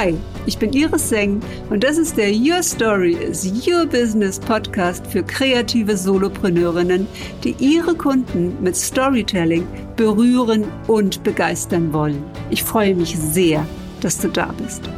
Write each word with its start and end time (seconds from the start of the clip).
Hi, 0.00 0.14
ich 0.46 0.56
bin 0.56 0.72
Iris 0.72 1.10
Seng 1.10 1.42
und 1.68 1.84
das 1.84 1.98
ist 1.98 2.16
der 2.16 2.30
Your 2.30 2.62
Story 2.62 3.12
is 3.12 3.44
Your 3.66 3.84
Business 3.84 4.40
Podcast 4.40 5.06
für 5.06 5.22
kreative 5.22 5.94
Solopreneurinnen, 5.94 7.06
die 7.44 7.54
ihre 7.58 7.94
Kunden 7.94 8.56
mit 8.62 8.76
Storytelling 8.76 9.68
berühren 9.96 10.64
und 10.86 11.22
begeistern 11.22 11.92
wollen. 11.92 12.24
Ich 12.48 12.64
freue 12.64 12.94
mich 12.94 13.14
sehr, 13.18 13.66
dass 14.00 14.18
du 14.18 14.28
da 14.28 14.46
bist. 14.52 14.88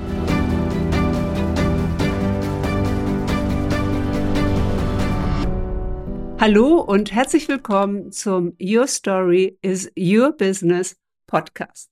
Hallo 6.38 6.80
und 6.80 7.10
herzlich 7.10 7.48
willkommen 7.48 8.12
zum 8.12 8.56
Your 8.62 8.86
Story 8.86 9.58
is 9.62 9.90
Your 9.98 10.30
Business 10.30 10.94
Podcast. 11.26 11.91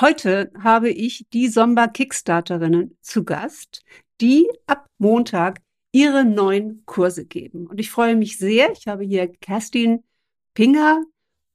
Heute 0.00 0.50
habe 0.58 0.90
ich 0.90 1.26
die 1.32 1.48
Somba 1.48 1.86
Kickstarterinnen 1.86 2.96
zu 3.02 3.24
Gast, 3.24 3.82
die 4.20 4.48
ab 4.66 4.86
Montag 4.98 5.60
ihre 5.92 6.24
neuen 6.24 6.82
Kurse 6.86 7.26
geben. 7.26 7.66
Und 7.66 7.78
ich 7.78 7.90
freue 7.90 8.16
mich 8.16 8.38
sehr. 8.38 8.72
Ich 8.72 8.86
habe 8.86 9.04
hier 9.04 9.28
Kerstin 9.28 10.02
Pinger. 10.54 11.02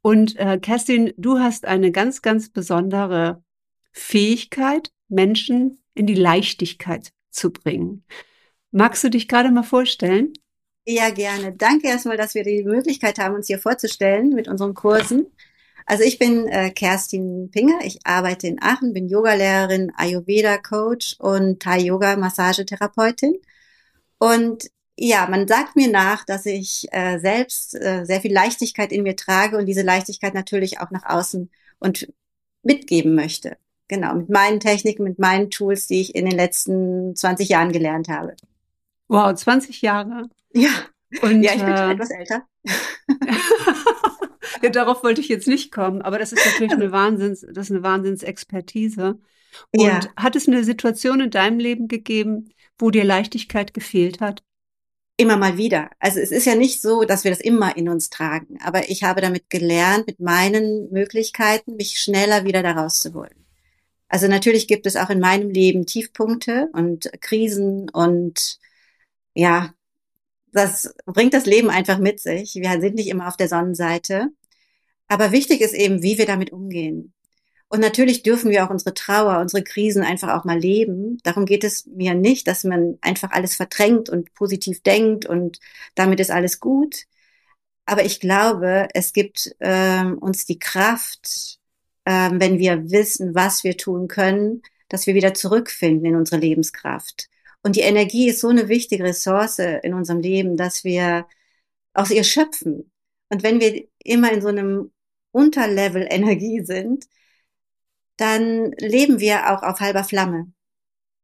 Und 0.01 0.35
äh, 0.37 0.59
Kerstin, 0.59 1.13
du 1.17 1.39
hast 1.39 1.65
eine 1.65 1.91
ganz, 1.91 2.21
ganz 2.21 2.49
besondere 2.49 3.43
Fähigkeit, 3.91 4.91
Menschen 5.09 5.81
in 5.95 6.05
die 6.05 6.15
Leichtigkeit 6.15 7.11
zu 7.31 7.51
bringen. 7.51 8.05
Magst 8.71 9.03
du 9.03 9.09
dich 9.09 9.27
gerade 9.27 9.49
mal 9.49 9.63
vorstellen? 9.63 10.33
Ja, 10.85 11.09
gerne. 11.09 11.53
Danke 11.53 11.87
erstmal, 11.87 12.15
dass 12.17 12.35
wir 12.35 12.43
die 12.43 12.63
Möglichkeit 12.63 13.17
haben, 13.17 13.35
uns 13.35 13.47
hier 13.47 13.59
vorzustellen 13.59 14.29
mit 14.29 14.47
unseren 14.47 14.75
Kursen. 14.75 15.25
Also 15.87 16.03
ich 16.03 16.19
bin 16.19 16.49
äh, 16.49 16.69
Kerstin 16.69 17.49
Pinger, 17.49 17.79
ich 17.81 18.05
arbeite 18.05 18.45
in 18.45 18.61
Aachen, 18.61 18.91
bin 18.91 19.07
Yogalehrerin, 19.07 19.93
Ayurveda-Coach 19.95 21.15
und 21.17 21.61
Thai-Yoga-Massagetherapeutin. 21.61 23.37
Und 24.19 24.69
ja, 24.97 25.27
man 25.29 25.47
sagt 25.47 25.77
mir 25.77 25.89
nach, 25.89 26.25
dass 26.25 26.45
ich 26.45 26.87
äh, 26.91 27.19
selbst 27.19 27.73
äh, 27.73 28.03
sehr 28.03 28.19
viel 28.19 28.33
Leichtigkeit 28.33 28.91
in 28.91 29.03
mir 29.03 29.15
trage 29.15 29.57
und 29.57 29.65
diese 29.65 29.81
Leichtigkeit 29.81 30.33
natürlich 30.33 30.81
auch 30.81 30.91
nach 30.91 31.05
außen 31.05 31.49
und 31.79 32.11
mitgeben 32.63 33.15
möchte. 33.15 33.55
Genau, 33.87 34.13
mit 34.13 34.27
meinen 34.27 34.59
Techniken, 34.59 35.05
mit 35.05 35.19
meinen 35.19 35.49
Tools, 35.49 35.87
die 35.87 36.01
ich 36.01 36.15
in 36.15 36.25
den 36.25 36.35
letzten 36.35 37.15
20 37.15 37.47
Jahren 37.47 37.71
gelernt 37.71 38.09
habe. 38.09 38.35
Wow, 39.07 39.33
20 39.33 39.81
Jahre. 39.81 40.29
Ja. 40.51 40.69
Und, 41.21 41.43
ja, 41.43 41.53
ich 41.53 41.63
bin 41.63 41.73
äh, 41.73 41.77
schon 41.77 41.91
etwas 41.91 42.11
älter. 42.11 42.47
ja, 44.61 44.69
darauf 44.69 45.03
wollte 45.03 45.21
ich 45.21 45.29
jetzt 45.29 45.47
nicht 45.47 45.71
kommen, 45.71 46.01
aber 46.01 46.19
das 46.19 46.33
ist 46.33 46.45
natürlich 46.45 46.73
eine 46.73 46.91
Wahnsinns, 46.91 47.41
das 47.41 47.69
ist 47.69 47.71
eine 47.71 47.83
Wahnsinnsexpertise. 47.83 49.19
Und 49.71 49.81
ja. 49.81 49.99
hat 50.17 50.35
es 50.35 50.47
eine 50.47 50.63
Situation 50.63 51.21
in 51.21 51.31
deinem 51.31 51.59
Leben 51.59 51.87
gegeben, 51.87 52.49
wo 52.77 52.91
dir 52.91 53.03
Leichtigkeit 53.03 53.73
gefehlt 53.73 54.19
hat? 54.19 54.43
Immer 55.19 55.37
mal 55.37 55.57
wieder. 55.57 55.89
Also 55.99 56.19
es 56.19 56.31
ist 56.31 56.45
ja 56.45 56.55
nicht 56.55 56.79
so, 56.79 57.03
dass 57.03 57.23
wir 57.23 57.31
das 57.31 57.39
immer 57.39 57.75
in 57.75 57.89
uns 57.89 58.09
tragen, 58.09 58.59
aber 58.61 58.89
ich 58.89 59.03
habe 59.03 59.21
damit 59.21 59.49
gelernt, 59.49 60.05
mit 60.05 60.19
meinen 60.19 60.91
Möglichkeiten 60.91 61.75
mich 61.75 61.99
schneller 61.99 62.43
wieder 62.43 62.61
daraus 62.61 62.99
zu 62.99 63.13
holen. 63.15 63.45
Also 64.09 64.27
natürlich 64.27 64.67
gibt 64.67 64.85
es 64.85 64.95
auch 64.95 65.09
in 65.09 65.19
meinem 65.19 65.49
Leben 65.49 65.85
Tiefpunkte 65.85 66.69
und 66.73 67.09
Krisen 67.19 67.89
und 67.89 68.59
ja, 69.33 69.73
das 70.57 70.93
bringt 71.05 71.33
das 71.33 71.45
Leben 71.45 71.69
einfach 71.69 71.99
mit 71.99 72.19
sich. 72.19 72.55
Wir 72.55 72.79
sind 72.81 72.95
nicht 72.95 73.07
immer 73.07 73.27
auf 73.27 73.37
der 73.37 73.47
Sonnenseite. 73.47 74.29
Aber 75.07 75.31
wichtig 75.31 75.61
ist 75.61 75.73
eben, 75.73 76.03
wie 76.03 76.17
wir 76.17 76.25
damit 76.25 76.51
umgehen. 76.51 77.13
Und 77.69 77.81
natürlich 77.81 78.23
dürfen 78.23 78.49
wir 78.49 78.65
auch 78.65 78.69
unsere 78.69 78.93
Trauer, 78.93 79.39
unsere 79.39 79.63
Krisen 79.63 80.03
einfach 80.03 80.29
auch 80.29 80.45
mal 80.45 80.57
leben. 80.57 81.17
Darum 81.23 81.45
geht 81.45 81.63
es 81.63 81.85
mir 81.85 82.13
nicht, 82.13 82.47
dass 82.47 82.63
man 82.63 82.97
einfach 83.01 83.31
alles 83.31 83.55
verdrängt 83.55 84.09
und 84.09 84.33
positiv 84.33 84.81
denkt 84.83 85.25
und 85.25 85.59
damit 85.95 86.19
ist 86.19 86.31
alles 86.31 86.59
gut. 86.59 87.03
Aber 87.85 88.05
ich 88.05 88.19
glaube, 88.19 88.87
es 88.93 89.13
gibt 89.13 89.55
ähm, 89.59 90.17
uns 90.17 90.45
die 90.45 90.59
Kraft, 90.59 91.59
ähm, 92.05 92.39
wenn 92.39 92.59
wir 92.59 92.89
wissen, 92.91 93.35
was 93.35 93.63
wir 93.63 93.77
tun 93.77 94.07
können, 94.07 94.61
dass 94.89 95.07
wir 95.07 95.15
wieder 95.15 95.33
zurückfinden 95.33 96.05
in 96.05 96.15
unsere 96.15 96.39
Lebenskraft. 96.39 97.29
Und 97.67 97.75
die 97.75 97.81
Energie 97.81 98.29
ist 98.29 98.39
so 98.39 98.47
eine 98.47 98.69
wichtige 98.69 99.03
Ressource 99.03 99.59
in 99.59 99.93
unserem 99.93 100.21
Leben, 100.21 100.55
dass 100.55 100.85
wir 100.85 101.27
aus 101.93 102.11
ihr 102.11 102.23
schöpfen. 102.23 102.89
Und 103.27 103.43
wenn 103.43 103.59
wir 103.59 103.85
immer 104.05 104.31
in 104.31 104.41
so 104.41 104.47
einem 104.47 104.93
Unterlevel 105.31 106.07
Energie 106.09 106.63
sind, 106.63 107.07
dann 108.15 108.71
leben 108.79 109.19
wir 109.19 109.51
auch 109.51 109.63
auf 109.63 109.81
halber 109.81 110.05
Flamme. 110.05 110.53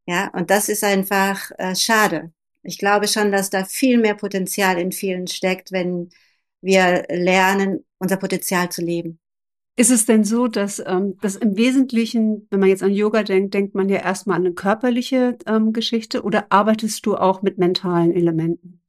Ja, 0.05 0.31
und 0.33 0.49
das 0.49 0.67
ist 0.67 0.83
einfach 0.83 1.49
äh, 1.57 1.77
schade. 1.77 2.33
Ich 2.61 2.77
glaube 2.77 3.07
schon, 3.07 3.31
dass 3.31 3.49
da 3.49 3.63
viel 3.63 3.97
mehr 3.97 4.15
Potenzial 4.15 4.77
in 4.77 4.91
vielen 4.91 5.27
steckt, 5.27 5.71
wenn 5.71 6.09
wir 6.59 7.05
lernen, 7.07 7.85
unser 7.99 8.17
Potenzial 8.17 8.69
zu 8.69 8.81
leben. 8.81 9.17
Ist 9.75 9.89
es 9.89 10.05
denn 10.05 10.23
so, 10.23 10.47
dass 10.47 10.81
ähm, 10.85 11.17
das 11.21 11.35
im 11.35 11.57
Wesentlichen, 11.57 12.47
wenn 12.51 12.59
man 12.59 12.69
jetzt 12.69 12.83
an 12.83 12.93
Yoga 12.93 13.23
denkt, 13.23 13.55
denkt 13.55 13.73
man 13.73 13.89
ja 13.89 13.97
erstmal 13.97 14.37
an 14.37 14.45
eine 14.45 14.53
körperliche 14.53 15.37
ähm, 15.47 15.73
Geschichte 15.73 16.21
oder 16.21 16.45
arbeitest 16.51 17.05
du 17.05 17.15
auch 17.15 17.41
mit 17.41 17.57
mentalen 17.57 18.13
Elementen? 18.13 18.81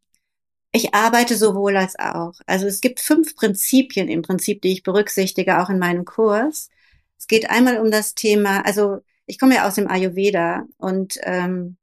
Ich 0.73 0.93
arbeite 0.93 1.37
sowohl 1.37 1.77
als 1.77 1.99
auch. 1.99 2.35
Also 2.47 2.67
es 2.67 2.81
gibt 2.81 3.01
fünf 3.01 3.35
Prinzipien 3.35 4.09
im 4.09 4.23
Prinzip, 4.23 4.61
die 4.61 4.73
ich 4.73 4.83
berücksichtige, 4.83 5.63
auch 5.63 5.71
in 5.71 5.79
meinem 5.79 6.05
Kurs. 6.05 6.69
Es 7.17 7.29
geht 7.29 7.49
einmal 7.49 7.79
um 7.79 7.91
das 7.91 8.15
Thema, 8.15 8.67
also 8.67 8.99
ich 9.25 9.39
komme 9.39 9.55
ja 9.55 9.67
aus 9.67 9.77
dem 9.77 9.89
Ayurveda 9.89 10.67
und 10.77 11.19
ähm, 11.23 11.77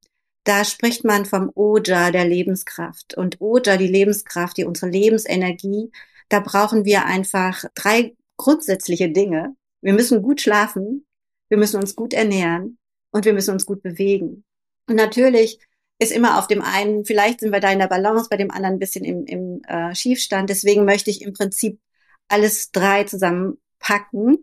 da 0.43 0.63
spricht 0.63 1.05
man 1.05 1.25
vom 1.25 1.51
Oja, 1.55 2.11
der 2.11 2.25
Lebenskraft. 2.25 3.15
Und 3.15 3.41
Oja, 3.41 3.77
die 3.77 3.87
Lebenskraft, 3.87 4.57
die 4.57 4.65
unsere 4.65 4.91
Lebensenergie, 4.91 5.91
da 6.29 6.39
brauchen 6.39 6.85
wir 6.85 7.05
einfach 7.05 7.65
drei 7.75 8.15
grundsätzliche 8.41 9.09
Dinge. 9.09 9.55
Wir 9.81 9.93
müssen 9.93 10.21
gut 10.21 10.41
schlafen, 10.41 11.05
wir 11.49 11.57
müssen 11.57 11.79
uns 11.79 11.95
gut 11.95 12.13
ernähren 12.13 12.77
und 13.11 13.25
wir 13.25 13.33
müssen 13.33 13.51
uns 13.51 13.65
gut 13.65 13.83
bewegen. 13.83 14.43
Und 14.87 14.95
natürlich 14.95 15.59
ist 15.99 16.11
immer 16.11 16.39
auf 16.39 16.47
dem 16.47 16.63
einen, 16.63 17.05
vielleicht 17.05 17.41
sind 17.41 17.51
wir 17.51 17.59
da 17.59 17.71
in 17.71 17.79
der 17.79 17.87
Balance, 17.87 18.29
bei 18.29 18.37
dem 18.37 18.49
anderen 18.49 18.75
ein 18.75 18.79
bisschen 18.79 19.05
im, 19.05 19.25
im 19.25 19.61
äh, 19.67 19.93
Schiefstand. 19.93 20.49
Deswegen 20.49 20.85
möchte 20.85 21.11
ich 21.11 21.21
im 21.21 21.33
Prinzip 21.33 21.79
alles 22.27 22.71
drei 22.71 23.03
zusammenpacken 23.03 24.39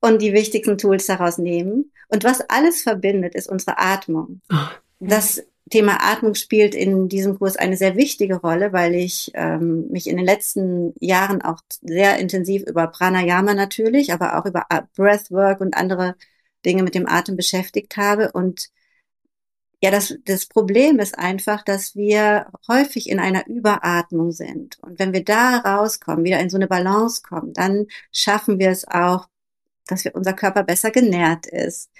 und 0.00 0.20
die 0.20 0.34
wichtigsten 0.34 0.76
Tools 0.76 1.06
daraus 1.06 1.38
nehmen. 1.38 1.92
Und 2.08 2.24
was 2.24 2.42
alles 2.50 2.82
verbindet, 2.82 3.34
ist 3.34 3.48
unsere 3.48 3.78
Atmung. 3.78 4.42
Oh, 4.52 4.56
ja. 4.56 4.72
Das 4.98 5.42
Thema 5.70 5.98
Atmung 6.02 6.34
spielt 6.34 6.74
in 6.74 7.08
diesem 7.08 7.38
Kurs 7.38 7.56
eine 7.56 7.76
sehr 7.76 7.96
wichtige 7.96 8.36
Rolle, 8.36 8.72
weil 8.72 8.94
ich 8.94 9.30
ähm, 9.34 9.88
mich 9.88 10.08
in 10.08 10.16
den 10.16 10.26
letzten 10.26 10.94
Jahren 11.00 11.42
auch 11.42 11.60
sehr 11.80 12.18
intensiv 12.18 12.62
über 12.64 12.88
Pranayama 12.88 13.54
natürlich, 13.54 14.12
aber 14.12 14.38
auch 14.38 14.46
über 14.46 14.66
Breathwork 14.96 15.60
und 15.60 15.76
andere 15.76 16.16
Dinge 16.66 16.82
mit 16.82 16.94
dem 16.94 17.08
Atem 17.08 17.36
beschäftigt 17.36 17.96
habe. 17.96 18.32
Und 18.32 18.70
ja, 19.82 19.90
das, 19.90 20.14
das 20.26 20.46
Problem 20.46 20.98
ist 20.98 21.18
einfach, 21.18 21.62
dass 21.64 21.96
wir 21.96 22.48
häufig 22.68 23.08
in 23.08 23.18
einer 23.18 23.46
Überatmung 23.46 24.32
sind. 24.32 24.78
Und 24.82 24.98
wenn 24.98 25.12
wir 25.14 25.24
da 25.24 25.58
rauskommen, 25.58 26.24
wieder 26.24 26.40
in 26.40 26.50
so 26.50 26.56
eine 26.58 26.68
Balance 26.68 27.22
kommen, 27.22 27.54
dann 27.54 27.86
schaffen 28.12 28.58
wir 28.58 28.70
es 28.70 28.86
auch, 28.86 29.28
dass 29.90 30.04
wir, 30.04 30.14
unser 30.14 30.32
Körper 30.32 30.62
besser 30.62 30.90
genährt 30.90 31.46
ist, 31.46 31.90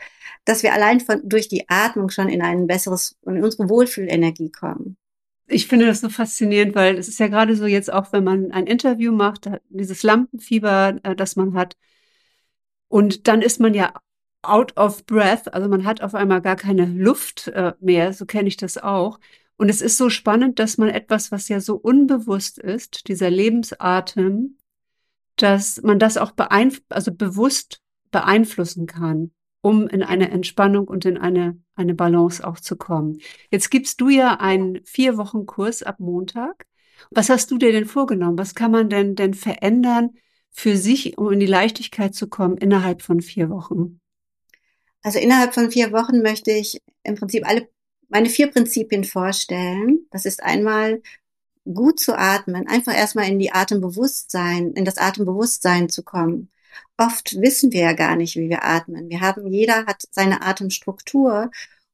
dass 0.44 0.62
wir 0.62 0.72
allein 0.72 1.00
von, 1.00 1.20
durch 1.24 1.48
die 1.48 1.68
Atmung 1.68 2.10
schon 2.10 2.28
in 2.28 2.42
ein 2.42 2.66
besseres, 2.66 3.18
in 3.26 3.42
unsere 3.42 3.68
Wohlfühlenergie 3.68 4.50
kommen. 4.50 4.96
Ich 5.46 5.66
finde 5.66 5.86
das 5.86 6.00
so 6.00 6.08
faszinierend, 6.08 6.74
weil 6.74 6.96
es 6.96 7.08
ist 7.08 7.18
ja 7.18 7.26
gerade 7.26 7.56
so 7.56 7.66
jetzt 7.66 7.92
auch, 7.92 8.12
wenn 8.12 8.24
man 8.24 8.52
ein 8.52 8.66
Interview 8.66 9.12
macht, 9.12 9.50
dieses 9.68 10.02
Lampenfieber, 10.02 10.98
äh, 11.02 11.16
das 11.16 11.36
man 11.36 11.54
hat. 11.54 11.76
Und 12.88 13.26
dann 13.28 13.42
ist 13.42 13.60
man 13.60 13.74
ja 13.74 13.92
out 14.42 14.76
of 14.76 15.04
breath, 15.06 15.52
also 15.52 15.68
man 15.68 15.84
hat 15.84 16.02
auf 16.02 16.14
einmal 16.14 16.40
gar 16.40 16.56
keine 16.56 16.86
Luft 16.86 17.48
äh, 17.48 17.72
mehr, 17.80 18.12
so 18.12 18.26
kenne 18.26 18.48
ich 18.48 18.56
das 18.56 18.78
auch. 18.78 19.18
Und 19.56 19.68
es 19.68 19.82
ist 19.82 19.98
so 19.98 20.08
spannend, 20.08 20.58
dass 20.58 20.78
man 20.78 20.88
etwas, 20.88 21.30
was 21.30 21.48
ja 21.48 21.60
so 21.60 21.76
unbewusst 21.76 22.58
ist, 22.58 23.08
dieser 23.08 23.28
Lebensatem, 23.28 24.56
dass 25.42 25.80
man 25.82 25.98
das 25.98 26.16
auch 26.16 26.32
beeinf 26.32 26.82
also 26.88 27.12
bewusst 27.12 27.80
beeinflussen 28.10 28.86
kann, 28.86 29.32
um 29.62 29.88
in 29.88 30.02
eine 30.02 30.30
Entspannung 30.30 30.88
und 30.88 31.04
in 31.04 31.18
eine, 31.18 31.58
eine 31.74 31.94
Balance 31.94 32.46
auch 32.46 32.60
zu 32.60 32.76
kommen. 32.76 33.20
Jetzt 33.50 33.70
gibst 33.70 34.00
du 34.00 34.08
ja 34.08 34.40
einen 34.40 34.84
vier 34.84 35.16
Wochen 35.16 35.46
Kurs 35.46 35.82
ab 35.82 36.00
Montag. 36.00 36.66
Was 37.10 37.30
hast 37.30 37.50
du 37.50 37.58
dir 37.58 37.72
denn 37.72 37.86
vorgenommen? 37.86 38.38
Was 38.38 38.54
kann 38.54 38.70
man 38.70 38.90
denn 38.90 39.14
denn 39.14 39.34
verändern 39.34 40.10
für 40.50 40.76
sich, 40.76 41.16
um 41.16 41.32
in 41.32 41.40
die 41.40 41.46
Leichtigkeit 41.46 42.14
zu 42.14 42.28
kommen 42.28 42.56
innerhalb 42.56 43.02
von 43.02 43.20
vier 43.20 43.48
Wochen? 43.48 44.00
Also 45.02 45.18
innerhalb 45.18 45.54
von 45.54 45.70
vier 45.70 45.92
Wochen 45.92 46.20
möchte 46.20 46.50
ich 46.50 46.78
im 47.02 47.14
Prinzip 47.14 47.48
alle 47.48 47.68
meine 48.08 48.28
vier 48.28 48.48
Prinzipien 48.48 49.04
vorstellen. 49.04 50.00
Das 50.10 50.26
ist 50.26 50.42
einmal 50.42 51.00
gut 51.74 52.00
zu 52.00 52.16
atmen, 52.16 52.66
einfach 52.66 52.96
erstmal 52.96 53.28
in 53.28 53.38
die 53.38 53.52
Atembewusstsein, 53.52 54.72
in 54.72 54.84
das 54.84 54.98
Atembewusstsein 54.98 55.88
zu 55.88 56.02
kommen. 56.02 56.50
Oft 56.96 57.40
wissen 57.40 57.72
wir 57.72 57.80
ja 57.80 57.92
gar 57.92 58.16
nicht, 58.16 58.36
wie 58.36 58.48
wir 58.48 58.64
atmen. 58.64 59.08
Wir 59.08 59.20
haben, 59.20 59.46
jeder 59.46 59.86
hat 59.86 60.02
seine 60.10 60.42
Atemstruktur 60.42 61.50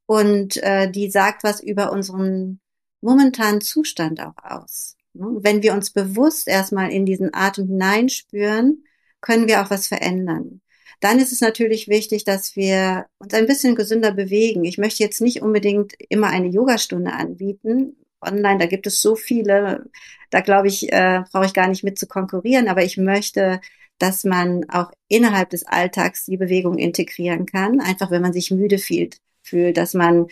und 0.06 0.56
äh, 0.58 0.90
die 0.90 1.10
sagt 1.10 1.44
was 1.44 1.62
über 1.62 1.92
unseren 1.92 2.60
momentanen 3.00 3.60
Zustand 3.60 4.20
auch 4.20 4.36
aus. 4.42 4.96
Ne? 5.14 5.26
Wenn 5.40 5.62
wir 5.62 5.74
uns 5.74 5.90
bewusst 5.90 6.48
erstmal 6.48 6.90
in 6.90 7.06
diesen 7.06 7.32
Atem 7.34 7.66
hineinspüren, 7.66 8.84
können 9.20 9.48
wir 9.48 9.62
auch 9.62 9.70
was 9.70 9.86
verändern. 9.88 10.60
Dann 11.00 11.18
ist 11.18 11.32
es 11.32 11.40
natürlich 11.40 11.88
wichtig, 11.88 12.24
dass 12.24 12.56
wir 12.56 13.06
uns 13.18 13.34
ein 13.34 13.46
bisschen 13.46 13.74
gesünder 13.74 14.12
bewegen. 14.12 14.64
Ich 14.64 14.78
möchte 14.78 15.02
jetzt 15.02 15.20
nicht 15.20 15.42
unbedingt 15.42 15.94
immer 16.08 16.28
eine 16.28 16.48
Yogastunde 16.48 17.12
anbieten. 17.12 17.96
Online, 18.20 18.58
da 18.58 18.66
gibt 18.66 18.86
es 18.86 19.02
so 19.02 19.16
viele, 19.16 19.86
da 20.30 20.40
glaube 20.40 20.68
ich, 20.68 20.92
äh, 20.92 21.22
brauche 21.32 21.46
ich 21.46 21.54
gar 21.54 21.68
nicht 21.68 21.84
mit 21.84 21.98
zu 21.98 22.06
konkurrieren, 22.06 22.68
aber 22.68 22.82
ich 22.82 22.96
möchte, 22.96 23.60
dass 23.98 24.24
man 24.24 24.68
auch 24.70 24.92
innerhalb 25.08 25.50
des 25.50 25.66
Alltags 25.66 26.24
die 26.26 26.36
Bewegung 26.36 26.78
integrieren 26.78 27.46
kann. 27.46 27.80
Einfach 27.80 28.10
wenn 28.10 28.22
man 28.22 28.32
sich 28.32 28.50
müde 28.50 28.78
fühlt, 28.78 29.18
fühlt, 29.42 29.76
dass 29.76 29.94
man 29.94 30.28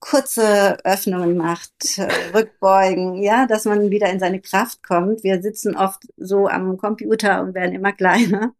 kurze 0.00 0.78
Öffnungen 0.84 1.36
macht, 1.36 1.98
äh, 1.98 2.08
rückbeugen, 2.34 3.16
ja, 3.22 3.46
dass 3.46 3.64
man 3.64 3.90
wieder 3.90 4.10
in 4.10 4.20
seine 4.20 4.40
Kraft 4.40 4.82
kommt. 4.82 5.24
Wir 5.24 5.42
sitzen 5.42 5.76
oft 5.76 6.02
so 6.16 6.46
am 6.48 6.76
Computer 6.78 7.42
und 7.42 7.54
werden 7.54 7.74
immer 7.74 7.92
kleiner. 7.92 8.54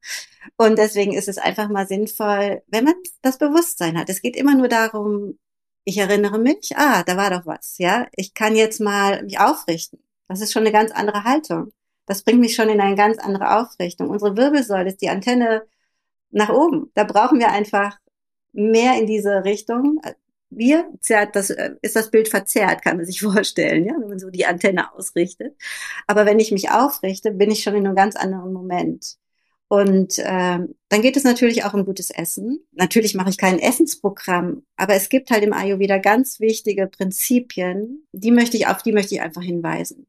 Und 0.57 0.79
deswegen 0.79 1.13
ist 1.15 1.29
es 1.29 1.39
einfach 1.39 1.69
mal 1.69 1.87
sinnvoll, 1.87 2.63
wenn 2.69 2.85
man 2.85 2.95
das 3.23 3.39
Bewusstsein 3.39 3.99
hat. 3.99 4.09
Es 4.09 4.23
geht 4.23 4.37
immer 4.37 4.55
nur 4.57 4.69
darum, 4.69 5.39
ich 5.89 5.99
erinnere 5.99 6.39
mich, 6.39 6.77
ah, 6.77 7.03
da 7.05 7.17
war 7.17 7.31
doch 7.31 7.47
was, 7.47 7.79
ja. 7.79 8.07
Ich 8.15 8.35
kann 8.35 8.55
jetzt 8.57 8.81
mal 8.81 9.23
mich 9.23 9.41
aufrichten. 9.41 9.99
Das 10.29 10.41
ist 10.41 10.53
schon 10.53 10.63
eine 10.63 10.73
ganz 10.73 10.93
andere 10.93 11.25
Haltung. 11.25 11.73
Das 12.07 12.23
bringt 12.23 12.41
mich 12.41 12.55
schon 12.55 12.69
in 12.69 12.81
eine 12.81 12.97
ganz 12.97 13.19
andere 13.19 13.59
Aufrichtung. 13.59 14.11
Unsere 14.11 14.37
Wirbelsäule 14.37 14.89
ist 14.89 15.01
die 15.03 15.09
Antenne 15.09 15.65
nach 16.31 16.51
oben. 16.51 16.91
Da 16.95 17.05
brauchen 17.05 17.39
wir 17.39 17.51
einfach 17.51 17.99
mehr 18.53 18.99
in 18.99 19.07
diese 19.07 19.45
Richtung 19.45 20.01
wir, 20.51 20.91
das, 21.33 21.51
äh, 21.51 21.75
ist 21.83 21.97
das 21.97 22.11
Bild 22.11 22.29
verzerrt, 22.29 22.83
kann 22.83 22.97
man 22.97 23.07
sich 23.07 23.21
vorstellen, 23.23 23.85
ja, 23.85 23.95
wenn 23.99 24.09
man 24.09 24.19
so 24.19 24.31
die 24.31 24.47
Antenne 24.47 24.93
ausrichtet. 24.95 25.57
Aber 26.07 26.27
wenn 26.27 26.39
ich 26.39 26.53
mich 26.53 26.71
aufrichte, 26.71 27.33
bin 27.33 27.51
ich 27.51 27.63
schon 27.63 27.75
in 27.77 27.87
einem 27.87 27.97
ganz 27.97 28.17
anderen 28.17 28.53
Moment. 28.53 29.17
Und 29.69 30.15
ähm, 30.19 30.75
dann 30.89 31.03
geht 31.03 31.17
es 31.19 31.25
natürlich 31.25 31.65
auch 31.65 31.75
um 31.75 31.85
gutes 31.85 32.11
Essen. 32.11 32.61
Natürlich 32.73 33.15
mache 33.15 33.29
ich 33.29 33.37
kein 33.37 33.59
Essensprogramm, 33.59 34.63
aber 34.77 34.95
es 34.95 35.11
gibt 35.11 35.31
halt 35.31 35.45
im 35.45 35.53
Ayurveda 35.53 35.99
ganz 35.99 36.41
wichtige 36.41 36.87
Prinzipien, 36.87 38.07
die 38.13 38.31
möchte 38.31 38.57
ich, 38.57 38.67
auf 38.67 38.83
die 38.83 38.93
möchte 38.93 39.15
ich 39.15 39.21
einfach 39.21 39.43
hinweisen. 39.43 40.07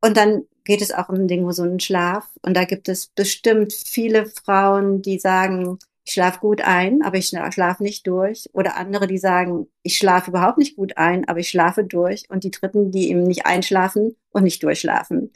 Und 0.00 0.16
dann 0.16 0.42
geht 0.64 0.82
es 0.82 0.92
auch 0.92 1.08
um 1.08 1.28
den 1.28 1.46
gesunden 1.46 1.80
Schlaf. 1.80 2.28
Und 2.42 2.54
da 2.54 2.64
gibt 2.64 2.88
es 2.88 3.08
bestimmt 3.08 3.72
viele 3.72 4.26
Frauen, 4.26 5.02
die 5.02 5.18
sagen, 5.18 5.78
ich 6.04 6.14
schlafe 6.14 6.40
gut 6.40 6.60
ein, 6.60 7.02
aber 7.02 7.16
ich 7.16 7.28
schlafe 7.28 7.82
nicht 7.82 8.06
durch. 8.06 8.48
Oder 8.52 8.76
andere, 8.76 9.06
die 9.06 9.18
sagen, 9.18 9.68
ich 9.82 9.96
schlafe 9.96 10.30
überhaupt 10.30 10.58
nicht 10.58 10.76
gut 10.76 10.96
ein, 10.96 11.28
aber 11.28 11.38
ich 11.38 11.48
schlafe 11.48 11.84
durch. 11.84 12.28
Und 12.28 12.44
die 12.44 12.50
Dritten, 12.50 12.90
die 12.90 13.10
eben 13.10 13.22
nicht 13.22 13.46
einschlafen 13.46 14.16
und 14.30 14.42
nicht 14.44 14.62
durchschlafen. 14.62 15.32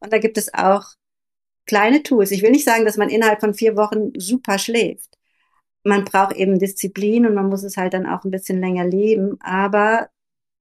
Und 0.00 0.12
da 0.12 0.18
gibt 0.18 0.38
es 0.38 0.52
auch 0.52 0.94
kleine 1.66 2.02
Tools. 2.02 2.30
Ich 2.30 2.42
will 2.42 2.50
nicht 2.50 2.64
sagen, 2.64 2.84
dass 2.84 2.96
man 2.96 3.08
innerhalb 3.08 3.40
von 3.40 3.54
vier 3.54 3.76
Wochen 3.76 4.12
super 4.16 4.58
schläft. 4.58 5.18
Man 5.84 6.04
braucht 6.04 6.36
eben 6.36 6.58
Disziplin 6.58 7.26
und 7.26 7.34
man 7.34 7.48
muss 7.48 7.62
es 7.62 7.76
halt 7.76 7.94
dann 7.94 8.06
auch 8.06 8.24
ein 8.24 8.30
bisschen 8.30 8.60
länger 8.60 8.84
leben. 8.84 9.36
Aber 9.40 10.08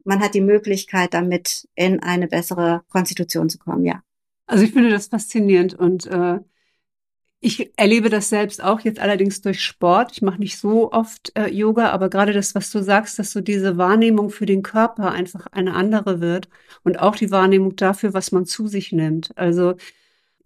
man 0.04 0.20
hat 0.20 0.36
die 0.36 0.42
Möglichkeit, 0.42 1.14
damit 1.14 1.68
in 1.76 2.02
eine 2.02 2.28
bessere 2.28 2.84
Konstitution 2.90 3.50
zu 3.50 3.58
kommen, 3.58 3.86
ja. 3.86 4.02
Also 4.48 4.64
ich 4.64 4.74
finde 4.74 4.92
das 4.92 5.08
faszinierend 5.08 5.74
und 5.74 6.06
äh, 6.06 6.40
ich 7.40 7.72
erlebe 7.78 8.10
das 8.10 8.30
selbst 8.30 8.64
auch 8.64 8.80
jetzt 8.80 9.00
allerdings 9.00 9.42
durch 9.42 9.64
Sport. 9.64 10.14
Ich 10.14 10.22
mache 10.22 10.40
nicht 10.40 10.58
so 10.58 10.92
oft 10.92 11.32
äh, 11.36 11.48
Yoga, 11.48 11.90
aber 11.90 12.10
gerade 12.10 12.34
das, 12.34 12.56
was 12.56 12.72
du 12.72 12.82
sagst, 12.82 13.20
dass 13.20 13.32
so 13.32 13.42
diese 13.42 13.78
Wahrnehmung 13.78 14.30
für 14.30 14.46
den 14.46 14.64
Körper 14.64 15.12
einfach 15.12 15.48
eine 15.48 15.74
andere 15.74 16.22
wird 16.22 16.50
und 16.84 17.00
auch 17.00 17.16
die 17.16 17.32
Wahrnehmung 17.32 17.76
dafür, 17.76 18.14
was 18.14 18.32
man 18.32 18.46
zu 18.46 18.68
sich 18.68 18.92
nimmt. 18.92 19.36
Also 19.38 19.76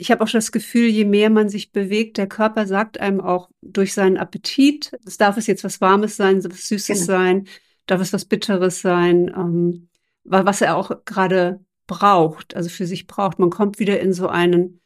ich 0.01 0.12
habe 0.12 0.24
auch 0.24 0.30
das 0.30 0.54
Gefühl, 0.54 0.88
je 0.88 1.04
mehr 1.04 1.30
man 1.30 1.50
sich 1.50 1.74
bewegt, 1.74 2.18
der 2.18 2.28
Körper 2.28 2.66
sagt 2.66 3.01
einem 3.01 3.19
auch 3.19 3.50
durch 3.62 3.94
seinen 3.94 4.16
Appetit, 4.16 4.92
es 5.06 5.18
darf 5.18 5.36
es 5.36 5.46
jetzt 5.46 5.66
was 5.66 5.81
Warmes 5.81 6.16
sein, 6.16 6.42
was 6.42 6.69
Süßes 6.69 7.06
genau. 7.06 7.19
sein, 7.19 7.48
darf 7.86 8.00
es 8.00 8.13
was 8.13 8.24
Bitteres 8.24 8.81
sein, 8.81 9.30
ähm, 9.36 9.90
was 10.24 10.62
er 10.62 10.78
auch 10.78 11.04
gerade 11.04 11.60
braucht, 11.86 12.56
also 12.56 12.69
für 12.69 12.86
sich 12.86 13.07
braucht. 13.07 13.40
Man 13.40 13.50
kommt 13.50 13.80
wieder 13.80 14.00
in 14.00 14.13
so 14.13 14.30
einen 14.30 14.80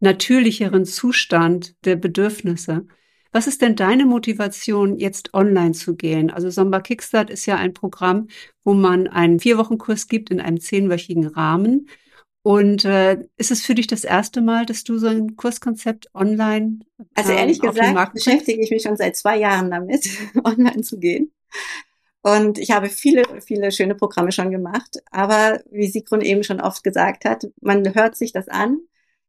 natürlicheren 0.00 0.86
Zustand 0.86 1.74
der 1.84 1.96
Bedürfnisse. 1.96 2.86
Was 3.32 3.46
ist 3.46 3.60
denn 3.60 3.76
deine 3.76 4.06
Motivation, 4.06 4.96
jetzt 4.96 5.34
online 5.34 5.72
zu 5.72 5.94
gehen? 5.94 6.30
Also 6.30 6.48
Samba 6.48 6.80
Kickstart 6.80 7.28
ist 7.28 7.44
ja 7.44 7.56
ein 7.56 7.74
Programm, 7.74 8.28
wo 8.62 8.72
man 8.72 9.08
einen 9.08 9.40
Vier-Wochen-Kurs 9.40 10.08
gibt 10.08 10.30
in 10.30 10.40
einem 10.40 10.58
zehnwöchigen 10.58 11.26
Rahmen. 11.26 11.88
Und 12.44 12.84
äh, 12.84 13.24
ist 13.36 13.50
es 13.50 13.64
für 13.64 13.74
dich 13.74 13.86
das 13.86 14.04
erste 14.04 14.42
Mal, 14.42 14.66
dass 14.66 14.84
du 14.84 14.98
so 14.98 15.06
ein 15.06 15.34
Kurskonzept 15.34 16.14
online? 16.14 16.80
Also 17.14 17.32
ähm, 17.32 17.38
ehrlich 17.38 17.60
gesagt 17.60 18.12
beschäftige 18.12 18.62
ich 18.62 18.70
mich 18.70 18.82
schon 18.82 18.96
seit 18.96 19.16
zwei 19.16 19.38
Jahren 19.38 19.70
damit, 19.70 20.06
online 20.44 20.82
zu 20.82 20.98
gehen. 20.98 21.32
Und 22.20 22.58
ich 22.58 22.70
habe 22.70 22.88
viele, 22.90 23.24
viele 23.40 23.72
schöne 23.72 23.94
Programme 23.94 24.30
schon 24.30 24.50
gemacht. 24.50 25.02
Aber 25.10 25.60
wie 25.70 25.88
Sigrun 25.88 26.20
eben 26.20 26.44
schon 26.44 26.60
oft 26.60 26.84
gesagt 26.84 27.24
hat, 27.24 27.46
man 27.60 27.94
hört 27.94 28.14
sich 28.16 28.32
das 28.32 28.48
an 28.48 28.78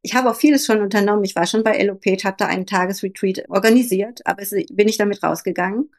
ich 0.05 0.13
habe 0.13 0.29
auch 0.29 0.35
vieles 0.35 0.67
schon 0.67 0.81
unternommen. 0.81 1.23
Ich 1.23 1.35
war 1.35 1.47
schon 1.47 1.63
bei 1.63 1.71
Elopage, 1.71 2.25
habe 2.25 2.37
da 2.37 2.45
einen 2.45 2.67
Tagesretreat 2.67 3.49
organisiert, 3.49 4.21
aber 4.25 4.43
es 4.43 4.51
bin 4.51 4.87
ich 4.87 4.97
damit 4.97 5.23
rausgegangen. 5.23 5.89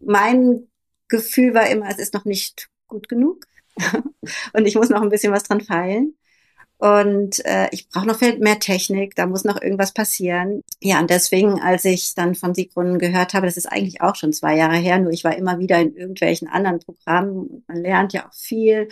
Mein 0.00 0.66
Gefühl 1.06 1.54
war 1.54 1.70
immer, 1.70 1.88
es 1.88 1.98
ist 1.98 2.12
noch 2.12 2.24
nicht 2.24 2.68
gut 2.88 3.08
genug 3.08 3.46
und 4.52 4.66
ich 4.66 4.74
muss 4.74 4.88
noch 4.88 5.00
ein 5.00 5.10
bisschen 5.10 5.32
was 5.32 5.44
dran 5.44 5.60
feilen. 5.60 6.18
Und 6.82 7.44
äh, 7.44 7.68
ich 7.70 7.88
brauche 7.88 8.08
noch 8.08 8.18
viel 8.18 8.40
mehr 8.40 8.58
Technik, 8.58 9.14
da 9.14 9.26
muss 9.26 9.44
noch 9.44 9.62
irgendwas 9.62 9.92
passieren. 9.92 10.62
Ja, 10.80 10.98
und 10.98 11.10
deswegen, 11.10 11.60
als 11.60 11.84
ich 11.84 12.16
dann 12.16 12.34
von 12.34 12.56
Sigrun 12.56 12.98
gehört 12.98 13.34
habe, 13.34 13.46
das 13.46 13.56
ist 13.56 13.70
eigentlich 13.70 14.00
auch 14.00 14.16
schon 14.16 14.32
zwei 14.32 14.56
Jahre 14.56 14.78
her, 14.78 14.98
nur 14.98 15.12
ich 15.12 15.22
war 15.22 15.36
immer 15.36 15.60
wieder 15.60 15.78
in 15.78 15.94
irgendwelchen 15.94 16.48
anderen 16.48 16.80
Programmen. 16.80 17.62
Man 17.68 17.82
lernt 17.82 18.12
ja 18.14 18.26
auch 18.26 18.34
viel. 18.34 18.88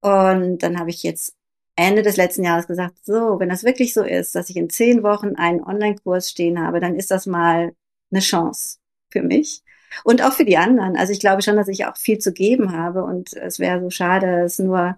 Und 0.00 0.64
dann 0.64 0.76
habe 0.80 0.90
ich 0.90 1.04
jetzt 1.04 1.36
Ende 1.76 2.02
des 2.02 2.16
letzten 2.16 2.42
Jahres 2.42 2.66
gesagt, 2.66 2.96
so, 3.04 3.38
wenn 3.38 3.48
das 3.48 3.62
wirklich 3.62 3.94
so 3.94 4.02
ist, 4.02 4.34
dass 4.34 4.50
ich 4.50 4.56
in 4.56 4.68
zehn 4.68 5.04
Wochen 5.04 5.36
einen 5.36 5.62
Online-Kurs 5.62 6.28
stehen 6.28 6.60
habe, 6.60 6.80
dann 6.80 6.96
ist 6.96 7.12
das 7.12 7.26
mal 7.26 7.76
eine 8.10 8.20
Chance 8.22 8.78
für 9.10 9.22
mich 9.22 9.62
und 10.02 10.20
auch 10.20 10.32
für 10.32 10.44
die 10.44 10.56
anderen. 10.56 10.96
Also 10.96 11.12
ich 11.12 11.20
glaube 11.20 11.42
schon, 11.42 11.54
dass 11.54 11.68
ich 11.68 11.86
auch 11.86 11.96
viel 11.96 12.18
zu 12.18 12.32
geben 12.32 12.72
habe 12.72 13.04
und 13.04 13.34
es 13.34 13.60
wäre 13.60 13.80
so 13.80 13.90
schade, 13.90 14.40
es 14.40 14.58
nur 14.58 14.96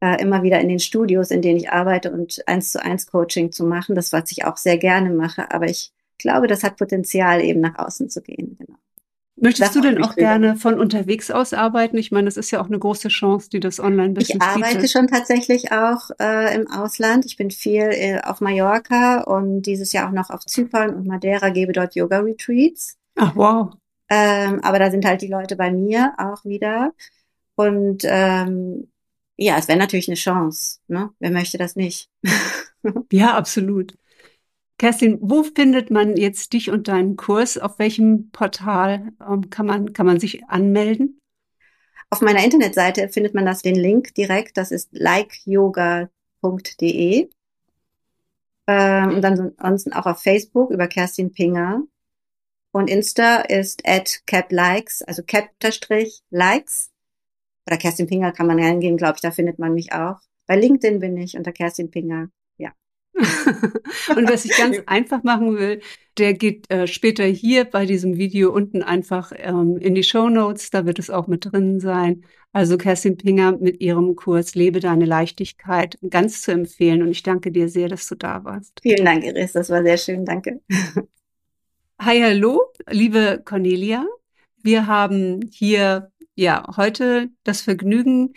äh, 0.00 0.20
immer 0.20 0.42
wieder 0.42 0.60
in 0.60 0.68
den 0.68 0.80
Studios, 0.80 1.30
in 1.30 1.42
denen 1.42 1.58
ich 1.58 1.70
arbeite 1.70 2.10
und 2.10 2.42
eins 2.46 2.72
zu 2.72 2.82
eins 2.82 3.06
Coaching 3.06 3.52
zu 3.52 3.64
machen. 3.64 3.94
Das, 3.94 4.12
was 4.12 4.30
ich 4.32 4.44
auch 4.44 4.56
sehr 4.56 4.78
gerne 4.78 5.10
mache, 5.10 5.50
aber 5.50 5.66
ich 5.66 5.92
glaube, 6.18 6.46
das 6.46 6.62
hat 6.62 6.76
Potenzial, 6.76 7.42
eben 7.42 7.60
nach 7.60 7.78
außen 7.78 8.10
zu 8.10 8.20
gehen. 8.22 8.56
Genau. 8.58 8.78
Möchtest 9.42 9.74
du 9.74 9.80
denn 9.80 10.04
auch 10.04 10.16
gerne 10.16 10.56
von 10.56 10.78
unterwegs 10.78 11.30
aus 11.30 11.54
arbeiten? 11.54 11.96
Ich 11.96 12.12
meine, 12.12 12.26
das 12.26 12.36
ist 12.36 12.50
ja 12.50 12.60
auch 12.60 12.66
eine 12.66 12.78
große 12.78 13.08
Chance, 13.08 13.48
die 13.48 13.60
das 13.60 13.80
Online-Business 13.80 14.36
Ich 14.36 14.42
arbeite 14.42 14.76
bietet. 14.76 14.90
schon 14.90 15.06
tatsächlich 15.06 15.72
auch 15.72 16.10
äh, 16.20 16.54
im 16.54 16.70
Ausland. 16.70 17.24
Ich 17.24 17.38
bin 17.38 17.50
viel 17.50 17.88
äh, 17.90 18.20
auf 18.20 18.42
Mallorca 18.42 19.22
und 19.22 19.62
dieses 19.62 19.94
Jahr 19.94 20.08
auch 20.08 20.12
noch 20.12 20.28
auf 20.28 20.44
Zypern 20.44 20.94
und 20.94 21.06
Madeira, 21.06 21.48
gebe 21.48 21.72
dort 21.72 21.94
Yoga-Retreats. 21.94 22.98
Ach, 23.16 23.34
wow. 23.34 23.72
Ähm, 24.10 24.60
aber 24.62 24.78
da 24.78 24.90
sind 24.90 25.06
halt 25.06 25.22
die 25.22 25.28
Leute 25.28 25.56
bei 25.56 25.70
mir 25.70 26.12
auch 26.18 26.44
wieder. 26.44 26.92
Und 27.54 28.02
ähm, 28.04 28.88
ja, 29.40 29.56
es 29.56 29.68
wäre 29.68 29.78
natürlich 29.78 30.08
eine 30.08 30.16
Chance. 30.16 30.80
Ne? 30.86 31.10
Wer 31.18 31.30
möchte 31.30 31.56
das 31.56 31.74
nicht? 31.74 32.10
ja, 33.10 33.34
absolut. 33.36 33.96
Kerstin, 34.76 35.18
wo 35.22 35.42
findet 35.42 35.90
man 35.90 36.16
jetzt 36.16 36.52
dich 36.52 36.70
und 36.70 36.88
deinen 36.88 37.16
Kurs? 37.16 37.56
Auf 37.56 37.78
welchem 37.78 38.30
Portal 38.30 39.12
ähm, 39.26 39.48
kann, 39.48 39.64
man, 39.66 39.94
kann 39.94 40.04
man 40.04 40.20
sich 40.20 40.44
anmelden? 40.44 41.18
Auf 42.10 42.20
meiner 42.20 42.44
Internetseite 42.44 43.08
findet 43.08 43.34
man 43.34 43.46
das 43.46 43.62
den 43.62 43.76
Link 43.76 44.14
direkt. 44.14 44.58
Das 44.58 44.70
ist 44.70 44.90
likeyoga.de. 44.92 46.10
Ähm, 48.66 49.08
und 49.14 49.22
dann 49.22 49.54
ansonsten 49.56 49.94
auch 49.94 50.04
auf 50.06 50.22
Facebook 50.22 50.70
über 50.70 50.86
Kerstin 50.86 51.32
Pinger. 51.32 51.82
Und 52.72 52.90
Insta 52.90 53.40
ist 53.40 53.88
at 53.88 54.20
caplikes, 54.26 55.00
also 55.02 55.22
cap-likes. 55.22 56.89
Oder 57.66 57.76
Kerstin 57.76 58.06
Pinger 58.06 58.32
kann 58.32 58.46
man 58.46 58.60
reingehen, 58.60 58.96
glaube 58.96 59.14
ich, 59.16 59.20
da 59.20 59.30
findet 59.30 59.58
man 59.58 59.74
mich 59.74 59.92
auch. 59.92 60.18
Bei 60.46 60.56
LinkedIn 60.56 60.98
bin 60.98 61.16
ich 61.16 61.36
unter 61.36 61.52
Kerstin 61.52 61.90
Pinger. 61.90 62.30
und 64.16 64.28
wer 64.28 64.38
sich 64.38 64.56
ganz 64.56 64.78
einfach 64.86 65.22
machen 65.22 65.56
will, 65.56 65.80
der 66.18 66.34
geht 66.34 66.70
äh, 66.70 66.86
später 66.86 67.24
hier 67.24 67.64
bei 67.64 67.86
diesem 67.86 68.16
Video 68.16 68.52
unten 68.52 68.82
einfach 68.82 69.32
ähm, 69.36 69.76
in 69.78 69.94
die 69.94 70.02
Show 70.02 70.28
Notes. 70.28 70.70
Da 70.70 70.86
wird 70.86 70.98
es 70.98 71.10
auch 71.10 71.26
mit 71.26 71.50
drin 71.50 71.80
sein. 71.80 72.24
Also 72.52 72.78
Kerstin 72.78 73.16
Pinger 73.16 73.56
mit 73.58 73.80
ihrem 73.80 74.16
Kurs 74.16 74.54
Lebe 74.54 74.80
deine 74.80 75.04
Leichtigkeit 75.04 75.98
ganz 76.08 76.42
zu 76.42 76.52
empfehlen. 76.52 77.02
Und 77.02 77.10
ich 77.10 77.22
danke 77.22 77.52
dir 77.52 77.68
sehr, 77.68 77.88
dass 77.88 78.06
du 78.08 78.14
da 78.14 78.44
warst. 78.44 78.80
Vielen 78.82 79.04
Dank, 79.04 79.24
Iris. 79.24 79.52
Das 79.52 79.70
war 79.70 79.82
sehr 79.82 79.98
schön. 79.98 80.24
Danke. 80.24 80.60
Hi, 82.00 82.18
hallo, 82.20 82.62
liebe 82.88 83.42
Cornelia. 83.44 84.06
Wir 84.62 84.86
haben 84.86 85.40
hier 85.52 86.10
ja 86.40 86.64
heute 86.76 87.30
das 87.44 87.60
Vergnügen, 87.60 88.32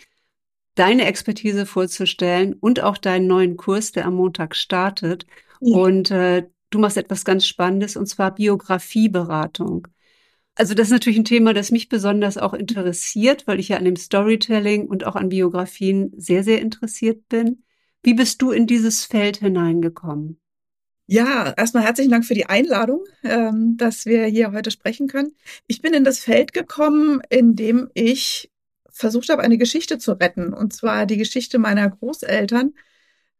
deine 0.74 1.06
Expertise 1.06 1.66
vorzustellen 1.66 2.54
und 2.54 2.80
auch 2.80 2.98
deinen 2.98 3.26
neuen 3.26 3.56
Kurs, 3.56 3.92
der 3.92 4.06
am 4.06 4.14
Montag 4.14 4.56
startet. 4.56 5.26
Ja. 5.60 5.76
Und 5.76 6.10
äh, 6.10 6.46
du 6.70 6.78
machst 6.78 6.96
etwas 6.96 7.24
ganz 7.24 7.46
Spannendes, 7.46 7.96
und 7.96 8.06
zwar 8.06 8.34
Biografieberatung. 8.34 9.88
Also 10.56 10.74
das 10.74 10.88
ist 10.88 10.92
natürlich 10.92 11.18
ein 11.18 11.24
Thema, 11.24 11.52
das 11.52 11.70
mich 11.70 11.88
besonders 11.88 12.38
auch 12.38 12.54
interessiert, 12.54 13.46
weil 13.46 13.58
ich 13.58 13.70
ja 13.70 13.76
an 13.76 13.84
dem 13.84 13.96
Storytelling 13.96 14.86
und 14.86 15.04
auch 15.04 15.16
an 15.16 15.30
Biografien 15.30 16.12
sehr, 16.16 16.44
sehr 16.44 16.60
interessiert 16.60 17.28
bin. 17.28 17.64
Wie 18.02 18.14
bist 18.14 18.42
du 18.42 18.50
in 18.50 18.66
dieses 18.66 19.04
Feld 19.04 19.38
hineingekommen? 19.38 20.40
Ja, 21.06 21.52
erstmal 21.56 21.82
herzlichen 21.84 22.10
Dank 22.10 22.24
für 22.24 22.34
die 22.34 22.46
Einladung, 22.46 23.04
ähm, 23.24 23.76
dass 23.76 24.06
wir 24.06 24.24
hier 24.26 24.52
heute 24.52 24.70
sprechen 24.70 25.06
können. 25.06 25.34
Ich 25.66 25.82
bin 25.82 25.92
in 25.92 26.02
das 26.04 26.18
Feld 26.18 26.54
gekommen, 26.54 27.20
indem 27.28 27.90
ich 27.92 28.50
versucht 28.90 29.28
habe, 29.28 29.42
eine 29.42 29.58
Geschichte 29.58 29.98
zu 29.98 30.12
retten. 30.12 30.54
Und 30.54 30.72
zwar 30.72 31.04
die 31.04 31.18
Geschichte 31.18 31.58
meiner 31.58 31.90
Großeltern, 31.90 32.72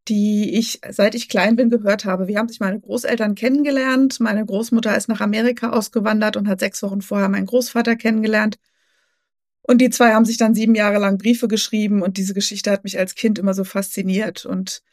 die 0.07 0.57
ich, 0.57 0.81
seit 0.89 1.15
ich 1.15 1.29
klein 1.29 1.55
bin, 1.55 1.69
gehört 1.71 2.05
habe. 2.05 2.27
Wir 2.27 2.37
haben 2.39 2.49
sich 2.49 2.59
meine 2.59 2.79
Großeltern 2.79 3.35
kennengelernt. 3.35 4.19
Meine 4.19 4.45
Großmutter 4.45 4.95
ist 4.95 5.09
nach 5.09 5.21
Amerika 5.21 5.71
ausgewandert 5.71 6.37
und 6.37 6.47
hat 6.47 6.59
sechs 6.59 6.83
Wochen 6.83 7.01
vorher 7.01 7.29
meinen 7.29 7.47
Großvater 7.47 7.95
kennengelernt. 7.95 8.57
Und 9.63 9.79
die 9.81 9.89
zwei 9.89 10.13
haben 10.13 10.25
sich 10.25 10.37
dann 10.37 10.53
sieben 10.55 10.75
Jahre 10.75 10.99
lang 10.99 11.17
Briefe 11.17 11.47
geschrieben 11.47 12.03
und 12.03 12.17
diese 12.17 12.35
Geschichte 12.35 12.71
hat 12.71 12.83
mich 12.83 12.99
als 12.99 13.15
Kind 13.15 13.39
immer 13.39 13.55
so 13.55 13.63
fasziniert. 13.63 14.45
Und 14.45 14.83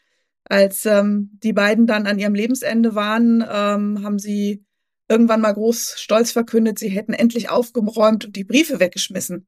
als 0.45 0.85
ähm, 0.85 1.31
die 1.43 1.53
beiden 1.53 1.87
dann 1.87 2.07
an 2.07 2.19
ihrem 2.19 2.35
Lebensende 2.35 2.95
waren, 2.95 3.41
ähm, 3.41 4.03
haben 4.03 4.19
sie 4.19 4.65
irgendwann 5.09 5.41
mal 5.41 5.53
groß 5.53 5.95
stolz 5.97 6.31
verkündet, 6.31 6.79
sie 6.79 6.89
hätten 6.89 7.13
endlich 7.13 7.49
aufgeräumt 7.49 8.25
und 8.25 8.35
die 8.35 8.43
Briefe 8.43 8.79
weggeschmissen. 8.79 9.47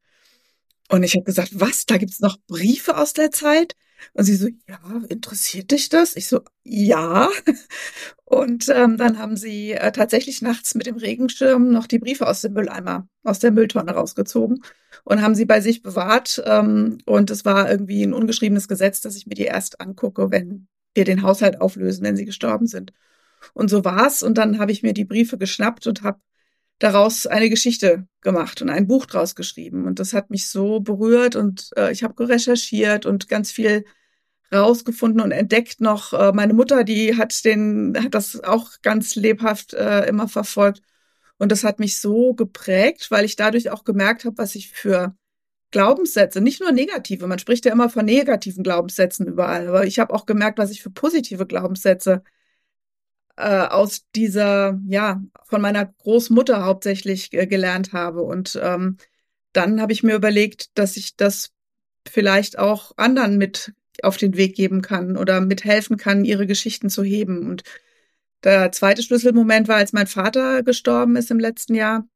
Und 0.90 1.04
ich 1.04 1.16
habe 1.16 1.24
gesagt, 1.24 1.60
was, 1.60 1.86
da 1.86 1.98
gibt's 1.98 2.20
noch 2.20 2.38
Briefe 2.48 2.98
aus 2.98 3.14
der 3.14 3.32
Zeit? 3.32 3.74
Und 4.14 4.26
sie 4.26 4.36
so, 4.36 4.48
ja, 4.68 4.80
interessiert 5.10 5.72
dich 5.72 5.90
das? 5.90 6.16
Ich 6.16 6.28
so, 6.28 6.42
ja. 6.64 7.30
Und 8.26 8.70
ähm, 8.70 8.98
dann 8.98 9.18
haben 9.18 9.38
sie 9.38 9.72
äh, 9.72 9.92
tatsächlich 9.92 10.42
nachts 10.42 10.76
mit 10.76 10.88
dem 10.88 10.98
Regenschirm 10.98 11.72
noch 11.72 11.88
die 11.88 12.00
Briefe 12.00 12.28
aus 12.28 12.42
dem 12.42 12.54
Mülleimer, 12.54 13.08
aus 13.24 13.40
der 13.40 13.52
Mülltonne 13.52 13.92
rausgezogen 13.92 14.64
und 15.04 15.22
haben 15.22 15.36
sie 15.36 15.46
bei 15.46 15.62
sich 15.62 15.84
bewahrt. 15.84 16.42
Ähm, 16.46 16.98
und 17.06 17.30
es 17.30 17.46
war 17.46 17.70
irgendwie 17.70 18.04
ein 18.04 18.14
ungeschriebenes 18.14 18.68
Gesetz, 18.68 19.02
dass 19.02 19.16
ich 19.16 19.28
mir 19.28 19.36
die 19.36 19.44
erst 19.44 19.80
angucke, 19.80 20.32
wenn 20.32 20.68
wir 20.96 21.06
den 21.06 21.22
Haushalt 21.22 21.62
auflösen, 21.62 22.04
wenn 22.04 22.16
sie 22.16 22.26
gestorben 22.26 22.68
sind. 22.68 22.94
Und 23.54 23.70
so 23.70 23.86
war's. 23.86 24.24
Und 24.24 24.38
dann 24.38 24.60
habe 24.60 24.72
ich 24.72 24.84
mir 24.84 24.94
die 24.94 25.06
Briefe 25.06 25.38
geschnappt 25.38 25.88
und 25.88 26.04
habe 26.04 26.20
daraus 26.80 27.28
eine 27.28 27.50
Geschichte 27.50 28.08
gemacht 28.22 28.62
und 28.62 28.70
ein 28.70 28.88
Buch 28.88 29.06
draus 29.06 29.36
geschrieben. 29.36 29.86
Und 29.86 30.00
das 30.00 30.14
hat 30.14 30.30
mich 30.30 30.50
so 30.50 30.80
berührt 30.80 31.36
und 31.36 31.70
äh, 31.78 31.92
ich 31.92 32.04
habe 32.04 32.28
recherchiert 32.28 33.06
und 33.06 33.30
ganz 33.30 33.52
viel 33.52 33.86
rausgefunden 34.54 35.22
und 35.22 35.32
entdeckt 35.32 35.82
noch. 35.82 36.14
Äh, 36.14 36.32
meine 36.34 36.54
Mutter, 36.54 36.84
die 36.84 37.18
hat 37.18 37.46
den, 37.46 37.96
hat 38.04 38.14
das 38.14 38.44
auch 38.44 38.72
ganz 38.82 39.16
lebhaft 39.16 39.74
äh, 39.74 40.06
immer 40.08 40.28
verfolgt. 40.28 40.82
Und 41.38 41.52
das 41.52 41.64
hat 41.64 41.80
mich 41.80 42.00
so 42.00 42.34
geprägt, 42.34 43.12
weil 43.12 43.26
ich 43.26 43.36
dadurch 43.36 43.70
auch 43.70 43.84
gemerkt 43.84 44.26
habe, 44.26 44.38
was 44.38 44.56
ich 44.56 44.70
für 44.72 45.16
Glaubenssätze, 45.76 46.40
nicht 46.40 46.62
nur 46.62 46.72
negative, 46.72 47.28
man 47.28 47.38
spricht 47.38 47.66
ja 47.66 47.74
immer 47.74 47.90
von 47.90 48.06
negativen 48.06 48.64
Glaubenssätzen 48.64 49.28
überall, 49.28 49.68
aber 49.68 49.86
ich 49.86 50.00
habe 50.00 50.14
auch 50.14 50.26
gemerkt, 50.26 50.58
was 50.58 50.72
ich 50.72 50.82
für 50.82 50.90
positive 50.90 51.46
Glaubenssätze 51.46 52.24
äh, 53.36 53.68
aus 53.68 54.06
dieser, 54.16 54.80
ja, 54.88 55.22
von 55.44 55.62
meiner 55.62 55.86
Großmutter 55.86 56.64
hauptsächlich 56.64 57.34
äh, 57.34 57.46
gelernt 57.46 57.92
habe. 57.92 58.22
Und 58.22 58.58
ähm, 58.64 58.96
dann 59.52 59.82
habe 59.82 59.92
ich 59.92 60.02
mir 60.02 60.16
überlegt, 60.16 60.70
dass 60.78 60.96
ich 60.96 61.18
das 61.18 61.52
vielleicht 62.08 62.58
auch 62.58 62.94
anderen 62.96 63.38
mit 63.38 63.74
auf 64.02 64.16
den 64.16 64.38
Weg 64.38 64.56
geben 64.56 64.82
kann 64.82 65.18
oder 65.18 65.42
mithelfen 65.42 65.98
kann, 65.98 66.24
ihre 66.24 66.48
Geschichten 66.48 66.90
zu 66.90 67.04
heben. 67.04 67.50
Und 67.50 67.64
der 68.46 68.72
zweite 68.72 69.04
Schlüsselmoment 69.04 69.68
war, 69.68 69.76
als 69.76 69.92
mein 69.92 70.08
Vater 70.08 70.64
gestorben 70.64 71.18
ist 71.18 71.32
im 71.32 71.40
letzten 71.40 71.76
Jahr. 71.76 72.08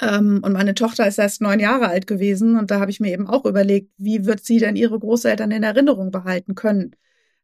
Ähm, 0.00 0.40
und 0.42 0.52
meine 0.52 0.74
Tochter 0.74 1.06
ist 1.06 1.18
erst 1.18 1.40
neun 1.40 1.60
Jahre 1.60 1.88
alt 1.88 2.06
gewesen. 2.06 2.58
Und 2.58 2.70
da 2.70 2.80
habe 2.80 2.90
ich 2.90 3.00
mir 3.00 3.12
eben 3.12 3.26
auch 3.26 3.44
überlegt, 3.44 3.90
wie 3.96 4.24
wird 4.26 4.44
sie 4.44 4.58
denn 4.58 4.76
ihre 4.76 4.98
Großeltern 4.98 5.50
in 5.50 5.62
Erinnerung 5.62 6.10
behalten 6.10 6.54
können? 6.54 6.96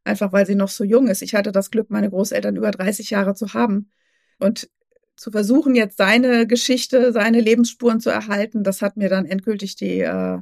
Einfach 0.04 0.32
weil 0.32 0.46
sie 0.46 0.54
noch 0.54 0.68
so 0.68 0.84
jung 0.84 1.08
ist. 1.08 1.22
Ich 1.22 1.34
hatte 1.34 1.52
das 1.52 1.70
Glück, 1.70 1.90
meine 1.90 2.10
Großeltern 2.10 2.56
über 2.56 2.70
30 2.70 3.10
Jahre 3.10 3.34
zu 3.34 3.54
haben. 3.54 3.90
Und 4.38 4.70
zu 5.16 5.30
versuchen, 5.30 5.74
jetzt 5.74 5.98
seine 5.98 6.46
Geschichte, 6.46 7.12
seine 7.12 7.40
Lebensspuren 7.40 8.00
zu 8.00 8.08
erhalten, 8.08 8.64
das 8.64 8.80
hat 8.80 8.96
mir 8.96 9.10
dann 9.10 9.26
endgültig 9.26 9.76
die, 9.76 10.00
äh, 10.00 10.38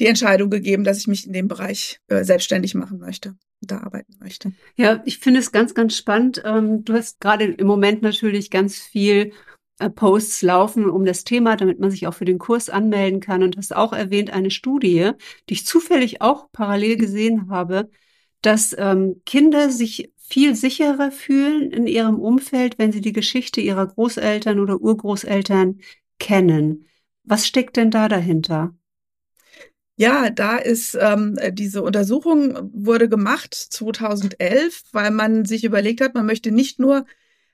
die 0.00 0.06
Entscheidung 0.06 0.50
gegeben, 0.50 0.82
dass 0.82 0.98
ich 0.98 1.06
mich 1.06 1.26
in 1.26 1.32
dem 1.32 1.46
Bereich 1.46 2.00
äh, 2.08 2.24
selbstständig 2.24 2.74
machen 2.74 2.98
möchte 2.98 3.36
da 3.60 3.78
arbeiten 3.78 4.14
möchte. 4.20 4.52
Ja, 4.76 5.02
ich 5.04 5.18
finde 5.18 5.40
es 5.40 5.52
ganz, 5.52 5.74
ganz 5.74 5.96
spannend. 5.96 6.42
Ähm, 6.44 6.84
du 6.84 6.94
hast 6.94 7.20
gerade 7.20 7.44
im 7.44 7.66
Moment 7.66 8.02
natürlich 8.02 8.50
ganz 8.50 8.78
viel 8.78 9.32
Posts 9.78 10.42
laufen 10.42 10.90
um 10.90 11.04
das 11.04 11.24
Thema, 11.24 11.56
damit 11.56 11.78
man 11.78 11.90
sich 11.90 12.06
auch 12.06 12.14
für 12.14 12.24
den 12.24 12.38
Kurs 12.38 12.68
anmelden 12.68 13.20
kann. 13.20 13.42
Und 13.42 13.56
hast 13.56 13.74
auch 13.74 13.92
erwähnt 13.92 14.30
eine 14.30 14.50
Studie, 14.50 15.12
die 15.48 15.54
ich 15.54 15.66
zufällig 15.66 16.20
auch 16.20 16.50
parallel 16.50 16.96
gesehen 16.96 17.50
habe, 17.50 17.88
dass 18.42 18.74
ähm, 18.78 19.22
Kinder 19.24 19.70
sich 19.70 20.12
viel 20.16 20.54
sicherer 20.54 21.10
fühlen 21.10 21.70
in 21.70 21.86
ihrem 21.86 22.18
Umfeld, 22.18 22.78
wenn 22.78 22.92
sie 22.92 23.00
die 23.00 23.12
Geschichte 23.12 23.60
ihrer 23.60 23.86
Großeltern 23.86 24.60
oder 24.60 24.80
Urgroßeltern 24.80 25.80
kennen. 26.18 26.86
Was 27.24 27.46
steckt 27.46 27.76
denn 27.76 27.90
da 27.90 28.08
dahinter? 28.08 28.74
Ja, 29.96 30.30
da 30.30 30.58
ist 30.58 30.96
ähm, 31.00 31.36
diese 31.52 31.82
Untersuchung 31.82 32.70
wurde 32.72 33.08
gemacht 33.08 33.54
2011, 33.54 34.84
weil 34.92 35.10
man 35.10 35.44
sich 35.44 35.64
überlegt 35.64 36.00
hat, 36.00 36.14
man 36.14 36.26
möchte 36.26 36.52
nicht 36.52 36.78
nur 36.78 37.04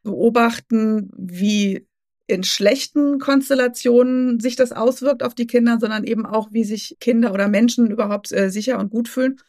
beobachten, 0.03 1.11
wie 1.17 1.87
in 2.27 2.43
schlechten 2.43 3.19
Konstellationen 3.19 4.41
sich 4.41 4.57
das 4.57 4.73
auswirkt 4.73 5.23
auf 5.23 5.35
die 5.35 5.47
Kinder, 5.47 5.79
sondern 5.79 6.05
eben 6.05 6.25
auch, 6.27 6.49
wie 6.53 6.65
sich 6.65 6.97
Kinder 7.01 7.33
oder 7.33 7.49
Menschen 7.49 7.91
überhaupt 7.91 8.33
äh, 8.33 8.51
sicher 8.51 8.79
und 8.79 8.91
gut 8.91 9.09
fühlen. 9.09 9.41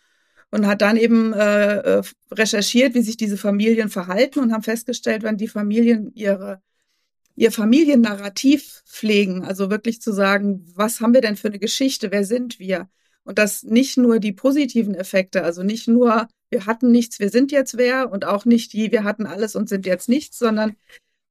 Und 0.51 0.67
hat 0.67 0.81
dann 0.81 0.95
eben 0.95 1.33
äh, 1.33 1.99
äh, 1.99 2.03
recherchiert, 2.31 2.93
wie 2.93 3.01
sich 3.01 3.17
diese 3.17 3.37
Familien 3.37 3.89
verhalten 3.89 4.39
und 4.39 4.53
haben 4.53 4.63
festgestellt, 4.63 5.23
wenn 5.23 5.37
die 5.37 5.47
Familien 5.47 6.11
ihre 6.13 6.61
ihr 7.35 7.51
Familiennarrativ 7.51 8.81
pflegen, 8.85 9.43
also 9.43 9.69
wirklich 9.69 10.01
zu 10.01 10.13
sagen, 10.13 10.65
was 10.73 11.01
haben 11.01 11.13
wir 11.13 11.21
denn 11.21 11.35
für 11.35 11.49
eine 11.49 11.59
Geschichte, 11.59 12.11
wer 12.11 12.23
sind 12.23 12.59
wir? 12.59 12.89
Und 13.23 13.39
das 13.39 13.63
nicht 13.63 13.97
nur 13.97 14.19
die 14.19 14.33
positiven 14.33 14.95
Effekte, 14.95 15.43
also 15.43 15.63
nicht 15.63 15.87
nur, 15.87 16.27
wir 16.49 16.65
hatten 16.65 16.91
nichts, 16.91 17.19
wir 17.19 17.29
sind 17.29 17.51
jetzt 17.51 17.77
wer 17.77 18.11
und 18.11 18.25
auch 18.25 18.45
nicht 18.45 18.73
die, 18.73 18.91
wir 18.91 19.03
hatten 19.03 19.25
alles 19.25 19.55
und 19.55 19.67
sind 19.67 19.85
jetzt 19.85 20.07
nichts, 20.07 20.37
sondern 20.37 20.75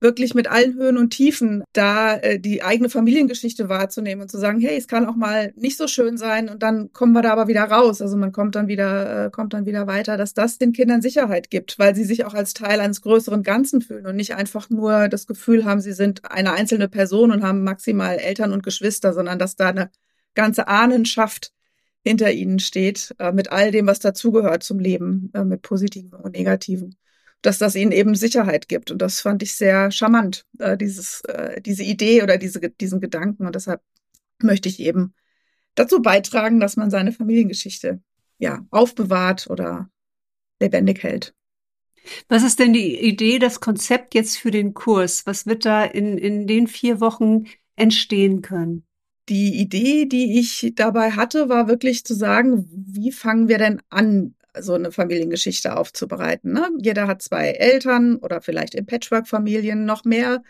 wirklich 0.04 0.34
mit 0.34 0.46
allen 0.46 0.74
Höhen 0.74 0.98
und 0.98 1.10
Tiefen 1.10 1.64
da 1.72 2.14
äh, 2.16 2.38
die 2.38 2.62
eigene 2.62 2.88
Familiengeschichte 2.88 3.68
wahrzunehmen 3.68 4.22
und 4.22 4.30
zu 4.30 4.38
sagen, 4.38 4.60
hey, 4.60 4.76
es 4.76 4.86
kann 4.86 5.06
auch 5.06 5.16
mal 5.16 5.52
nicht 5.56 5.76
so 5.76 5.88
schön 5.88 6.16
sein 6.16 6.48
und 6.48 6.62
dann 6.62 6.92
kommen 6.92 7.12
wir 7.12 7.22
da 7.22 7.32
aber 7.32 7.48
wieder 7.48 7.64
raus. 7.64 8.00
Also 8.00 8.16
man 8.16 8.30
kommt 8.30 8.54
dann 8.54 8.68
wieder, 8.68 9.26
äh, 9.26 9.30
kommt 9.30 9.54
dann 9.54 9.66
wieder 9.66 9.88
weiter, 9.88 10.16
dass 10.16 10.34
das 10.34 10.58
den 10.58 10.72
Kindern 10.72 11.02
Sicherheit 11.02 11.50
gibt, 11.50 11.78
weil 11.80 11.96
sie 11.96 12.04
sich 12.04 12.24
auch 12.24 12.34
als 12.34 12.54
Teil 12.54 12.80
eines 12.80 13.00
größeren 13.00 13.42
Ganzen 13.42 13.80
fühlen 13.80 14.06
und 14.06 14.14
nicht 14.14 14.36
einfach 14.36 14.70
nur 14.70 15.08
das 15.08 15.26
Gefühl 15.26 15.64
haben, 15.64 15.80
sie 15.80 15.94
sind 15.94 16.30
eine 16.30 16.52
einzelne 16.52 16.88
Person 16.88 17.32
und 17.32 17.42
haben 17.42 17.64
maximal 17.64 18.16
Eltern 18.16 18.52
und 18.52 18.62
Geschwister, 18.62 19.14
sondern 19.14 19.38
dass 19.38 19.56
da 19.56 19.70
eine 19.70 19.90
ganze 20.34 20.68
Ahnenschaft 20.68 21.52
hinter 22.04 22.30
ihnen 22.30 22.58
steht, 22.58 23.14
äh, 23.18 23.32
mit 23.32 23.50
all 23.50 23.70
dem, 23.70 23.86
was 23.86 23.98
dazugehört 23.98 24.62
zum 24.62 24.78
Leben, 24.78 25.30
äh, 25.34 25.44
mit 25.44 25.62
positiven 25.62 26.12
und 26.12 26.36
negativen 26.36 26.96
dass 27.44 27.58
das 27.58 27.74
ihnen 27.74 27.92
eben 27.92 28.14
Sicherheit 28.14 28.68
gibt. 28.68 28.90
Und 28.90 29.02
das 29.02 29.20
fand 29.20 29.42
ich 29.42 29.54
sehr 29.54 29.90
charmant, 29.90 30.46
äh, 30.58 30.78
dieses, 30.78 31.20
äh, 31.22 31.60
diese 31.60 31.82
Idee 31.82 32.22
oder 32.22 32.38
diese, 32.38 32.58
diesen 32.58 33.00
Gedanken. 33.00 33.46
Und 33.46 33.54
deshalb 33.54 33.82
möchte 34.40 34.68
ich 34.68 34.80
eben 34.80 35.14
dazu 35.74 36.00
beitragen, 36.00 36.58
dass 36.58 36.76
man 36.76 36.90
seine 36.90 37.12
Familiengeschichte 37.12 38.00
ja 38.38 38.66
aufbewahrt 38.70 39.48
oder 39.50 39.90
lebendig 40.58 41.02
hält. 41.02 41.34
Was 42.28 42.42
ist 42.42 42.58
denn 42.58 42.72
die 42.72 42.98
Idee, 42.98 43.38
das 43.38 43.60
Konzept 43.60 44.14
jetzt 44.14 44.38
für 44.38 44.50
den 44.50 44.72
Kurs? 44.72 45.26
Was 45.26 45.44
wird 45.44 45.66
da 45.66 45.84
in, 45.84 46.16
in 46.16 46.46
den 46.46 46.66
vier 46.66 47.00
Wochen 47.00 47.44
entstehen 47.76 48.40
können? 48.40 48.86
Die 49.28 49.58
Idee, 49.58 50.06
die 50.06 50.38
ich 50.38 50.72
dabei 50.76 51.12
hatte, 51.12 51.48
war 51.48 51.68
wirklich 51.68 52.04
zu 52.04 52.14
sagen, 52.14 52.68
wie 52.70 53.12
fangen 53.12 53.48
wir 53.48 53.58
denn 53.58 53.82
an, 53.90 54.34
so 54.58 54.74
eine 54.74 54.92
Familiengeschichte 54.92 55.76
aufzubereiten. 55.76 56.52
Ne? 56.52 56.70
Jeder 56.80 57.06
hat 57.06 57.22
zwei 57.22 57.50
Eltern 57.50 58.16
oder 58.16 58.40
vielleicht 58.40 58.74
in 58.74 58.86
Patchwork-Familien 58.86 59.84
noch 59.84 60.04
mehr 60.04 60.42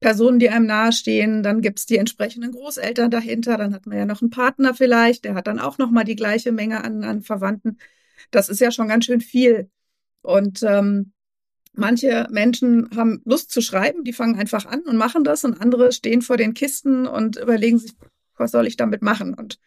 Personen, 0.00 0.38
die 0.38 0.50
einem 0.50 0.66
nahestehen. 0.66 1.42
Dann 1.42 1.60
gibt's 1.60 1.86
die 1.86 1.98
entsprechenden 1.98 2.52
Großeltern 2.52 3.10
dahinter. 3.10 3.56
Dann 3.56 3.74
hat 3.74 3.86
man 3.86 3.98
ja 3.98 4.06
noch 4.06 4.22
einen 4.22 4.30
Partner 4.30 4.74
vielleicht, 4.74 5.24
der 5.24 5.34
hat 5.34 5.46
dann 5.46 5.58
auch 5.58 5.78
noch 5.78 5.90
mal 5.90 6.04
die 6.04 6.16
gleiche 6.16 6.52
Menge 6.52 6.84
an, 6.84 7.04
an 7.04 7.22
Verwandten. 7.22 7.78
Das 8.30 8.48
ist 8.48 8.60
ja 8.60 8.70
schon 8.70 8.88
ganz 8.88 9.06
schön 9.06 9.20
viel. 9.20 9.70
Und 10.22 10.62
ähm, 10.62 11.12
Manche 11.74 12.28
Menschen 12.30 12.90
haben 12.94 13.22
Lust 13.24 13.50
zu 13.50 13.62
schreiben, 13.62 14.04
die 14.04 14.12
fangen 14.12 14.38
einfach 14.38 14.66
an 14.66 14.80
und 14.82 14.96
machen 14.96 15.24
das 15.24 15.44
und 15.44 15.58
andere 15.58 15.92
stehen 15.92 16.20
vor 16.20 16.36
den 16.36 16.52
Kisten 16.52 17.06
und 17.06 17.36
überlegen 17.36 17.78
sich, 17.78 17.94
was 18.36 18.50
soll 18.50 18.66
ich 18.66 18.76
damit 18.76 19.00
machen? 19.00 19.32
Und 19.32 19.58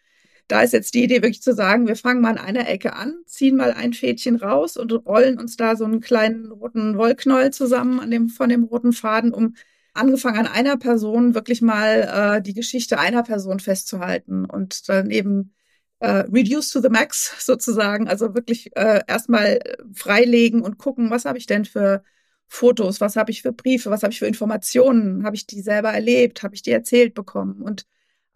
da 0.48 0.62
ist 0.62 0.72
jetzt 0.72 0.94
die 0.94 1.04
Idee 1.04 1.16
wirklich 1.22 1.42
zu 1.42 1.54
sagen, 1.54 1.88
wir 1.88 1.96
fangen 1.96 2.20
mal 2.20 2.30
an 2.30 2.38
einer 2.38 2.68
Ecke 2.68 2.94
an, 2.94 3.16
ziehen 3.26 3.56
mal 3.56 3.72
ein 3.72 3.92
Fädchen 3.92 4.36
raus 4.36 4.76
und 4.76 4.92
rollen 4.92 5.38
uns 5.38 5.56
da 5.56 5.76
so 5.76 5.84
einen 5.84 6.00
kleinen 6.00 6.52
roten 6.52 6.96
Wollknäuel 6.96 7.52
zusammen 7.52 8.00
an 8.00 8.10
dem, 8.10 8.28
von 8.28 8.48
dem 8.48 8.64
roten 8.64 8.92
Faden, 8.92 9.32
um 9.32 9.54
angefangen 9.94 10.38
an 10.38 10.46
einer 10.46 10.76
Person 10.76 11.34
wirklich 11.34 11.62
mal 11.62 12.36
äh, 12.38 12.42
die 12.42 12.54
Geschichte 12.54 12.98
einer 12.98 13.22
Person 13.22 13.60
festzuhalten 13.60 14.44
und 14.44 14.88
dann 14.88 15.10
eben 15.10 15.54
äh, 16.00 16.24
reduce 16.32 16.70
to 16.70 16.80
the 16.80 16.88
max 16.90 17.34
sozusagen, 17.44 18.08
also 18.08 18.34
wirklich 18.34 18.76
äh, 18.76 19.02
erstmal 19.06 19.60
freilegen 19.94 20.62
und 20.62 20.78
gucken, 20.78 21.10
was 21.10 21.24
habe 21.24 21.38
ich 21.38 21.46
denn 21.46 21.64
für 21.64 22.02
Fotos, 22.48 23.00
was 23.00 23.16
habe 23.16 23.30
ich 23.30 23.42
für 23.42 23.52
Briefe, 23.52 23.90
was 23.90 24.02
habe 24.02 24.12
ich 24.12 24.18
für 24.20 24.26
Informationen, 24.26 25.24
habe 25.24 25.36
ich 25.36 25.46
die 25.46 25.60
selber 25.62 25.90
erlebt, 25.92 26.42
habe 26.42 26.54
ich 26.54 26.62
die 26.62 26.70
erzählt 26.70 27.14
bekommen? 27.14 27.62
Und 27.62 27.86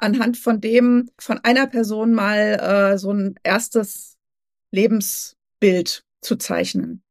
anhand 0.02 0.37
von 0.37 0.61
dem 0.61 1.11
von 1.19 1.38
einer 1.38 1.66
Person 1.66 2.12
mal 2.12 2.92
äh, 2.95 2.99
so 2.99 3.12
ein 3.12 3.35
erstes 3.42 4.16
Lebensbild 4.71 6.04
zu 6.21 6.37
zeichnen. 6.37 7.02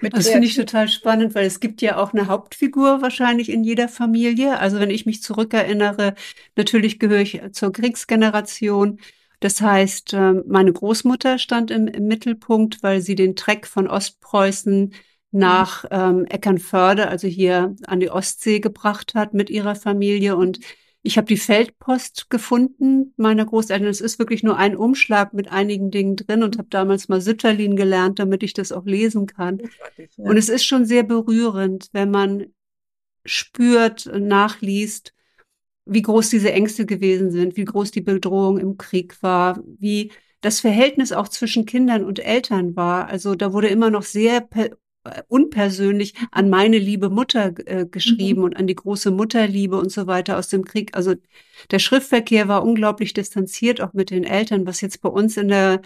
das 0.00 0.28
finde 0.28 0.46
ich 0.46 0.54
total 0.54 0.88
spannend, 0.88 1.34
weil 1.34 1.46
es 1.46 1.60
gibt 1.60 1.82
ja 1.82 1.96
auch 1.96 2.12
eine 2.12 2.28
Hauptfigur 2.28 3.02
wahrscheinlich 3.02 3.50
in 3.50 3.64
jeder 3.64 3.88
Familie. 3.88 4.58
Also 4.58 4.78
wenn 4.78 4.90
ich 4.90 5.06
mich 5.06 5.22
zurückerinnere, 5.22 6.14
natürlich 6.56 6.98
gehöre 6.98 7.20
ich 7.20 7.40
zur 7.52 7.72
Kriegsgeneration. 7.72 9.00
Das 9.40 9.60
heißt, 9.60 10.14
ähm, 10.14 10.44
meine 10.46 10.72
Großmutter 10.72 11.38
stand 11.38 11.70
im, 11.70 11.86
im 11.86 12.06
Mittelpunkt, 12.06 12.82
weil 12.82 13.00
sie 13.00 13.14
den 13.14 13.36
Treck 13.36 13.66
von 13.66 13.86
Ostpreußen 13.88 14.92
nach 15.30 15.84
ähm, 15.90 16.24
Eckernförde, 16.24 17.08
also 17.08 17.28
hier 17.28 17.76
an 17.86 18.00
die 18.00 18.10
Ostsee 18.10 18.60
gebracht 18.60 19.14
hat 19.14 19.34
mit 19.34 19.50
ihrer 19.50 19.74
Familie. 19.74 20.36
Und 20.36 20.60
ich 21.02 21.16
habe 21.16 21.26
die 21.26 21.36
Feldpost 21.36 22.28
gefunden 22.28 23.14
meiner 23.16 23.46
Großeltern. 23.46 23.88
Es 23.88 24.00
ist 24.00 24.18
wirklich 24.18 24.42
nur 24.42 24.56
ein 24.56 24.76
Umschlag 24.76 25.32
mit 25.32 25.50
einigen 25.50 25.90
Dingen 25.90 26.16
drin 26.16 26.42
und 26.42 26.58
habe 26.58 26.68
damals 26.70 27.08
mal 27.08 27.20
Sütterlin 27.20 27.76
gelernt, 27.76 28.18
damit 28.18 28.42
ich 28.42 28.52
das 28.52 28.72
auch 28.72 28.84
lesen 28.84 29.26
kann. 29.26 29.62
Und 30.16 30.36
es 30.36 30.48
ist 30.48 30.64
schon 30.64 30.84
sehr 30.84 31.04
berührend, 31.04 31.88
wenn 31.92 32.10
man 32.10 32.46
spürt, 33.24 34.10
nachliest, 34.12 35.14
wie 35.84 36.02
groß 36.02 36.30
diese 36.30 36.52
Ängste 36.52 36.84
gewesen 36.84 37.30
sind, 37.30 37.56
wie 37.56 37.64
groß 37.64 37.90
die 37.92 38.00
Bedrohung 38.00 38.58
im 38.58 38.76
Krieg 38.76 39.22
war, 39.22 39.62
wie 39.78 40.12
das 40.40 40.60
Verhältnis 40.60 41.12
auch 41.12 41.28
zwischen 41.28 41.64
Kindern 41.64 42.04
und 42.04 42.18
Eltern 42.18 42.76
war. 42.76 43.06
Also 43.06 43.34
da 43.34 43.52
wurde 43.52 43.68
immer 43.68 43.90
noch 43.90 44.02
sehr 44.02 44.46
unpersönlich 45.28 46.14
an 46.30 46.50
meine 46.50 46.78
liebe 46.78 47.10
Mutter 47.10 47.52
äh, 47.66 47.86
geschrieben 47.86 48.40
mhm. 48.40 48.44
und 48.44 48.56
an 48.56 48.66
die 48.66 48.74
große 48.74 49.10
Mutterliebe 49.10 49.78
und 49.78 49.90
so 49.90 50.06
weiter 50.06 50.38
aus 50.38 50.48
dem 50.48 50.64
Krieg. 50.64 50.96
Also 50.96 51.14
der 51.70 51.78
Schriftverkehr 51.78 52.48
war 52.48 52.64
unglaublich 52.64 53.14
distanziert 53.14 53.80
auch 53.80 53.92
mit 53.92 54.10
den 54.10 54.24
Eltern, 54.24 54.66
was 54.66 54.80
jetzt 54.80 55.00
bei 55.00 55.08
uns 55.08 55.36
in 55.36 55.48
der, 55.48 55.80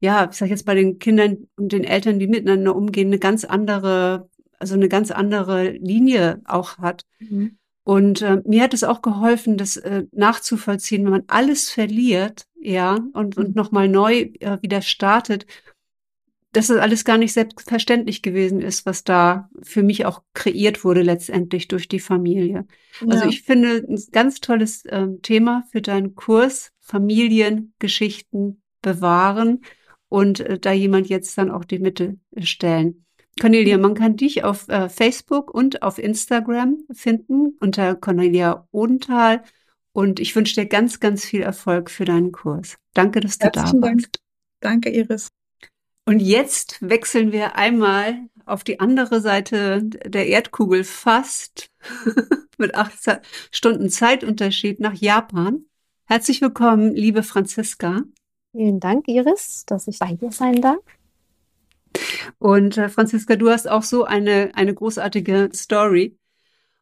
ja, 0.00 0.28
ich 0.30 0.36
sag 0.36 0.48
jetzt 0.48 0.66
bei 0.66 0.74
den 0.74 0.98
Kindern 0.98 1.48
und 1.56 1.72
den 1.72 1.84
Eltern, 1.84 2.18
die 2.18 2.26
miteinander 2.26 2.74
umgehen, 2.74 3.08
eine 3.08 3.18
ganz 3.18 3.44
andere, 3.44 4.28
also 4.58 4.74
eine 4.74 4.88
ganz 4.88 5.10
andere 5.10 5.70
Linie 5.70 6.40
auch 6.44 6.78
hat. 6.78 7.02
Mhm. 7.18 7.58
Und 7.84 8.22
äh, 8.22 8.40
mir 8.44 8.62
hat 8.62 8.74
es 8.74 8.84
auch 8.84 9.02
geholfen, 9.02 9.56
das 9.56 9.76
äh, 9.76 10.04
nachzuvollziehen, 10.12 11.04
wenn 11.04 11.10
man 11.10 11.24
alles 11.26 11.68
verliert, 11.68 12.46
ja, 12.60 12.96
und, 13.12 13.36
und 13.36 13.48
mhm. 13.48 13.54
nochmal 13.54 13.88
neu 13.88 14.30
äh, 14.38 14.58
wieder 14.62 14.82
startet 14.82 15.46
dass 16.52 16.68
es 16.68 16.78
alles 16.78 17.04
gar 17.04 17.18
nicht 17.18 17.32
selbstverständlich 17.32 18.22
gewesen 18.22 18.60
ist, 18.60 18.84
was 18.84 19.04
da 19.04 19.48
für 19.62 19.82
mich 19.82 20.04
auch 20.04 20.22
kreiert 20.34 20.84
wurde 20.84 21.02
letztendlich 21.02 21.66
durch 21.68 21.88
die 21.88 22.00
Familie. 22.00 22.66
Also 23.00 23.06
ja. 23.06 23.12
Also 23.14 23.28
ich 23.30 23.42
finde 23.42 23.84
ein 23.88 24.02
ganz 24.12 24.40
tolles 24.40 24.84
äh, 24.84 25.08
Thema 25.22 25.64
für 25.72 25.80
deinen 25.80 26.14
Kurs, 26.14 26.72
Familiengeschichten 26.80 28.62
bewahren 28.82 29.62
und 30.08 30.40
äh, 30.40 30.58
da 30.58 30.72
jemand 30.72 31.08
jetzt 31.08 31.38
dann 31.38 31.50
auch 31.50 31.64
die 31.64 31.78
Mitte 31.78 32.18
stellen. 32.38 33.06
Cornelia, 33.40 33.78
man 33.78 33.94
kann 33.94 34.16
dich 34.16 34.44
auf 34.44 34.68
äh, 34.68 34.90
Facebook 34.90 35.54
und 35.54 35.82
auf 35.82 35.98
Instagram 35.98 36.78
finden 36.92 37.56
unter 37.60 37.94
Cornelia 37.94 38.68
Odenthal 38.72 39.42
und 39.92 40.20
ich 40.20 40.36
wünsche 40.36 40.54
dir 40.54 40.66
ganz, 40.66 41.00
ganz 41.00 41.24
viel 41.24 41.40
Erfolg 41.40 41.90
für 41.90 42.04
deinen 42.04 42.32
Kurs. 42.32 42.76
Danke, 42.92 43.20
dass 43.20 43.38
du 43.38 43.46
Herzlichen 43.46 43.80
da 43.80 43.88
warst. 43.88 44.20
Dank. 44.60 44.82
Danke, 44.82 44.90
Iris. 44.90 45.30
Und 46.04 46.20
jetzt 46.20 46.78
wechseln 46.80 47.30
wir 47.30 47.54
einmal 47.54 48.18
auf 48.44 48.64
die 48.64 48.80
andere 48.80 49.20
Seite 49.20 49.82
der 49.84 50.26
Erdkugel 50.26 50.82
fast 50.82 51.70
mit 52.58 52.74
acht 52.74 52.94
Stunden 53.52 53.88
Zeitunterschied 53.88 54.80
nach 54.80 54.94
Japan. 54.94 55.64
Herzlich 56.06 56.40
willkommen, 56.40 56.92
liebe 56.92 57.22
Franziska. 57.22 58.02
Vielen 58.50 58.80
Dank, 58.80 59.06
Iris, 59.06 59.64
dass 59.66 59.86
ich 59.86 60.00
bei 60.00 60.14
dir 60.14 60.32
sein 60.32 60.60
darf. 60.60 60.82
Und 62.38 62.78
äh, 62.78 62.88
Franziska, 62.88 63.36
du 63.36 63.50
hast 63.50 63.68
auch 63.68 63.84
so 63.84 64.04
eine, 64.04 64.50
eine 64.54 64.74
großartige 64.74 65.50
Story. 65.54 66.18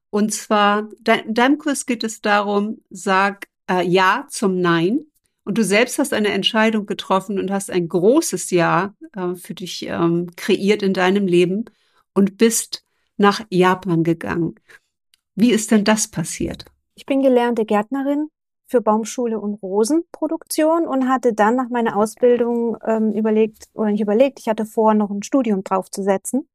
Und 0.09 0.33
zwar, 0.33 0.89
de 0.99 1.25
in 1.27 1.35
deinem 1.35 1.59
Kurs 1.59 1.85
geht 1.85 2.05
es 2.05 2.23
darum, 2.23 2.79
sag 2.89 3.49
äh, 3.71 3.87
Ja 3.87 4.27
zum 4.31 4.61
Nein. 4.61 5.10
Und 5.51 5.59
du 5.59 5.65
selbst 5.65 5.99
hast 5.99 6.13
eine 6.13 6.29
Entscheidung 6.29 6.87
getroffen 6.87 7.37
und 7.37 7.51
hast 7.51 7.73
ein 7.73 7.89
großes 7.89 8.53
Jahr 8.53 8.95
äh, 9.17 9.35
für 9.35 9.53
dich 9.53 9.85
ähm, 9.85 10.31
kreiert 10.37 10.81
in 10.81 10.95
deinem 10.95 11.27
Leben 11.27 11.65
und 12.15 12.39
bist 12.39 12.87
nach 13.17 13.41
Japan 13.51 14.05
gegangen. 14.05 14.55
Wie 15.35 15.51
ist 15.51 15.73
denn 15.73 15.83
das 15.83 16.07
passiert? 16.07 16.67
Ich 16.95 17.05
bin 17.05 17.21
gelernte 17.21 17.65
Gärtnerin 17.65 18.29
für 18.69 18.81
Baumschule 18.81 19.41
und 19.41 19.55
Rosenproduktion 19.55 20.87
und 20.87 21.09
hatte 21.09 21.33
dann 21.33 21.57
nach 21.57 21.69
meiner 21.69 21.97
Ausbildung 21.97 22.77
ähm, 22.87 23.13
überlegt, 23.13 23.65
oder 23.75 23.91
nicht 23.91 24.03
überlegt, 24.03 24.39
ich 24.39 24.49
hatte 24.49 24.67
vor, 24.67 24.95
noch 24.95 25.11
ein 25.11 25.25
Studium 25.25 25.65
draufzusetzen 25.65 26.49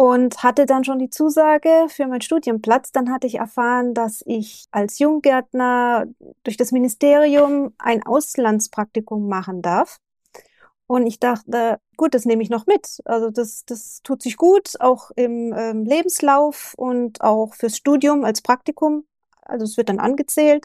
und 0.00 0.42
hatte 0.42 0.64
dann 0.64 0.82
schon 0.82 0.98
die 0.98 1.10
Zusage 1.10 1.84
für 1.88 2.06
meinen 2.06 2.22
Studienplatz. 2.22 2.90
Dann 2.90 3.12
hatte 3.12 3.26
ich 3.26 3.34
erfahren, 3.34 3.92
dass 3.92 4.22
ich 4.24 4.64
als 4.70 4.98
Junggärtner 4.98 6.06
durch 6.42 6.56
das 6.56 6.72
Ministerium 6.72 7.74
ein 7.76 8.02
Auslandspraktikum 8.06 9.28
machen 9.28 9.60
darf. 9.60 9.98
Und 10.86 11.06
ich 11.06 11.20
dachte, 11.20 11.80
gut, 11.98 12.14
das 12.14 12.24
nehme 12.24 12.42
ich 12.42 12.48
noch 12.48 12.66
mit. 12.66 13.02
Also 13.04 13.28
das, 13.28 13.66
das 13.66 14.00
tut 14.02 14.22
sich 14.22 14.38
gut, 14.38 14.80
auch 14.80 15.10
im 15.16 15.52
ähm, 15.52 15.84
Lebenslauf 15.84 16.72
und 16.78 17.20
auch 17.20 17.52
fürs 17.52 17.76
Studium 17.76 18.24
als 18.24 18.40
Praktikum. 18.40 19.04
Also 19.42 19.66
es 19.66 19.76
wird 19.76 19.90
dann 19.90 20.00
angezählt. 20.00 20.64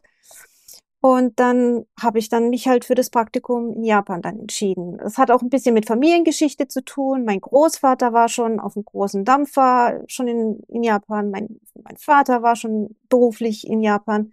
Und 1.06 1.40
dann 1.40 1.86
habe 2.02 2.18
ich 2.18 2.30
dann 2.30 2.50
mich 2.50 2.68
halt 2.68 2.84
für 2.84 2.96
das 2.96 3.12
Praktikum 3.12 3.76
in 3.76 3.84
Japan 3.84 4.24
dann 4.24 4.40
entschieden. 4.40 5.00
Es 5.00 5.20
hat 5.20 5.30
auch 5.30 5.44
ein 5.44 5.52
bisschen 5.52 5.76
mit 5.76 5.86
Familiengeschichte 5.86 6.68
zu 6.68 6.84
tun. 6.84 7.26
Mein 7.26 7.42
Großvater 7.42 8.12
war 8.12 8.28
schon 8.28 8.60
auf 8.60 8.76
einem 8.76 8.86
großen 8.86 9.24
Dampfer 9.24 10.02
schon 10.08 10.28
in, 10.28 10.64
in 10.68 10.82
Japan. 10.82 11.30
Mein, 11.30 11.60
mein 11.84 11.96
Vater 11.98 12.42
war 12.42 12.56
schon 12.56 12.96
beruflich 13.08 13.68
in 13.68 13.82
Japan. 13.82 14.32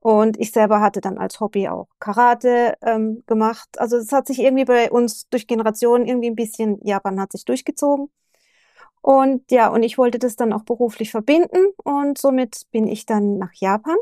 Und 0.00 0.40
ich 0.40 0.50
selber 0.50 0.80
hatte 0.80 1.00
dann 1.00 1.18
als 1.18 1.38
Hobby 1.38 1.68
auch 1.68 1.86
Karate 2.00 2.74
ähm, 2.82 3.22
gemacht. 3.26 3.68
Also 3.78 3.96
es 3.96 4.10
hat 4.10 4.26
sich 4.26 4.40
irgendwie 4.40 4.64
bei 4.64 4.90
uns 4.90 5.28
durch 5.28 5.46
Generationen 5.46 6.04
irgendwie 6.04 6.30
ein 6.30 6.34
bisschen, 6.34 6.80
Japan 6.82 7.20
hat 7.20 7.30
sich 7.30 7.44
durchgezogen. 7.44 8.10
Und 9.02 9.48
ja, 9.52 9.68
und 9.68 9.84
ich 9.84 9.98
wollte 9.98 10.18
das 10.18 10.34
dann 10.34 10.52
auch 10.52 10.64
beruflich 10.64 11.12
verbinden. 11.12 11.68
Und 11.84 12.18
somit 12.18 12.62
bin 12.72 12.88
ich 12.88 13.06
dann 13.06 13.38
nach 13.38 13.52
Japan 13.54 13.98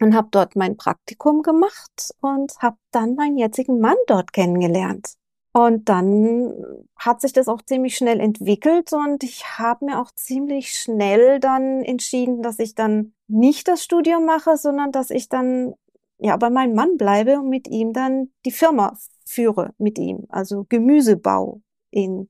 und 0.00 0.14
habe 0.14 0.28
dort 0.30 0.56
mein 0.56 0.76
Praktikum 0.76 1.42
gemacht 1.42 2.14
und 2.20 2.52
habe 2.58 2.76
dann 2.90 3.14
meinen 3.14 3.38
jetzigen 3.38 3.80
Mann 3.80 3.96
dort 4.06 4.32
kennengelernt. 4.32 5.14
Und 5.52 5.88
dann 5.88 6.52
hat 6.96 7.20
sich 7.20 7.32
das 7.32 7.46
auch 7.46 7.62
ziemlich 7.62 7.96
schnell 7.96 8.18
entwickelt 8.18 8.92
und 8.92 9.22
ich 9.22 9.44
habe 9.58 9.84
mir 9.84 10.00
auch 10.00 10.10
ziemlich 10.16 10.72
schnell 10.72 11.38
dann 11.38 11.82
entschieden, 11.82 12.42
dass 12.42 12.58
ich 12.58 12.74
dann 12.74 13.14
nicht 13.28 13.68
das 13.68 13.84
Studium 13.84 14.24
mache, 14.26 14.56
sondern 14.56 14.90
dass 14.90 15.10
ich 15.10 15.28
dann 15.28 15.74
ja 16.18 16.36
bei 16.36 16.50
meinem 16.50 16.74
Mann 16.74 16.96
bleibe 16.96 17.38
und 17.38 17.50
mit 17.50 17.68
ihm 17.68 17.92
dann 17.92 18.32
die 18.44 18.50
Firma 18.50 18.98
führe 19.24 19.74
mit 19.78 19.98
ihm, 19.98 20.26
also 20.28 20.66
Gemüsebau 20.68 21.60
in 21.90 22.28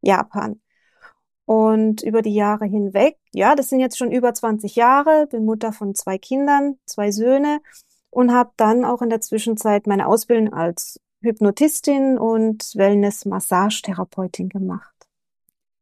Japan. 0.00 0.60
Und 1.50 2.04
über 2.04 2.22
die 2.22 2.32
Jahre 2.32 2.64
hinweg, 2.64 3.16
ja, 3.32 3.56
das 3.56 3.70
sind 3.70 3.80
jetzt 3.80 3.98
schon 3.98 4.12
über 4.12 4.32
20 4.32 4.76
Jahre, 4.76 5.26
bin 5.26 5.44
Mutter 5.44 5.72
von 5.72 5.96
zwei 5.96 6.16
Kindern, 6.16 6.76
zwei 6.84 7.10
Söhne 7.10 7.60
und 8.08 8.30
habe 8.30 8.52
dann 8.56 8.84
auch 8.84 9.02
in 9.02 9.10
der 9.10 9.20
Zwischenzeit 9.20 9.88
meine 9.88 10.06
Ausbildung 10.06 10.52
als 10.52 11.00
Hypnotistin 11.22 12.18
und 12.18 12.62
Wellness-Massagetherapeutin 12.76 14.48
gemacht. 14.48 14.94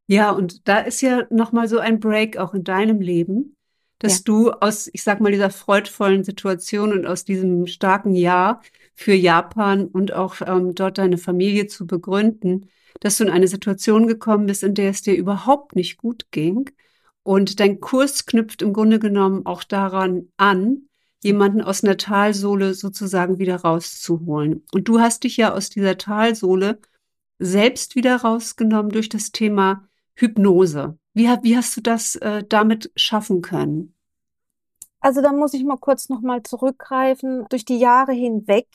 Ja, 0.07 0.31
und 0.31 0.67
da 0.67 0.79
ist 0.79 1.03
ja 1.03 1.27
nochmal 1.29 1.69
so 1.69 1.79
ein 1.81 2.01
Break 2.01 2.39
auch 2.39 2.55
in 2.55 2.65
deinem 2.65 3.03
Leben, 3.03 3.55
dass 3.99 4.21
ja. 4.21 4.23
du 4.25 4.51
aus, 4.53 4.89
ich 4.91 5.03
sag 5.03 5.21
mal, 5.21 5.33
dieser 5.33 5.51
freudvollen 5.51 6.25
Situation 6.25 6.93
und 6.93 7.05
aus 7.05 7.27
diesem 7.27 7.67
starken 7.67 8.15
Jahr 8.15 8.63
für 8.95 9.13
Japan 9.13 9.87
und 9.87 10.15
auch 10.15 10.37
ähm, 10.41 10.75
dort 10.75 10.97
deine 10.97 11.19
Familie 11.19 11.67
zu 11.67 11.87
begründen, 11.87 12.71
dass 13.01 13.19
du 13.19 13.25
in 13.25 13.31
eine 13.31 13.49
Situation 13.49 14.07
gekommen 14.07 14.47
bist, 14.47 14.63
in 14.63 14.75
der 14.75 14.91
es 14.91 15.03
dir 15.03 15.15
überhaupt 15.15 15.77
nicht 15.77 15.97
gut 15.99 16.27
ging. 16.31 16.71
Und 17.23 17.61
dein 17.61 17.81
Kurs 17.81 18.27
knüpft 18.27 18.63
im 18.63 18.73
Grunde 18.73 18.99
genommen 18.99 19.45
auch 19.47 19.65
daran 19.65 20.29
an, 20.37 20.89
jemanden 21.23 21.63
aus 21.63 21.83
einer 21.83 21.97
Talsohle 21.97 22.75
sozusagen 22.75 23.39
wieder 23.39 23.57
rauszuholen. 23.57 24.65
Und 24.73 24.89
du 24.89 25.01
hast 25.01 25.25
dich 25.25 25.37
ja 25.37 25.53
aus 25.53 25.69
dieser 25.71 25.99
Talsohle 25.99 26.79
selbst 27.39 27.97
wieder 27.97 28.17
rausgenommen 28.17 28.93
durch 28.93 29.09
das 29.09 29.33
Thema 29.33 29.89
Hypnose. 30.15 30.99
Wie, 31.15 31.27
wie 31.43 31.57
hast 31.57 31.77
du 31.77 31.81
das 31.81 32.17
äh, 32.17 32.45
damit 32.49 32.91
schaffen 32.97 33.43
können? 33.43 33.95
Also 35.01 35.23
da 35.23 35.33
muss 35.33 35.55
ich 35.55 35.65
mal 35.65 35.79
kurz 35.79 36.09
nochmal 36.09 36.43
zurückgreifen. 36.43 37.47
Durch 37.51 37.65
die 37.65 37.79
Jahre 37.79 38.13
hinweg 38.13 38.67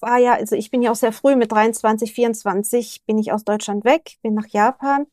war 0.00 0.18
ja, 0.18 0.34
also 0.34 0.56
ich 0.56 0.70
bin 0.70 0.82
ja 0.82 0.90
auch 0.90 0.96
sehr 0.96 1.12
früh 1.12 1.36
mit 1.36 1.52
23, 1.52 2.12
24 2.12 3.04
bin 3.06 3.18
ich 3.18 3.32
aus 3.32 3.44
Deutschland 3.44 3.84
weg, 3.84 4.16
bin 4.22 4.34
nach 4.34 4.48
Japan 4.48 5.06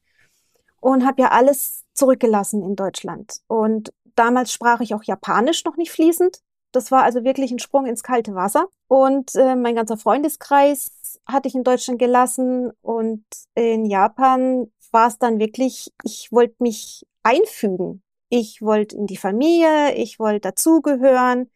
und 0.80 1.06
habe 1.06 1.22
ja 1.22 1.32
alles 1.32 1.86
zurückgelassen 1.94 2.64
in 2.64 2.76
Deutschland. 2.76 3.38
Und 3.48 3.94
damals 4.16 4.52
sprach 4.52 4.82
ich 4.82 4.94
auch 4.94 5.04
Japanisch 5.04 5.64
noch 5.66 5.78
nicht 5.78 5.92
fließend. 5.92 6.40
Das 6.72 6.92
war 6.92 7.04
also 7.04 7.24
wirklich 7.24 7.52
ein 7.52 7.60
Sprung 7.60 7.86
ins 7.86 8.04
kalte 8.04 8.36
Wasser. 8.36 8.68
Und 8.88 9.36
äh, 9.36 9.56
mein 9.56 9.76
ganzer 9.76 9.98
Freundeskreis 9.98 10.92
hatte 11.26 11.48
ich 11.48 11.56
in 11.56 11.64
Deutschland 11.64 12.00
gelassen 12.00 12.72
und 12.82 13.24
in 13.56 13.86
Japan 13.86 14.72
war 14.92 15.08
es 15.08 15.18
dann 15.18 15.40
wirklich, 15.40 15.92
ich 16.04 16.32
wollte 16.32 16.56
mich 16.60 17.06
einfügen. 17.24 18.02
Ich 18.30 18.62
wollte 18.62 18.96
in 18.96 19.06
die 19.06 19.18
Familie, 19.18 19.94
ich 19.96 20.20
wollte 20.20 20.42
dazugehören, 20.42 21.50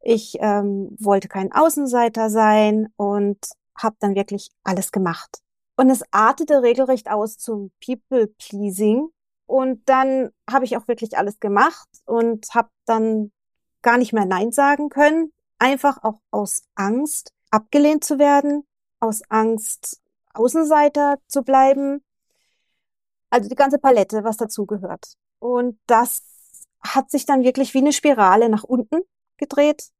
ich 0.00 0.36
ähm, 0.40 0.96
wollte 0.98 1.28
kein 1.28 1.52
Außenseiter 1.52 2.30
sein 2.30 2.92
und 2.96 3.38
habe 3.76 3.96
dann 4.00 4.14
wirklich 4.14 4.50
alles 4.64 4.92
gemacht. 4.92 5.40
Und 5.76 5.90
es 5.90 6.02
artete 6.10 6.62
regelrecht 6.62 7.10
aus 7.10 7.36
zum 7.36 7.70
People-Pleasing. 7.84 9.08
Und 9.46 9.88
dann 9.88 10.30
habe 10.50 10.64
ich 10.64 10.76
auch 10.76 10.88
wirklich 10.88 11.16
alles 11.16 11.40
gemacht 11.40 11.88
und 12.04 12.46
habe 12.54 12.68
dann 12.84 13.32
gar 13.82 13.96
nicht 13.96 14.12
mehr 14.12 14.26
Nein 14.26 14.52
sagen 14.52 14.88
können. 14.88 15.32
Einfach 15.58 16.02
auch 16.02 16.20
aus 16.30 16.62
Angst, 16.74 17.32
abgelehnt 17.50 18.04
zu 18.04 18.18
werden, 18.18 18.64
aus 19.00 19.22
Angst, 19.28 20.00
Außenseiter 20.34 21.18
zu 21.28 21.42
bleiben. 21.42 22.02
Also 23.30 23.48
die 23.48 23.54
ganze 23.54 23.78
Palette, 23.78 24.24
was 24.24 24.36
dazugehört. 24.36 25.14
Und 25.38 25.78
das 25.86 26.22
hat 26.80 27.10
sich 27.10 27.24
dann 27.24 27.42
wirklich 27.42 27.74
wie 27.74 27.78
eine 27.78 27.92
Spirale 27.92 28.48
nach 28.48 28.64
unten 28.64 29.02
gedreht. 29.38 29.90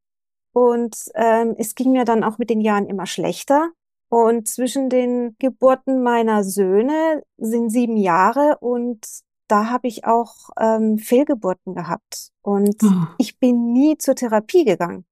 Und 0.53 0.96
ähm, 1.14 1.55
es 1.59 1.74
ging 1.74 1.92
mir 1.92 2.05
dann 2.05 2.24
auch 2.24 2.38
mit 2.38 2.51
den 2.51 2.61
Jahren 2.61 2.87
immer 2.87 3.07
schlechter. 3.07 3.70
Und 4.09 4.48
zwischen 4.48 4.88
den 4.88 5.37
Geburten 5.38 6.03
meiner 6.03 6.42
Söhne 6.42 7.22
sind 7.37 7.70
sieben 7.70 7.96
Jahre 7.96 8.57
und 8.61 9.07
da 9.48 9.70
habe 9.70 9.88
ich 9.88 10.05
auch 10.05 10.51
ähm, 10.59 10.98
Fehlgeburten 10.98 11.74
gehabt. 11.74 12.31
Und 12.42 12.77
oh. 12.83 13.07
ich 13.18 13.38
bin 13.38 13.72
nie 13.72 13.98
zur 13.98 14.14
Therapie 14.14 14.64
gegangen. 14.64 15.05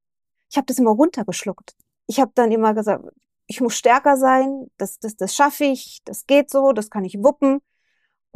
Ich 0.50 0.56
habe 0.56 0.66
das 0.66 0.78
immer 0.78 0.90
runtergeschluckt. 0.90 1.74
Ich 2.06 2.20
habe 2.20 2.32
dann 2.34 2.52
immer 2.52 2.74
gesagt, 2.74 3.04
ich 3.46 3.60
muss 3.60 3.76
stärker 3.76 4.16
sein, 4.16 4.70
das, 4.76 4.98
das, 4.98 5.16
das 5.16 5.34
schaffe 5.34 5.64
ich, 5.64 6.00
das 6.04 6.26
geht 6.26 6.50
so, 6.50 6.72
das 6.72 6.90
kann 6.90 7.04
ich 7.04 7.22
wuppen. 7.22 7.60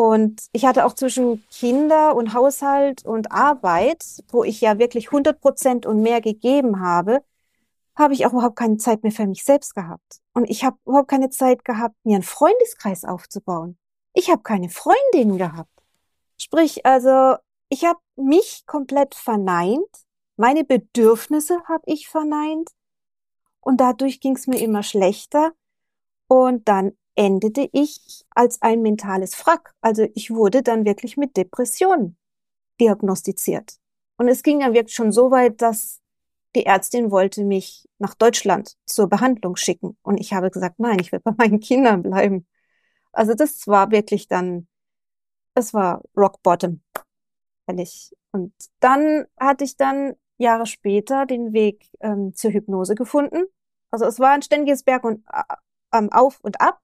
Und 0.00 0.46
ich 0.52 0.64
hatte 0.64 0.86
auch 0.86 0.94
zwischen 0.94 1.46
Kinder 1.50 2.16
und 2.16 2.32
Haushalt 2.32 3.04
und 3.04 3.32
Arbeit, 3.32 4.02
wo 4.30 4.44
ich 4.44 4.62
ja 4.62 4.78
wirklich 4.78 5.08
100 5.08 5.38
Prozent 5.38 5.84
und 5.84 6.00
mehr 6.00 6.22
gegeben 6.22 6.80
habe, 6.80 7.22
habe 7.96 8.14
ich 8.14 8.24
auch 8.24 8.32
überhaupt 8.32 8.56
keine 8.56 8.78
Zeit 8.78 9.02
mehr 9.02 9.12
für 9.12 9.26
mich 9.26 9.44
selbst 9.44 9.74
gehabt. 9.74 10.22
Und 10.32 10.48
ich 10.48 10.64
habe 10.64 10.78
überhaupt 10.86 11.08
keine 11.08 11.28
Zeit 11.28 11.66
gehabt, 11.66 11.94
mir 12.02 12.14
einen 12.14 12.22
Freundeskreis 12.22 13.04
aufzubauen. 13.04 13.76
Ich 14.14 14.30
habe 14.30 14.40
keine 14.40 14.70
Freundinnen 14.70 15.36
gehabt. 15.36 15.82
Sprich, 16.38 16.86
also 16.86 17.36
ich 17.68 17.84
habe 17.84 18.00
mich 18.16 18.64
komplett 18.64 19.14
verneint, 19.14 20.06
meine 20.38 20.64
Bedürfnisse 20.64 21.62
habe 21.68 21.82
ich 21.84 22.08
verneint 22.08 22.70
und 23.60 23.82
dadurch 23.82 24.20
ging 24.20 24.34
es 24.34 24.46
mir 24.46 24.60
immer 24.62 24.82
schlechter 24.82 25.52
und 26.26 26.68
dann 26.68 26.96
endete 27.14 27.68
ich 27.72 28.24
als 28.30 28.62
ein 28.62 28.82
mentales 28.82 29.34
Frack. 29.34 29.74
Also 29.80 30.06
ich 30.14 30.30
wurde 30.30 30.62
dann 30.62 30.84
wirklich 30.84 31.16
mit 31.16 31.36
Depressionen 31.36 32.16
diagnostiziert. 32.80 33.76
Und 34.16 34.28
es 34.28 34.42
ging 34.42 34.60
dann 34.60 34.74
wirklich 34.74 34.94
schon 34.94 35.12
so 35.12 35.30
weit, 35.30 35.60
dass 35.62 36.00
die 36.54 36.66
Ärztin 36.66 37.10
wollte 37.10 37.44
mich 37.44 37.88
nach 37.98 38.14
Deutschland 38.14 38.76
zur 38.86 39.08
Behandlung 39.08 39.56
schicken. 39.56 39.96
Und 40.02 40.18
ich 40.18 40.32
habe 40.32 40.50
gesagt, 40.50 40.78
nein, 40.78 40.98
ich 41.00 41.12
will 41.12 41.20
bei 41.20 41.32
meinen 41.36 41.60
Kindern 41.60 42.02
bleiben. 42.02 42.46
Also 43.12 43.34
das 43.34 43.66
war 43.66 43.90
wirklich 43.90 44.28
dann, 44.28 44.68
es 45.54 45.74
war 45.74 46.02
Rock 46.16 46.42
Bottom, 46.42 46.82
ehrlich. 47.66 48.12
Und 48.32 48.52
dann 48.80 49.26
hatte 49.38 49.64
ich 49.64 49.76
dann 49.76 50.14
Jahre 50.38 50.66
später 50.66 51.26
den 51.26 51.52
Weg 51.52 51.88
ähm, 52.00 52.34
zur 52.34 52.52
Hypnose 52.52 52.94
gefunden. 52.94 53.44
Also 53.90 54.06
es 54.06 54.18
war 54.18 54.30
ein 54.30 54.42
ständiges 54.42 54.82
Berg 54.82 55.04
und 55.04 55.24
äh, 55.92 56.08
auf 56.12 56.40
und 56.40 56.60
ab 56.60 56.80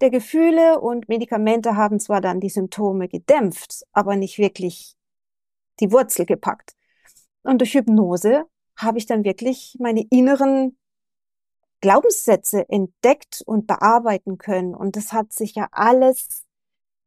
der 0.00 0.10
Gefühle 0.10 0.80
und 0.80 1.08
Medikamente 1.08 1.76
haben 1.76 2.00
zwar 2.00 2.20
dann 2.20 2.40
die 2.40 2.48
Symptome 2.48 3.08
gedämpft, 3.08 3.84
aber 3.92 4.16
nicht 4.16 4.38
wirklich 4.38 4.96
die 5.80 5.92
Wurzel 5.92 6.26
gepackt. 6.26 6.74
Und 7.42 7.60
durch 7.60 7.74
Hypnose 7.74 8.44
habe 8.76 8.98
ich 8.98 9.06
dann 9.06 9.24
wirklich 9.24 9.76
meine 9.78 10.04
inneren 10.10 10.76
Glaubenssätze 11.80 12.68
entdeckt 12.68 13.42
und 13.44 13.66
bearbeiten 13.66 14.38
können. 14.38 14.74
Und 14.74 14.96
das 14.96 15.12
hat 15.12 15.32
sich 15.32 15.54
ja 15.54 15.68
alles 15.70 16.44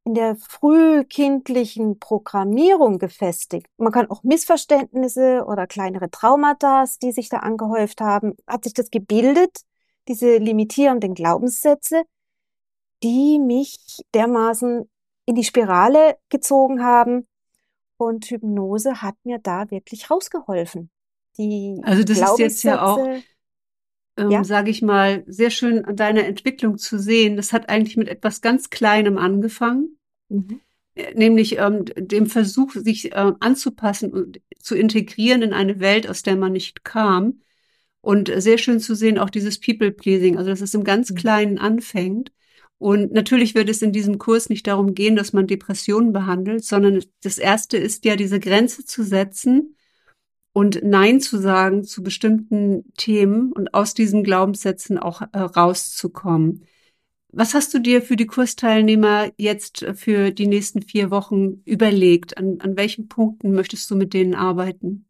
in 0.04 0.14
der 0.14 0.36
frühkindlichen 0.38 2.00
Programmierung 2.00 2.98
gefestigt. 2.98 3.68
Man 3.78 3.92
kann 3.92 4.10
auch 4.10 4.24
Missverständnisse 4.24 5.44
oder 5.46 5.68
kleinere 5.68 6.10
Traumata, 6.10 6.86
die 7.02 7.12
sich 7.12 7.28
da 7.28 7.40
angehäuft 7.40 8.00
haben, 8.00 8.36
hat 8.48 8.64
sich 8.64 8.74
das 8.74 8.90
gebildet, 8.90 9.62
diese 10.08 10.38
limitierenden 10.38 11.14
Glaubenssätze, 11.14 12.04
die 13.04 13.40
mich 13.40 13.78
dermaßen 14.14 14.90
in 15.26 15.36
die 15.36 15.44
Spirale 15.44 16.18
gezogen 16.30 16.84
haben. 16.84 17.28
Und 17.98 18.26
Hypnose 18.26 19.02
hat 19.02 19.16
mir 19.24 19.40
da 19.40 19.72
wirklich 19.72 20.10
rausgeholfen. 20.10 20.90
Die 21.38 21.80
also 21.84 22.04
das 22.04 22.20
ist 22.20 22.40
jetzt 22.40 22.64
ja 22.64 22.82
auch, 22.84 23.08
ähm, 24.18 24.32
ja? 24.32 24.44
sage 24.44 24.70
ich 24.70 24.82
mal, 24.82 25.24
sehr 25.28 25.50
schön 25.50 25.84
an 25.86 25.96
deiner 25.96 26.26
Entwicklung 26.26 26.78
zu 26.78 27.00
sehen. 27.00 27.36
Das 27.36 27.54
hat 27.54 27.70
eigentlich 27.70 27.98
mit 27.98 28.08
etwas 28.08 28.42
ganz 28.42 28.70
Kleinem 28.70 29.18
angefangen, 29.18 29.98
mhm. 30.30 30.62
Äh, 30.96 31.14
nämlich 31.16 31.58
ähm, 31.58 31.86
dem 31.96 32.28
Versuch, 32.28 32.72
sich 32.74 33.14
äh, 33.14 33.32
anzupassen 33.40 34.12
und 34.14 34.42
zu 34.60 34.76
integrieren 34.76 35.42
in 35.42 35.54
eine 35.54 35.80
Welt, 35.80 36.10
aus 36.10 36.24
der 36.24 36.36
man 36.36 36.54
nicht 36.54 36.84
kam. 36.84 37.42
Und 38.02 38.32
sehr 38.38 38.58
schön 38.58 38.80
zu 38.80 38.96
sehen 38.96 39.18
auch 39.18 39.30
dieses 39.30 39.60
People-Pleasing, 39.60 40.38
also 40.38 40.50
dass 40.50 40.62
es 40.62 40.74
im 40.74 40.84
ganz 40.84 41.12
mhm. 41.12 41.16
Kleinen 41.16 41.58
anfängt 41.58 42.32
und 42.80 43.12
natürlich 43.12 43.56
wird 43.56 43.70
es 43.70 43.82
in 43.82 43.92
diesem 43.92 44.20
Kurs 44.20 44.50
nicht 44.50 44.68
darum 44.68 44.94
gehen, 44.94 45.16
dass 45.16 45.34
man 45.34 45.48
Depressionen 45.48 46.14
behandelt, 46.14 46.64
sondern 46.64 47.04
das 47.24 47.40
erste 47.40 47.78
ist 47.78 48.06
ja, 48.06 48.16
diese 48.16 48.40
Grenze 48.40 48.86
zu 48.86 49.04
setzen 49.04 49.76
und 50.54 50.84
Nein 50.84 51.20
zu 51.20 51.40
sagen 51.40 51.84
zu 51.84 52.04
bestimmten 52.04 52.92
Themen 52.96 53.52
und 53.52 53.74
aus 53.74 53.94
diesen 53.94 54.24
Glaubenssätzen 54.24 55.00
auch 55.00 55.22
äh, 55.22 55.40
rauszukommen. 55.40 56.66
Was 57.32 57.54
hast 57.54 57.74
du 57.74 57.80
dir 57.80 58.02
für 58.02 58.16
die 58.16 58.26
Kursteilnehmer 58.26 59.32
jetzt 59.38 59.86
für 59.96 60.32
die 60.32 60.48
nächsten 60.48 60.82
vier 60.82 61.12
Wochen 61.12 61.62
überlegt? 61.66 62.38
An, 62.38 62.60
an 62.62 62.78
welchen 62.78 63.08
Punkten 63.08 63.54
möchtest 63.54 63.90
du 63.92 63.96
mit 63.96 64.14
denen 64.14 64.34
arbeiten? 64.34 65.07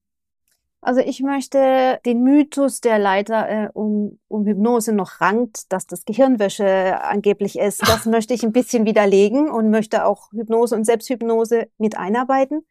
Also 0.87 1.01
ich 1.01 1.21
möchte 1.21 1.99
den 2.05 2.23
Mythos, 2.23 2.79
der 2.79 2.97
leider 2.97 3.49
äh, 3.49 3.69
um, 3.73 4.21
um 4.29 4.45
Hypnose 4.45 4.93
noch 4.93 5.19
rankt, 5.19 5.69
dass 5.73 5.85
das 5.85 6.05
Gehirnwäsche 6.05 7.03
angeblich 7.03 7.59
ist, 7.59 7.81
das 7.81 8.05
möchte 8.05 8.33
ich 8.33 8.43
ein 8.43 8.53
bisschen 8.53 8.85
widerlegen 8.85 9.49
und 9.49 9.69
möchte 9.69 10.05
auch 10.05 10.31
Hypnose 10.31 10.77
und 10.77 10.85
Selbsthypnose 10.85 11.67
mit 11.77 11.97
einarbeiten, 11.97 12.65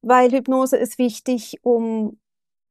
weil 0.00 0.32
Hypnose 0.32 0.78
ist 0.78 0.98
wichtig, 0.98 1.60
um 1.62 2.18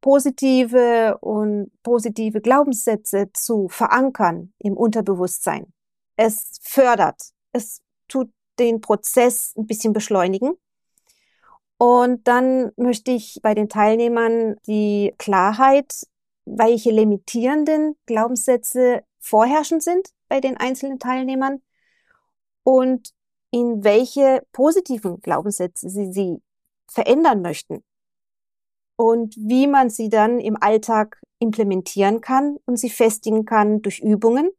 positive 0.02 1.18
und 1.22 1.72
positive 1.82 2.42
Glaubenssätze 2.42 3.30
zu 3.32 3.70
verankern 3.70 4.52
im 4.60 4.76
Unterbewusstsein. 4.76 5.72
Es 6.18 6.60
fördert, 6.62 7.22
es 7.54 7.82
tut 8.10 8.30
den 8.60 8.82
Prozess 8.82 9.54
ein 9.56 9.66
bisschen 9.66 9.94
beschleunigen 9.94 10.58
und 11.78 12.28
dann 12.28 12.72
möchte 12.76 13.12
ich 13.12 13.40
bei 13.44 13.54
den 13.54 13.70
Teilnehmern 13.70 14.56
die 14.66 15.13
Klarheit, 15.18 16.08
welche 16.46 16.92
limitierenden 16.92 17.96
Glaubenssätze 18.06 19.04
vorherrschend 19.20 19.84
sind 19.84 20.10
bei 20.28 20.40
den 20.40 20.58
einzelnen 20.58 21.00
Teilnehmern 21.00 21.62
und 22.63 23.13
in 23.52 23.84
welche 23.84 24.44
positiven 24.52 25.20
Glaubenssätze 25.22 25.90
sie 25.90 26.12
sie 26.12 26.42
verändern 26.90 27.42
möchten. 27.42 27.84
Und 28.96 29.36
wie 29.38 29.68
man 29.68 29.90
sie 29.90 30.10
dann 30.10 30.40
im 30.40 30.58
Alltag 30.60 31.22
implementieren 31.40 32.22
kann 32.22 32.58
und 32.66 32.78
sie 32.78 32.90
festigen 32.90 33.46
kann 33.46 33.82
durch 33.84 34.00
Übungen 34.00 34.50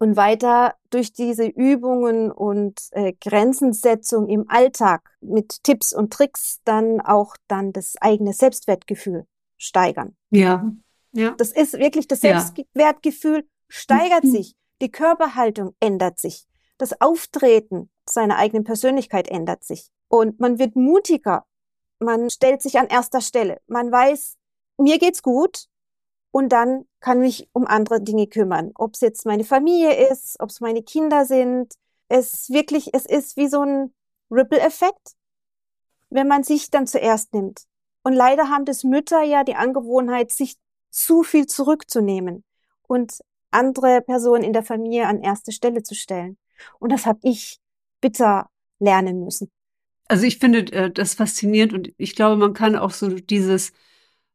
Und 0.00 0.16
weiter 0.16 0.74
durch 0.90 1.12
diese 1.12 1.46
Übungen 1.46 2.30
und 2.30 2.80
äh, 2.92 3.14
Grenzensetzung 3.20 4.28
im 4.28 4.48
Alltag 4.48 5.10
mit 5.20 5.64
Tipps 5.64 5.92
und 5.92 6.12
Tricks 6.12 6.60
dann 6.64 7.00
auch 7.00 7.36
dann 7.48 7.72
das 7.72 7.96
eigene 8.00 8.32
Selbstwertgefühl 8.32 9.26
steigern. 9.56 10.16
Ja, 10.30 10.70
ja. 11.12 11.34
Das 11.36 11.50
ist 11.50 11.74
wirklich 11.74 12.06
das 12.06 12.20
Selbstwertgefühl 12.20 13.48
steigert 13.68 14.24
mhm. 14.24 14.30
sich. 14.30 14.54
Die 14.80 14.90
Körperhaltung 14.90 15.74
ändert 15.80 16.18
sich. 16.18 16.46
Das 16.78 17.00
Auftreten 17.00 17.90
seiner 18.08 18.36
eigenen 18.36 18.64
Persönlichkeit 18.64 19.28
ändert 19.28 19.64
sich. 19.64 19.90
Und 20.08 20.38
man 20.40 20.58
wird 20.58 20.76
mutiger. 20.76 21.44
Man 21.98 22.30
stellt 22.30 22.62
sich 22.62 22.78
an 22.78 22.86
erster 22.86 23.20
Stelle. 23.20 23.60
Man 23.66 23.90
weiß, 23.90 24.36
mir 24.78 24.98
geht's 24.98 25.22
gut. 25.22 25.67
Und 26.30 26.50
dann 26.50 26.84
kann 27.00 27.20
mich 27.20 27.48
um 27.52 27.66
andere 27.66 28.02
Dinge 28.02 28.26
kümmern. 28.26 28.72
Ob 28.74 28.94
es 28.94 29.00
jetzt 29.00 29.26
meine 29.26 29.44
Familie 29.44 30.08
ist, 30.10 30.36
ob 30.40 30.50
es 30.50 30.60
meine 30.60 30.82
Kinder 30.82 31.24
sind. 31.24 31.74
Es 32.08 32.50
wirklich, 32.50 32.94
es 32.94 33.06
ist 33.06 33.36
wie 33.36 33.48
so 33.48 33.62
ein 33.62 33.94
Ripple-Effekt, 34.30 35.14
wenn 36.10 36.28
man 36.28 36.42
sich 36.42 36.70
dann 36.70 36.86
zuerst 36.86 37.32
nimmt. 37.34 37.62
Und 38.02 38.12
leider 38.12 38.48
haben 38.50 38.64
das 38.64 38.84
Mütter 38.84 39.22
ja 39.22 39.44
die 39.44 39.54
Angewohnheit, 39.54 40.30
sich 40.30 40.56
zu 40.90 41.22
viel 41.22 41.46
zurückzunehmen 41.46 42.44
und 42.86 43.18
andere 43.50 44.00
Personen 44.00 44.44
in 44.44 44.52
der 44.52 44.62
Familie 44.62 45.06
an 45.06 45.22
erste 45.22 45.52
Stelle 45.52 45.82
zu 45.82 45.94
stellen. 45.94 46.38
Und 46.78 46.92
das 46.92 47.06
habe 47.06 47.20
ich 47.22 47.60
bitter 48.00 48.48
lernen 48.78 49.24
müssen. 49.24 49.50
Also 50.08 50.24
ich 50.24 50.38
finde 50.38 50.72
äh, 50.72 50.90
das 50.90 51.14
faszinierend 51.14 51.72
und 51.74 51.92
ich 51.98 52.14
glaube, 52.14 52.36
man 52.36 52.54
kann 52.54 52.76
auch 52.76 52.92
so 52.92 53.08
dieses 53.08 53.72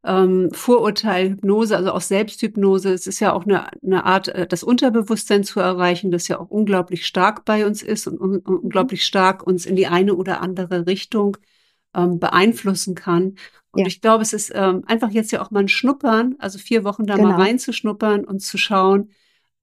ähm, 0.04 0.50
Vorurteil 0.52 1.30
Hypnose, 1.30 1.76
also 1.76 1.92
auch 1.92 2.00
Selbsthypnose, 2.00 2.92
es 2.92 3.06
ist 3.06 3.20
ja 3.20 3.32
auch 3.32 3.44
eine, 3.44 3.66
eine 3.82 4.04
Art, 4.04 4.28
äh, 4.28 4.46
das 4.46 4.62
Unterbewusstsein 4.62 5.44
zu 5.44 5.60
erreichen, 5.60 6.10
das 6.10 6.28
ja 6.28 6.38
auch 6.38 6.50
unglaublich 6.50 7.06
stark 7.06 7.44
bei 7.44 7.66
uns 7.66 7.82
ist 7.82 8.06
und 8.06 8.20
un 8.20 8.32
mhm. 8.32 8.58
unglaublich 8.64 9.04
stark 9.04 9.46
uns 9.46 9.64
in 9.66 9.76
die 9.76 9.86
eine 9.86 10.14
oder 10.14 10.42
andere 10.42 10.86
Richtung 10.86 11.38
ähm, 11.94 12.18
beeinflussen 12.18 12.94
kann. 12.94 13.36
Und 13.70 13.80
ja. 13.80 13.86
ich 13.86 14.00
glaube, 14.00 14.22
es 14.22 14.32
ist 14.32 14.52
ähm, 14.54 14.84
einfach 14.86 15.10
jetzt 15.10 15.32
ja 15.32 15.42
auch 15.42 15.50
mal 15.50 15.60
ein 15.60 15.68
Schnuppern, 15.68 16.36
also 16.38 16.58
vier 16.58 16.84
Wochen 16.84 17.06
da 17.06 17.16
genau. 17.16 17.30
mal 17.30 17.40
reinzuschnuppern 17.40 18.24
und 18.24 18.40
zu 18.40 18.58
schauen, 18.58 19.10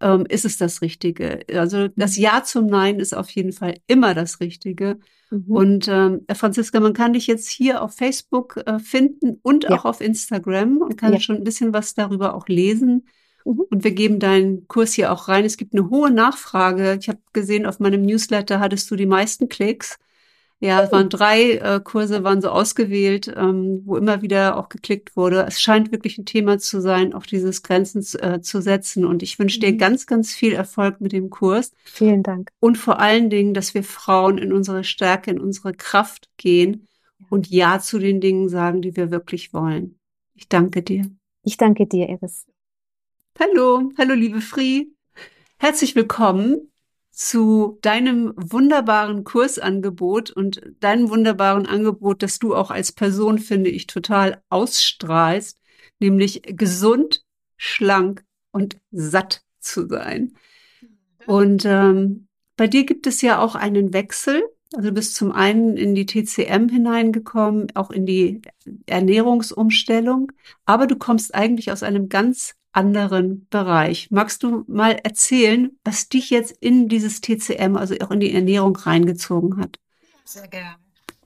ähm, 0.02 0.26
ist 0.28 0.46
es 0.46 0.58
das 0.58 0.82
Richtige. 0.82 1.40
Also 1.54 1.88
das 1.96 2.18
mhm. 2.18 2.24
Ja 2.24 2.44
zum 2.44 2.66
Nein 2.66 3.00
ist 3.00 3.16
auf 3.16 3.30
jeden 3.30 3.54
Fall 3.54 3.76
immer 3.88 4.14
das 4.14 4.40
Richtige. 4.40 5.00
Mhm. 5.30 5.44
Und 5.48 5.88
ähm, 5.88 6.22
Franziska, 6.34 6.80
man 6.80 6.94
kann 6.94 7.14
dich 7.14 7.28
jetzt 7.28 7.50
hier 7.50 7.82
auf 7.82 7.96
Facebook 7.96 8.58
äh, 8.66 8.80
finden 8.80 9.40
und 9.42 9.64
ja. 9.64 9.72
auch 9.72 9.86
auf 9.86 10.02
Instagram 10.02 10.78
und 10.78 10.98
kann 10.98 11.14
ja. 11.14 11.20
schon 11.20 11.38
ein 11.38 11.44
bisschen 11.44 11.74
was 11.74 11.94
darüber 11.94 12.36
auch 12.36 12.48
lesen. 12.48 13.08
Mhm. 13.46 13.62
Und 13.70 13.84
wir 13.84 13.92
geben 13.92 14.20
deinen 14.20 14.68
Kurs 14.68 14.94
hier 14.94 15.12
auch 15.12 15.28
rein. 15.28 15.46
Es 15.46 15.58
gibt 15.58 15.74
eine 15.74 15.90
hohe 15.90 16.12
Nachfrage. 16.12 16.98
Ich 17.00 17.08
habe 17.08 17.20
gesehen, 17.34 17.66
auf 17.66 17.80
meinem 17.80 18.02
Newsletter 18.02 18.60
hattest 18.60 18.92
du 18.92 18.96
die 18.96 19.06
meisten 19.06 19.50
Klicks. 19.50 19.98
Ja, 20.64 20.84
es 20.84 20.92
waren 20.92 21.10
drei 21.10 21.54
äh, 21.54 21.82
Kurse, 21.84 22.24
waren 22.24 22.40
so 22.40 22.50
ausgewählt, 22.50 23.34
ähm, 23.36 23.82
wo 23.84 23.98
immer 23.98 24.22
wieder 24.22 24.58
auch 24.58 24.70
geklickt 24.70 25.16
wurde. 25.16 25.44
Es 25.48 25.60
scheint 25.60 25.92
wirklich 25.92 26.20
ein 26.20 26.26
Thema 26.28 26.60
zu 26.60 26.82
sein, 26.82 27.16
auch 27.16 27.26
dieses 27.26 27.64
Grenzen 27.64 28.06
äh, 28.20 28.42
zu 28.42 28.62
setzen. 28.62 29.04
Und 29.04 29.24
ich 29.24 29.40
wünsche 29.40 29.60
dir 29.60 29.72
mhm. 29.72 29.80
ganz, 29.80 30.06
ganz 30.06 30.36
viel 30.36 30.54
Erfolg 30.54 31.02
mit 31.02 31.14
dem 31.14 31.32
Kurs. 31.32 31.72
Vielen 31.84 32.22
Dank. 32.22 32.52
Und 32.60 32.78
vor 32.78 33.00
allen 33.00 33.32
Dingen, 33.32 33.56
dass 33.56 33.74
wir 33.74 33.84
Frauen 33.84 34.38
in 34.38 34.54
unsere 34.54 34.84
Stärke, 34.84 35.32
in 35.32 35.40
unsere 35.40 35.74
Kraft 35.74 36.30
gehen 36.38 36.88
und 37.32 37.50
Ja 37.50 37.80
zu 37.80 37.98
den 37.98 38.22
Dingen 38.22 38.48
sagen, 38.48 38.84
die 38.84 38.96
wir 38.96 39.10
wirklich 39.10 39.56
wollen. 39.56 40.00
Ich 40.36 40.48
danke 40.48 40.84
dir. 40.84 41.10
Ich 41.44 41.58
danke 41.58 41.88
dir, 41.88 42.08
Iris. 42.08 42.46
Hallo, 43.40 43.92
hallo, 43.98 44.14
liebe 44.14 44.42
Fri. 44.42 44.94
Herzlich 45.58 45.96
willkommen 45.96 46.71
zu 47.12 47.78
deinem 47.82 48.34
wunderbaren 48.36 49.24
Kursangebot 49.24 50.32
und 50.32 50.62
deinem 50.80 51.10
wunderbaren 51.10 51.66
Angebot, 51.66 52.24
das 52.24 52.40
du 52.40 52.56
auch 52.56 52.72
als 52.72 52.92
Person, 52.94 53.38
finde 53.38 53.70
ich, 53.70 53.86
total 53.86 54.42
ausstrahlst, 54.50 55.60
nämlich 56.00 56.42
gesund, 56.46 57.24
schlank 57.58 58.24
und 58.52 58.78
satt 58.92 59.44
zu 59.60 59.88
sein. 59.88 60.34
Und 61.28 61.66
ähm, 61.66 62.28
bei 62.56 62.68
dir 62.68 62.86
gibt 62.86 63.08
es 63.08 63.22
ja 63.22 63.40
auch 63.40 63.56
einen 63.56 63.94
Wechsel. 63.94 64.44
Also 64.74 64.90
du 64.90 64.96
bist 64.96 65.16
zum 65.16 65.32
einen 65.32 65.76
in 65.76 65.96
die 65.96 66.06
TCM 66.06 66.70
hineingekommen, 66.70 67.76
auch 67.76 67.92
in 67.92 68.06
die 68.06 68.42
Ernährungsumstellung, 68.86 70.32
aber 70.66 70.88
du 70.88 70.96
kommst 70.96 71.36
eigentlich 71.36 71.72
aus 71.72 71.84
einem 71.84 72.08
ganz 72.08 72.56
anderen 72.74 73.48
Bereich. 73.50 74.10
Magst 74.12 74.44
du 74.44 74.64
mal 74.68 74.92
erzählen, 75.04 75.72
was 75.84 76.10
dich 76.10 76.30
jetzt 76.30 76.52
in 76.60 76.88
dieses 76.88 77.22
TCM, 77.22 77.76
also 77.76 77.96
auch 78.02 78.12
in 78.12 78.20
die 78.20 78.34
Ernährung 78.34 78.76
reingezogen 78.76 79.58
hat? 79.58 79.78
Sehr 80.24 80.48
gerne. 80.48 80.76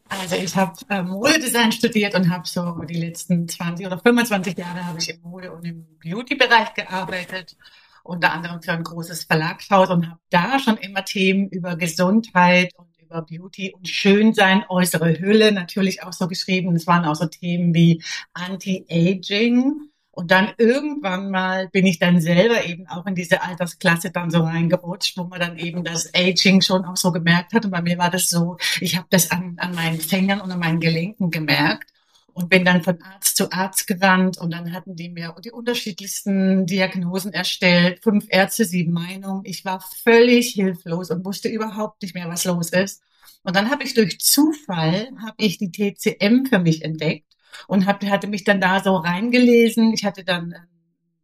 Also 0.07 0.35
ich 0.35 0.55
habe 0.55 0.73
äh, 0.89 1.01
Modedesign 1.01 1.71
studiert 1.71 2.13
und 2.15 2.29
habe 2.29 2.47
so 2.47 2.83
die 2.87 2.99
letzten 2.99 3.47
20 3.47 3.87
oder 3.87 3.97
25 3.97 4.57
Jahre 4.57 4.85
habe 4.85 4.99
ich 4.99 5.09
im 5.09 5.21
Mode- 5.21 5.51
und 5.51 5.65
im 5.65 5.85
Beauty-Bereich 6.03 6.73
gearbeitet, 6.75 7.57
unter 8.03 8.31
anderem 8.31 8.61
für 8.61 8.73
ein 8.73 8.83
großes 8.83 9.23
Verlagshaus 9.23 9.89
und 9.89 10.07
habe 10.07 10.19
da 10.29 10.59
schon 10.59 10.77
immer 10.77 11.03
Themen 11.03 11.49
über 11.49 11.75
Gesundheit 11.75 12.71
und 12.77 12.87
über 12.99 13.23
Beauty 13.23 13.73
und 13.73 13.87
Schönsein, 13.87 14.63
äußere 14.69 15.19
Hülle 15.19 15.51
natürlich 15.51 16.03
auch 16.03 16.13
so 16.13 16.27
geschrieben. 16.27 16.75
Es 16.75 16.85
waren 16.85 17.05
auch 17.05 17.15
so 17.15 17.25
Themen 17.25 17.73
wie 17.73 18.03
Anti-Aging 18.33 19.89
und 20.15 20.31
dann 20.31 20.53
irgendwann 20.57 21.29
mal 21.29 21.67
bin 21.69 21.85
ich 21.85 21.99
dann 21.99 22.21
selber 22.21 22.65
eben 22.65 22.87
auch 22.87 23.05
in 23.05 23.15
diese 23.15 23.41
Altersklasse 23.41 24.11
dann 24.11 24.31
so 24.31 24.41
reingerutscht, 24.43 25.17
wo 25.17 25.25
man 25.25 25.41
dann 25.41 25.57
eben 25.57 25.83
das 25.83 26.13
Aging 26.15 26.61
schon 26.61 26.85
auch 26.85 26.95
so 26.95 27.11
gemerkt 27.11 27.53
hat. 27.53 27.65
Und 27.65 27.71
bei 27.71 27.81
mir 27.81 27.97
war 27.97 28.09
das 28.09 28.29
so, 28.29 28.57
ich 28.79 28.95
habe 28.95 29.07
das 29.09 29.31
an, 29.31 29.55
an 29.59 29.75
meinen 29.75 29.99
Fingern 29.99 30.39
und 30.39 30.49
an 30.51 30.59
meinen 30.59 30.79
Gelenken 30.79 31.31
gemerkt 31.31 31.91
und 32.33 32.49
bin 32.49 32.63
dann 32.63 32.81
von 32.81 33.01
Arzt 33.01 33.35
zu 33.35 33.51
Arzt 33.51 33.87
gerannt 33.87 34.37
und 34.37 34.51
dann 34.51 34.71
hatten 34.71 34.95
die 34.95 35.09
mir 35.09 35.35
die 35.43 35.51
unterschiedlichsten 35.51 36.65
Diagnosen 36.65 37.33
erstellt, 37.33 38.01
fünf 38.01 38.25
Ärzte, 38.29 38.63
sieben 38.63 38.93
Meinungen. 38.93 39.43
Ich 39.43 39.65
war 39.65 39.83
völlig 40.03 40.51
hilflos 40.51 41.11
und 41.11 41.25
wusste 41.25 41.49
überhaupt 41.49 42.01
nicht 42.01 42.15
mehr, 42.15 42.29
was 42.29 42.45
los 42.45 42.69
ist. 42.69 43.01
Und 43.43 43.55
dann 43.55 43.69
habe 43.69 43.83
ich 43.83 43.93
durch 43.93 44.19
Zufall 44.19 45.09
habe 45.21 45.35
ich 45.37 45.57
die 45.57 45.71
TCM 45.71 46.45
für 46.45 46.59
mich 46.59 46.83
entdeckt 46.83 47.24
und 47.67 47.85
hab, 47.85 48.03
hatte 48.05 48.27
mich 48.27 48.43
dann 48.43 48.61
da 48.61 48.81
so 48.83 48.95
reingelesen. 48.95 49.93
Ich 49.93 50.05
hatte 50.05 50.23
dann 50.23 50.53
einen 50.53 50.67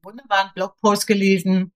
wunderbaren 0.03 0.51
Blogpost 0.55 1.07
gelesen, 1.07 1.71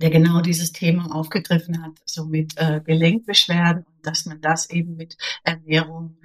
der 0.00 0.10
genau 0.10 0.40
dieses 0.40 0.72
Thema 0.72 1.14
aufgegriffen 1.14 1.82
hat, 1.82 1.92
so 2.04 2.26
mit 2.26 2.56
äh, 2.56 2.80
Gelenkbeschwerden 2.84 3.84
und 3.84 4.06
dass 4.06 4.26
man 4.26 4.40
das 4.40 4.68
eben 4.70 4.96
mit 4.96 5.16
Ernährung, 5.42 6.18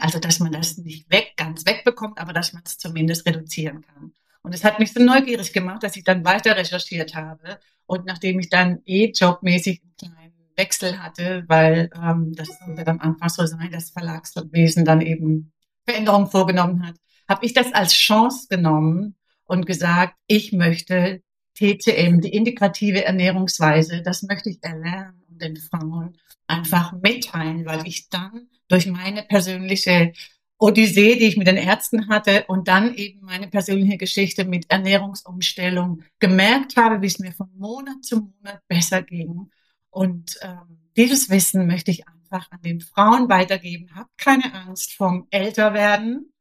also 0.00 0.18
dass 0.18 0.40
man 0.40 0.52
das 0.52 0.76
nicht 0.76 1.10
weg, 1.10 1.32
ganz 1.36 1.64
wegbekommt, 1.64 2.18
aber 2.18 2.32
dass 2.32 2.52
man 2.52 2.62
es 2.64 2.76
zumindest 2.76 3.26
reduzieren 3.26 3.80
kann. 3.82 4.12
Und 4.42 4.54
es 4.54 4.64
hat 4.64 4.78
mich 4.78 4.92
so 4.92 5.02
neugierig 5.02 5.52
gemacht, 5.52 5.82
dass 5.82 5.96
ich 5.96 6.04
dann 6.04 6.24
weiter 6.24 6.56
recherchiert 6.56 7.14
habe. 7.14 7.58
Und 7.86 8.06
nachdem 8.06 8.38
ich 8.40 8.48
dann 8.48 8.80
eh 8.86 9.12
jobmäßig 9.12 9.82
einen 9.82 9.96
kleinen 9.96 10.50
Wechsel 10.56 11.02
hatte, 11.02 11.44
weil 11.46 11.90
ähm, 11.94 12.34
das 12.34 12.48
sollte 12.64 12.84
dann 12.84 13.00
einfach 13.00 13.30
so 13.30 13.44
sein, 13.46 13.70
dass 13.70 13.90
Verlagswesen 13.90 14.84
dann 14.84 15.00
eben 15.00 15.52
Veränderungen 15.86 16.28
vorgenommen 16.28 16.86
hat, 16.86 16.96
habe 17.28 17.46
ich 17.46 17.52
das 17.52 17.72
als 17.72 17.92
Chance 17.92 18.46
genommen 18.48 19.16
und 19.44 19.66
gesagt, 19.66 20.14
ich 20.26 20.52
möchte 20.52 21.22
TCM, 21.54 22.20
die 22.20 22.32
integrative 22.32 23.04
Ernährungsweise, 23.04 24.02
das 24.02 24.22
möchte 24.22 24.50
ich 24.50 24.62
erlernen 24.62 25.22
und 25.28 25.42
den 25.42 25.56
Frauen 25.56 26.16
einfach 26.46 26.92
mitteilen, 26.92 27.66
weil 27.66 27.86
ich 27.86 28.08
dann 28.08 28.48
durch 28.68 28.86
meine 28.86 29.22
persönliche 29.22 30.12
Odyssee, 30.58 31.16
die 31.16 31.26
ich 31.26 31.36
mit 31.36 31.46
den 31.46 31.56
Ärzten 31.56 32.08
hatte 32.08 32.44
und 32.46 32.68
dann 32.68 32.94
eben 32.94 33.20
meine 33.22 33.48
persönliche 33.48 33.96
Geschichte 33.96 34.44
mit 34.44 34.70
Ernährungsumstellung 34.70 36.02
gemerkt 36.18 36.76
habe, 36.76 37.00
wie 37.00 37.06
es 37.06 37.18
mir 37.18 37.32
von 37.32 37.48
Monat 37.56 38.04
zu 38.04 38.16
Monat 38.16 38.60
besser 38.68 39.02
ging. 39.02 39.50
Und 39.88 40.38
ähm, 40.42 40.78
dieses 40.96 41.30
Wissen 41.30 41.66
möchte 41.66 41.90
ich 41.90 42.06
einfach 42.30 42.50
an 42.50 42.62
den 42.62 42.80
Frauen 42.80 43.28
weitergeben. 43.28 43.90
Habt 43.94 44.16
keine 44.18 44.52
Angst 44.54 44.94
vom 44.94 45.26
Älterwerden. 45.30 46.32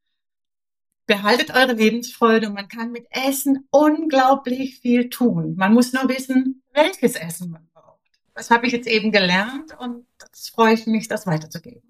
Behaltet 1.06 1.56
eure 1.56 1.74
Lebensfreude 1.74 2.48
und 2.48 2.54
man 2.54 2.68
kann 2.68 2.92
mit 2.92 3.08
Essen 3.10 3.68
unglaublich 3.72 4.80
viel 4.80 5.10
tun. 5.10 5.56
Man 5.58 5.74
muss 5.74 5.92
nur 5.92 6.08
wissen, 6.08 6.62
welches 6.72 7.16
Essen 7.16 7.50
man 7.50 7.68
braucht. 7.74 8.00
Das 8.36 8.52
habe 8.52 8.68
ich 8.68 8.74
jetzt 8.74 8.88
eben 8.88 9.12
gelernt 9.12 9.76
und 9.80 10.06
das 10.20 10.50
freue 10.50 10.76
ich 10.76 10.86
mich, 10.86 11.08
das 11.08 11.26
weiterzugeben. 11.26 11.82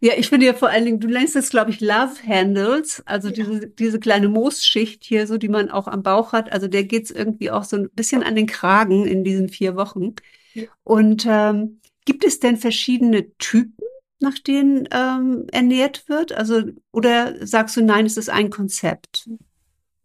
Ja, 0.00 0.12
ich 0.18 0.28
finde 0.28 0.44
ja 0.44 0.52
vor 0.52 0.68
allen 0.68 0.84
Dingen, 0.84 1.00
du 1.00 1.08
nennst 1.08 1.34
es, 1.34 1.48
glaube 1.48 1.70
ich, 1.70 1.80
Love 1.80 2.16
Handles, 2.26 3.02
also 3.06 3.28
ja. 3.28 3.34
diese, 3.34 3.68
diese 3.68 4.00
kleine 4.00 4.28
Moosschicht 4.28 5.02
hier, 5.02 5.26
so 5.26 5.38
die 5.38 5.48
man 5.48 5.70
auch 5.70 5.86
am 5.86 6.02
Bauch 6.02 6.32
hat. 6.32 6.52
Also 6.52 6.68
der 6.68 6.84
geht's 6.84 7.10
irgendwie 7.10 7.50
auch 7.50 7.64
so 7.64 7.76
ein 7.76 7.88
bisschen 7.90 8.22
an 8.22 8.34
den 8.34 8.46
Kragen 8.46 9.06
in 9.06 9.24
diesen 9.24 9.48
vier 9.48 9.76
Wochen. 9.76 10.14
Ja. 10.52 10.64
Und 10.82 11.24
ähm, 11.26 11.80
Gibt 12.04 12.24
es 12.24 12.40
denn 12.40 12.56
verschiedene 12.56 13.32
Typen, 13.38 13.84
nach 14.20 14.38
denen 14.38 14.88
ähm, 14.92 15.46
ernährt 15.52 16.08
wird? 16.08 16.32
Also, 16.32 16.62
oder 16.92 17.46
sagst 17.46 17.76
du, 17.76 17.82
nein, 17.82 18.06
es 18.06 18.16
ist 18.16 18.28
ein 18.28 18.50
Konzept? 18.50 19.28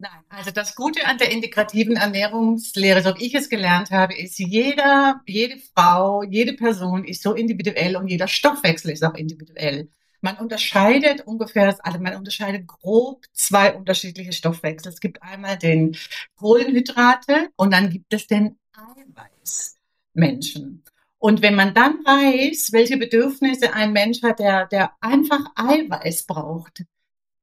Nein, 0.01 0.23
also 0.29 0.51
das 0.51 0.75
Gute 0.75 1.05
an 1.05 1.17
der 1.17 1.29
integrativen 1.29 1.97
Ernährungslehre, 1.97 3.01
so 3.01 3.17
wie 3.17 3.25
ich 3.25 3.35
es 3.35 3.49
gelernt 3.49 3.91
habe, 3.91 4.17
ist, 4.17 4.39
jeder, 4.39 5.19
jede 5.25 5.57
Frau, 5.75 6.23
jede 6.23 6.53
Person 6.53 7.03
ist 7.03 7.21
so 7.21 7.33
individuell 7.33 7.97
und 7.97 8.07
jeder 8.07 8.29
Stoffwechsel 8.29 8.91
ist 8.91 9.03
auch 9.03 9.15
individuell. 9.15 9.89
Man 10.21 10.37
unterscheidet 10.37 11.27
ungefähr, 11.27 11.77
also 11.83 11.99
man 11.99 12.15
unterscheidet 12.15 12.65
grob 12.65 13.25
zwei 13.33 13.73
unterschiedliche 13.73 14.31
Stoffwechsel. 14.31 14.89
Es 14.91 15.01
gibt 15.01 15.21
einmal 15.21 15.57
den 15.57 15.97
Kohlenhydrate 16.37 17.49
und 17.57 17.73
dann 17.73 17.89
gibt 17.89 18.13
es 18.13 18.25
den 18.27 18.57
Eiweißmenschen. 18.73 20.85
Und 21.19 21.41
wenn 21.41 21.53
man 21.55 21.73
dann 21.73 21.95
weiß, 22.05 22.71
welche 22.71 22.97
Bedürfnisse 22.97 23.73
ein 23.73 23.91
Mensch 23.91 24.23
hat, 24.23 24.39
der, 24.39 24.67
der 24.67 24.93
einfach 25.01 25.51
Eiweiß 25.55 26.25
braucht, 26.25 26.85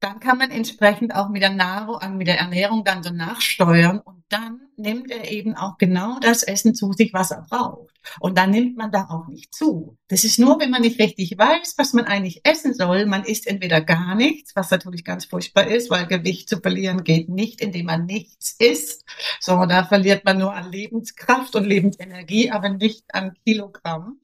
dann 0.00 0.20
kann 0.20 0.38
man 0.38 0.50
entsprechend 0.50 1.14
auch 1.14 1.28
mit 1.28 1.42
der 1.42 1.50
Nahrung, 1.50 2.00
äh, 2.00 2.08
mit 2.08 2.26
der 2.26 2.38
Ernährung 2.38 2.84
dann 2.84 3.02
so 3.02 3.10
nachsteuern 3.10 4.00
und 4.00 4.24
dann 4.28 4.60
nimmt 4.76 5.10
er 5.10 5.30
eben 5.30 5.54
auch 5.54 5.78
genau 5.78 6.18
das 6.20 6.42
Essen 6.42 6.74
zu 6.74 6.92
sich, 6.92 7.14
was 7.14 7.30
er 7.30 7.46
braucht. 7.48 7.94
Und 8.20 8.36
dann 8.38 8.50
nimmt 8.50 8.76
man 8.76 8.90
da 8.90 9.08
auch 9.08 9.26
nicht 9.28 9.54
zu. 9.54 9.96
Das 10.08 10.24
ist 10.24 10.38
nur, 10.38 10.60
wenn 10.60 10.70
man 10.70 10.82
nicht 10.82 11.00
richtig 11.00 11.36
weiß, 11.38 11.74
was 11.78 11.92
man 11.92 12.04
eigentlich 12.04 12.40
essen 12.44 12.74
soll. 12.74 13.06
Man 13.06 13.24
isst 13.24 13.46
entweder 13.46 13.80
gar 13.80 14.14
nichts, 14.14 14.54
was 14.54 14.70
natürlich 14.70 15.04
ganz 15.04 15.24
furchtbar 15.24 15.66
ist, 15.66 15.90
weil 15.90 16.06
Gewicht 16.06 16.48
zu 16.48 16.60
verlieren 16.60 17.04
geht 17.04 17.28
nicht, 17.28 17.60
indem 17.60 17.86
man 17.86 18.06
nichts 18.06 18.56
isst, 18.58 19.04
sondern 19.40 19.68
da 19.68 19.84
verliert 19.84 20.24
man 20.24 20.38
nur 20.38 20.52
an 20.52 20.70
Lebenskraft 20.70 21.56
und 21.56 21.64
Lebensenergie, 21.64 22.50
aber 22.50 22.68
nicht 22.68 23.04
an 23.14 23.34
Kilogramm. 23.44 24.20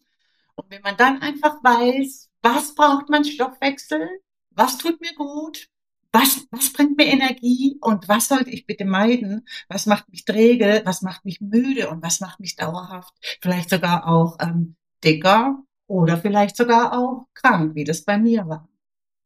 Und 0.54 0.70
wenn 0.70 0.82
man 0.82 0.96
dann 0.96 1.22
einfach 1.22 1.62
weiß, 1.62 2.28
was 2.42 2.74
braucht 2.74 3.08
man 3.08 3.24
Stoffwechsel, 3.24 4.08
was 4.54 4.78
tut 4.78 5.00
mir 5.00 5.14
gut, 5.14 5.68
was, 6.12 6.46
was 6.50 6.72
bringt 6.72 6.98
mir 6.98 7.06
Energie? 7.06 7.78
Und 7.80 8.08
was 8.08 8.28
sollte 8.28 8.50
ich 8.50 8.66
bitte 8.66 8.84
meiden, 8.84 9.46
was 9.68 9.86
macht 9.86 10.08
mich 10.10 10.24
träge, 10.24 10.82
was 10.84 11.02
macht 11.02 11.24
mich 11.24 11.40
müde? 11.40 11.88
Und 11.88 12.02
was 12.02 12.20
macht 12.20 12.38
mich 12.40 12.56
dauerhaft, 12.56 13.14
vielleicht 13.40 13.70
sogar 13.70 14.06
auch 14.06 14.36
ähm, 14.40 14.76
dicker 15.02 15.62
oder 15.86 16.18
vielleicht 16.18 16.56
sogar 16.56 16.98
auch 16.98 17.26
krank, 17.34 17.74
wie 17.74 17.84
das 17.84 18.04
bei 18.04 18.18
mir 18.18 18.46
war. 18.46 18.68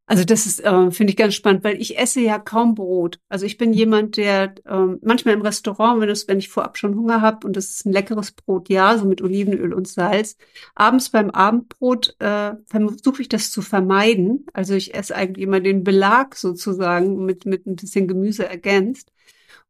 Also 0.08 0.22
das 0.24 0.46
ist, 0.46 0.60
äh, 0.64 0.90
finde 0.92 1.10
ich 1.10 1.16
ganz 1.16 1.34
spannend, 1.34 1.64
weil 1.64 1.80
ich 1.80 1.98
esse 1.98 2.20
ja 2.20 2.38
kaum 2.38 2.76
Brot. 2.76 3.18
Also 3.28 3.44
ich 3.44 3.58
bin 3.58 3.72
jemand, 3.72 4.16
der 4.16 4.54
äh, 4.64 4.96
manchmal 5.02 5.34
im 5.34 5.42
Restaurant, 5.42 6.00
wenn, 6.00 6.08
es, 6.08 6.28
wenn 6.28 6.38
ich 6.38 6.48
vorab 6.48 6.78
schon 6.78 6.94
Hunger 6.94 7.20
habe 7.20 7.44
und 7.44 7.56
das 7.56 7.70
ist 7.70 7.86
ein 7.86 7.92
leckeres 7.92 8.30
Brot, 8.30 8.68
ja, 8.68 8.96
so 8.96 9.04
mit 9.04 9.20
Olivenöl 9.20 9.74
und 9.74 9.88
Salz. 9.88 10.36
Abends 10.76 11.10
beim 11.10 11.30
Abendbrot 11.30 12.14
äh, 12.20 12.52
versuche 12.66 13.22
ich 13.22 13.28
das 13.28 13.50
zu 13.50 13.62
vermeiden. 13.62 14.46
Also 14.52 14.74
ich 14.74 14.94
esse 14.94 15.16
eigentlich 15.16 15.44
immer 15.44 15.58
den 15.58 15.82
Belag 15.82 16.36
sozusagen 16.36 17.24
mit, 17.24 17.44
mit 17.44 17.66
ein 17.66 17.74
bisschen 17.74 18.06
Gemüse 18.06 18.48
ergänzt. 18.48 19.10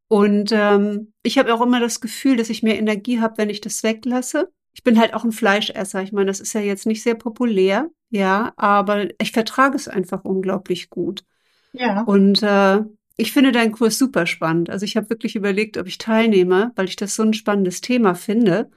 Und 0.09 0.53
ähm, 0.53 1.13
ich 1.23 1.39
habe 1.39 1.53
auch 1.55 1.63
immer 1.63 1.81
das 1.81 2.01
Gefühl, 2.03 2.37
dass 2.37 2.51
ich 2.51 2.63
mehr 2.63 2.79
Energie 2.79 3.21
habe, 3.21 3.39
wenn 3.39 3.51
ich 3.51 3.63
das 3.63 3.83
weglasse. 3.83 4.53
Ich 4.75 4.83
bin 4.83 5.01
halt 5.01 5.15
auch 5.15 5.25
ein 5.25 5.33
Fleischesser. 5.33 6.03
Ich 6.03 6.13
meine, 6.13 6.27
das 6.27 6.41
ist 6.41 6.53
ja 6.53 6.61
jetzt 6.61 6.85
nicht 6.85 7.03
sehr 7.03 7.15
populär. 7.15 7.89
Ja, 8.11 8.53
aber 8.57 9.09
ich 9.21 9.33
vertrage 9.33 9.77
es 9.77 9.89
einfach 9.89 10.25
unglaublich 10.25 10.91
gut. 10.91 11.25
Ja. 11.73 12.03
Und 12.03 12.43
äh, 12.43 12.83
ich 13.17 13.33
finde 13.33 13.53
deinen 13.53 13.73
Kurs 13.73 13.99
super 13.99 14.27
spannend. 14.27 14.71
Also 14.71 14.85
ich 14.85 14.97
habe 14.97 15.11
wirklich 15.11 15.37
überlegt, 15.37 15.77
ob 15.79 15.87
ich 15.87 15.99
teilnehme, 15.99 16.73
weil 16.77 16.87
ich 16.87 16.97
das 16.97 17.15
so 17.15 17.23
ein 17.23 17.35
spannendes 17.35 17.81
Thema 17.81 18.15
finde. 18.15 18.71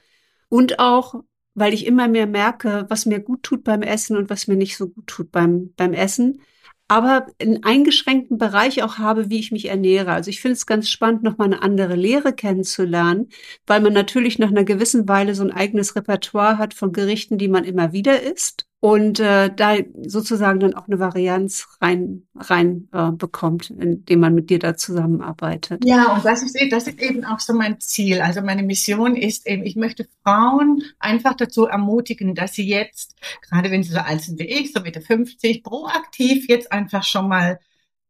Und 0.50 0.80
auch, 0.80 1.16
weil 1.54 1.74
ich 1.74 1.86
immer 1.86 2.08
mehr 2.08 2.28
merke, 2.28 2.86
was 2.90 3.06
mir 3.06 3.20
gut 3.20 3.44
tut 3.44 3.64
beim 3.64 3.82
Essen 3.82 4.18
und 4.18 4.30
was 4.30 4.48
mir 4.48 4.56
nicht 4.56 4.78
so 4.78 4.90
gut 4.90 5.08
tut 5.08 5.32
beim, 5.32 5.74
beim 5.76 5.94
Essen. 5.94 6.42
Aber 6.88 7.28
einen 7.40 7.64
eingeschränkten 7.64 8.40
Bereich 8.40 8.82
auch 8.82 8.98
habe, 8.98 9.30
wie 9.30 9.40
ich 9.40 9.52
mich 9.52 9.66
ernähre. 9.66 10.12
Also 10.12 10.32
ich 10.32 10.42
finde 10.42 10.54
es 10.54 10.66
ganz 10.66 10.90
spannend, 10.90 11.22
nochmal 11.22 11.48
eine 11.48 11.62
andere 11.62 11.96
Lehre 11.96 12.34
kennenzulernen, 12.34 13.30
weil 13.68 13.82
man 13.82 13.94
natürlich 13.94 14.40
nach 14.40 14.50
einer 14.50 14.64
gewissen 14.64 15.08
Weile 15.08 15.36
so 15.36 15.44
ein 15.44 15.52
eigenes 15.52 15.96
Repertoire 15.96 16.58
hat 16.58 16.74
von 16.74 16.94
Gerichten, 16.94 17.38
die 17.38 17.48
man 17.48 17.64
immer 17.64 17.94
wieder 17.94 18.24
isst 18.24 18.69
und 18.82 19.20
äh, 19.20 19.54
da 19.54 19.76
sozusagen 20.06 20.60
dann 20.62 20.74
auch 20.74 20.88
eine 20.88 21.00
Varianz 21.00 21.68
rein 21.82 22.24
rein 22.36 22.88
äh, 22.94 23.12
bekommt, 23.12 23.72
indem 23.72 24.22
man 24.22 24.34
mit 24.34 24.50
dir 24.50 24.60
da 24.60 24.78
zusammenarbeitet. 24.78 25.84
Ja, 25.84 26.14
und 26.16 26.24
das 26.24 26.44
ist 26.44 26.58
das 26.72 26.88
ist 26.88 27.02
eben 27.02 27.26
auch 27.26 27.40
so 27.40 27.54
mein 27.54 27.80
Ziel. 27.82 28.22
Also 28.22 28.42
meine 28.42 28.64
Mission 28.64 29.16
ist 29.18 29.48
eben, 29.48 29.64
ich 29.64 29.76
möchte 29.76 30.08
Frauen 30.24 30.82
einfach 30.98 31.34
dazu 31.36 31.66
ermutigen, 31.66 32.36
dass 32.36 32.54
sie 32.54 32.68
jetzt, 32.68 33.16
gerade 33.50 33.70
wenn 33.70 33.84
sie 33.84 33.92
so 33.92 34.00
alt 34.00 34.22
sind 34.22 34.40
wie 34.40 34.46
ich, 34.46 34.72
so 34.72 34.80
Mitte 34.80 35.02
50, 35.02 35.62
proaktiv 35.64 36.48
jetzt 36.48 36.72
einfach 36.72 37.04
schon 37.04 37.28
mal 37.28 37.60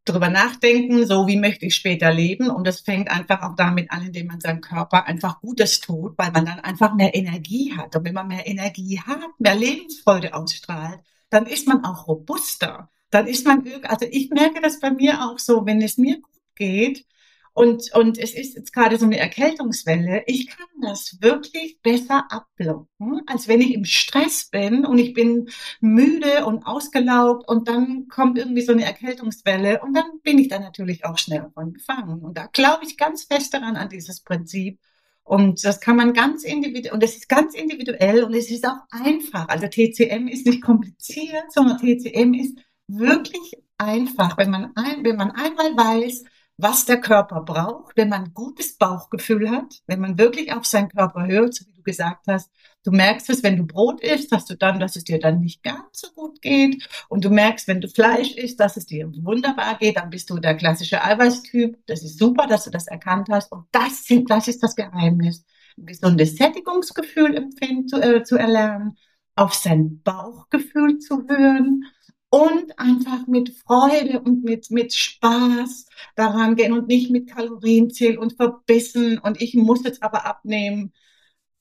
drüber 0.06 0.30
nachdenken, 0.30 1.06
so 1.06 1.28
wie 1.28 1.38
möchte 1.38 1.66
ich 1.66 1.76
später 1.76 2.12
leben. 2.12 2.50
Und 2.50 2.66
das 2.66 2.82
fängt 2.82 3.10
einfach 3.10 3.42
auch 3.42 3.56
damit 3.56 3.92
an, 3.92 4.08
indem 4.08 4.28
man 4.28 4.40
seinem 4.40 4.62
Körper 4.62 5.06
einfach 5.06 5.42
Gutes 5.42 5.80
tut, 5.80 6.18
weil 6.18 6.32
man 6.32 6.46
dann 6.46 6.60
einfach 6.60 6.96
mehr 6.96 7.16
Energie 7.16 7.74
hat. 7.76 7.96
Und 7.96 8.06
wenn 8.06 8.14
man 8.14 8.28
mehr 8.28 8.48
Energie 8.48 9.00
hat, 9.00 9.40
mehr 9.40 9.56
Lebensfreude 9.56 10.34
ausstrahlt, 10.34 11.00
dann 11.30 11.46
ist 11.46 11.68
man 11.68 11.84
auch 11.84 12.08
robuster. 12.08 12.90
Dann 13.12 13.28
ist 13.28 13.46
man, 13.46 13.64
also 13.84 14.06
ich 14.10 14.30
merke 14.30 14.62
das 14.62 14.80
bei 14.80 14.92
mir 14.92 15.24
auch 15.24 15.40
so, 15.40 15.66
wenn 15.66 15.82
es 15.82 15.98
mir 15.98 16.16
gut 16.16 16.56
geht, 16.56 17.06
und, 17.54 17.94
und 17.94 18.18
es 18.18 18.34
ist 18.34 18.56
jetzt 18.56 18.74
gerade 18.74 18.98
so 18.98 19.06
eine 19.06 19.18
Erkältungswelle. 19.18 20.24
Ich 20.28 20.48
kann 20.48 20.68
das 20.82 21.18
wirklich 21.22 21.80
besser 21.82 22.26
abblocken, 22.30 23.22
als 23.28 23.48
wenn 23.48 23.62
ich 23.62 23.74
im 23.74 23.86
Stress 23.86 24.50
bin 24.50 24.86
und 24.86 24.98
ich 24.98 25.14
bin 25.14 25.50
müde 25.82 26.46
und 26.46 26.66
ausgelaugt 26.66 27.48
und 27.48 27.68
dann 27.68 28.08
kommt 28.08 28.38
irgendwie 28.38 28.62
so 28.62 28.72
eine 28.72 28.86
Erkältungswelle 28.86 29.82
und 29.82 29.94
dann 29.94 30.06
bin 30.24 30.38
ich 30.38 30.48
dann 30.48 30.62
natürlich 30.62 31.06
auch 31.06 31.18
schnell 31.18 31.42
davon 31.42 31.74
gefangen. 31.74 32.20
Und 32.22 32.38
da 32.38 32.48
glaube 32.48 32.86
ich 32.86 32.98
ganz 32.98 33.24
fest 33.24 33.54
daran, 33.54 33.76
an 33.76 33.90
dieses 33.90 34.22
Prinzip. 34.22 34.80
Und 35.24 35.64
das 35.64 35.80
kann 35.80 35.96
man 35.96 36.14
ganz 36.14 36.44
individuell, 36.44 36.94
und 36.94 37.04
es 37.04 37.16
ist 37.16 37.30
ganz 37.30 37.54
individuell 37.54 38.24
und 38.24 38.34
es 38.34 38.50
ist 38.50 38.66
auch 38.66 38.80
einfach. 38.90 39.48
Also 39.48 39.68
TCM 39.68 40.28
ist 40.28 40.48
nicht 40.48 40.62
kompliziert, 40.62 41.52
sondern 41.52 41.78
TCM 41.78 42.34
ist 42.34 42.58
wirklich 42.88 43.54
einfach. 43.78 44.38
Wenn 44.38 44.50
man, 44.50 44.72
ein, 44.76 45.04
wenn 45.04 45.18
man 45.18 45.32
einmal 45.32 45.78
weiß, 45.78 46.24
was 46.62 46.86
der 46.86 47.00
Körper 47.00 47.42
braucht, 47.42 47.96
wenn 47.96 48.10
man 48.10 48.34
gutes 48.34 48.78
Bauchgefühl 48.78 49.50
hat, 49.50 49.82
wenn 49.88 50.02
man 50.02 50.18
wirklich 50.18 50.52
auf 50.52 50.66
seinen 50.66 50.90
Körper 50.90 51.26
hört, 51.26 51.54
so 51.54 51.66
wie 51.66 51.74
du 51.74 51.82
gesagt 51.82 52.28
hast, 52.28 52.52
du 52.84 52.92
merkst 52.92 53.30
es, 53.30 53.44
wenn 53.44 53.56
du 53.56 53.66
Brot 53.66 54.02
isst, 54.02 54.32
dass 54.34 54.46
du 54.46 54.58
dann, 54.58 54.80
dass 54.80 54.98
es 54.98 55.06
dir 55.06 55.20
dann 55.20 55.40
nicht 55.40 55.64
ganz 55.64 55.86
so 55.94 56.10
gut 56.14 56.42
geht. 56.42 56.88
Und 57.08 57.24
du 57.24 57.30
merkst, 57.30 57.68
wenn 57.70 57.80
du 57.80 57.88
Fleisch 57.88 58.36
isst, 58.36 58.60
dass 58.60 58.76
es 58.76 58.86
dir 58.86 59.10
wunderbar 59.24 59.78
geht, 59.78 59.98
dann 59.98 60.10
bist 60.10 60.30
du 60.30 60.38
der 60.38 60.56
klassische 60.56 61.02
Eiweißtyp. 61.02 61.78
Das 61.88 62.04
ist 62.04 62.20
super, 62.20 62.46
dass 62.46 62.66
du 62.66 62.72
das 62.72 62.88
erkannt 62.88 63.30
hast. 63.32 63.52
Und 63.54 63.66
das, 63.72 64.04
sind, 64.04 64.30
das 64.30 64.50
ist 64.50 64.62
das 64.62 64.76
Geheimnis, 64.76 65.46
ein 65.78 65.86
gesundes 65.86 66.36
Sättigungsgefühl 66.36 67.36
empfinden, 67.38 67.88
zu, 67.88 68.02
äh, 68.02 68.24
zu 68.24 68.36
erlernen, 68.36 68.98
auf 69.36 69.54
sein 69.54 70.02
Bauchgefühl 70.04 71.00
zu 71.00 71.26
hören 71.30 71.86
und 72.30 72.78
einfach 72.78 73.28
mit 73.28 73.50
Freude 73.50 74.22
und 74.22 74.44
mit, 74.44 74.70
mit 74.72 74.94
Spaß 74.94 75.88
daran 76.16 76.56
gehen 76.56 76.74
und 76.74 76.88
nicht 76.88 77.10
mit 77.10 77.30
Kalorienzähl 77.30 78.18
und 78.18 78.34
verbissen 78.34 79.18
und 79.20 79.42
ich 79.42 79.56
muss 79.56 79.84
jetzt 79.84 80.04
aber 80.04 80.26
abnehmen. 80.26 80.94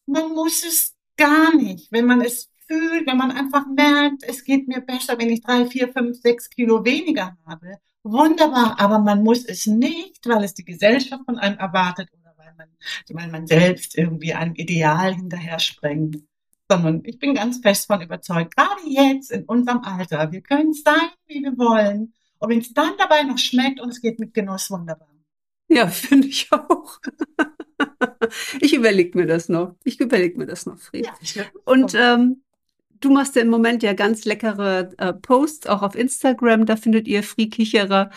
Man 0.07 0.35
muss 0.35 0.64
es 0.64 0.94
gar 1.16 1.54
nicht. 1.54 1.90
Wenn 1.90 2.07
man 2.07 2.20
es 2.20 2.50
fühlt, 2.66 3.07
wenn 3.07 3.16
man 3.16 3.31
einfach 3.31 3.66
merkt, 3.66 4.22
es 4.24 4.44
geht 4.44 4.68
mir 4.68 4.81
besser, 4.81 5.18
wenn 5.18 5.31
ich 5.31 5.42
drei, 5.42 5.66
vier, 5.66 5.88
fünf, 5.92 6.20
sechs 6.20 6.50
Kilo 6.50 6.85
weniger 6.85 7.37
habe. 7.46 7.78
Wunderbar, 8.02 8.78
aber 8.78 8.98
man 8.98 9.22
muss 9.22 9.44
es 9.44 9.66
nicht, 9.66 10.26
weil 10.26 10.44
es 10.44 10.54
die 10.54 10.64
Gesellschaft 10.64 11.24
von 11.24 11.38
einem 11.38 11.59
erwartet 11.59 12.09
oder 12.12 12.35
weil 12.37 12.54
man, 12.57 12.68
weil 13.11 13.31
man 13.31 13.46
selbst 13.46 13.96
irgendwie 13.96 14.35
einem 14.35 14.54
Ideal 14.54 15.14
hinterher 15.14 15.59
sprengt 15.59 16.22
sondern 16.68 17.02
ich 17.04 17.18
bin 17.18 17.35
ganz 17.35 17.59
fest 17.59 17.87
von 17.87 18.00
überzeugt, 18.00 18.57
gerade 18.57 18.83
jetzt 18.87 19.31
in 19.31 19.44
unserem 19.44 19.81
Alter, 19.81 20.31
wir 20.31 20.40
können 20.42 20.72
sein, 20.72 21.11
wie 21.26 21.42
wir 21.42 21.57
wollen. 21.57 22.12
Und 22.38 22.50
wenn 22.50 22.59
es 22.59 22.72
dann 22.72 22.92
dabei 22.98 23.22
noch 23.22 23.38
schmeckt 23.38 23.81
und 23.81 23.90
es 23.90 24.00
geht 24.00 24.20
mit 24.20 24.35
Genuss, 24.35 24.70
wunderbar. 24.70 25.09
Ja, 25.68 25.87
finde 25.88 26.28
ich 26.28 26.50
auch. 26.52 26.98
ich 28.61 28.74
überlege 28.74 29.16
mir 29.18 29.26
das 29.26 29.48
noch. 29.48 29.76
Ich 29.85 30.00
überlege 30.00 30.38
mir 30.38 30.46
das 30.46 30.66
noch, 30.66 30.78
Fried. 30.78 31.09
Ja, 31.35 31.44
und 31.64 31.94
ähm, 31.94 32.42
du 33.01 33.11
machst 33.11 33.36
ja 33.36 33.43
im 33.43 33.49
Moment 33.49 33.82
ja 33.82 33.95
ganz 33.95 34.24
leckere 34.24 34.90
äh, 34.99 35.12
Posts, 35.12 35.66
auch 35.68 35.82
auf 35.82 35.95
Instagram, 35.95 36.66
da 36.66 36.76
findet 36.76 37.09
ihr 37.09 37.22
Free 37.22 37.49
Kicherer 37.49 38.11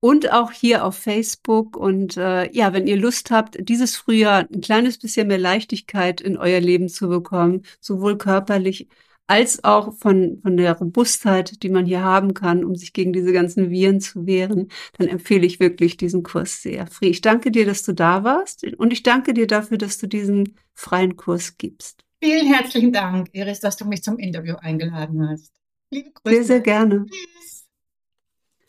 und 0.00 0.32
auch 0.32 0.50
hier 0.50 0.84
auf 0.84 0.96
Facebook. 0.96 1.76
Und 1.76 2.16
äh, 2.16 2.50
ja, 2.52 2.72
wenn 2.72 2.86
ihr 2.86 2.96
Lust 2.96 3.30
habt, 3.30 3.56
dieses 3.68 3.96
Frühjahr 3.96 4.46
ein 4.52 4.60
kleines 4.60 4.98
bisschen 4.98 5.28
mehr 5.28 5.38
Leichtigkeit 5.38 6.20
in 6.20 6.36
euer 6.36 6.60
Leben 6.60 6.88
zu 6.88 7.08
bekommen, 7.08 7.62
sowohl 7.80 8.18
körperlich 8.18 8.88
als 9.26 9.62
auch 9.62 9.94
von, 9.94 10.40
von 10.42 10.56
der 10.56 10.76
Robustheit, 10.76 11.62
die 11.62 11.68
man 11.68 11.86
hier 11.86 12.02
haben 12.02 12.34
kann, 12.34 12.64
um 12.64 12.74
sich 12.74 12.92
gegen 12.92 13.12
diese 13.12 13.32
ganzen 13.32 13.70
Viren 13.70 14.00
zu 14.00 14.26
wehren, 14.26 14.68
dann 14.98 15.06
empfehle 15.06 15.46
ich 15.46 15.60
wirklich 15.60 15.96
diesen 15.96 16.24
Kurs 16.24 16.62
sehr. 16.62 16.88
Fri, 16.88 17.06
ich 17.06 17.20
danke 17.20 17.52
dir, 17.52 17.64
dass 17.64 17.84
du 17.84 17.92
da 17.92 18.24
warst 18.24 18.64
und 18.64 18.92
ich 18.92 19.04
danke 19.04 19.32
dir 19.32 19.46
dafür, 19.46 19.78
dass 19.78 19.98
du 19.98 20.08
diesen 20.08 20.56
freien 20.74 21.16
Kurs 21.16 21.58
gibst. 21.58 22.04
Vielen 22.20 22.52
herzlichen 22.52 22.92
Dank, 22.92 23.28
Iris, 23.32 23.60
dass 23.60 23.76
du 23.76 23.84
mich 23.84 24.02
zum 24.02 24.18
Interview 24.18 24.56
eingeladen 24.56 25.28
hast. 25.28 25.52
Liebe 25.90 26.10
Grüße. 26.10 26.36
Sehr, 26.36 26.44
sehr 26.44 26.60
gerne. 26.60 27.06
Tschüss. 27.06 27.68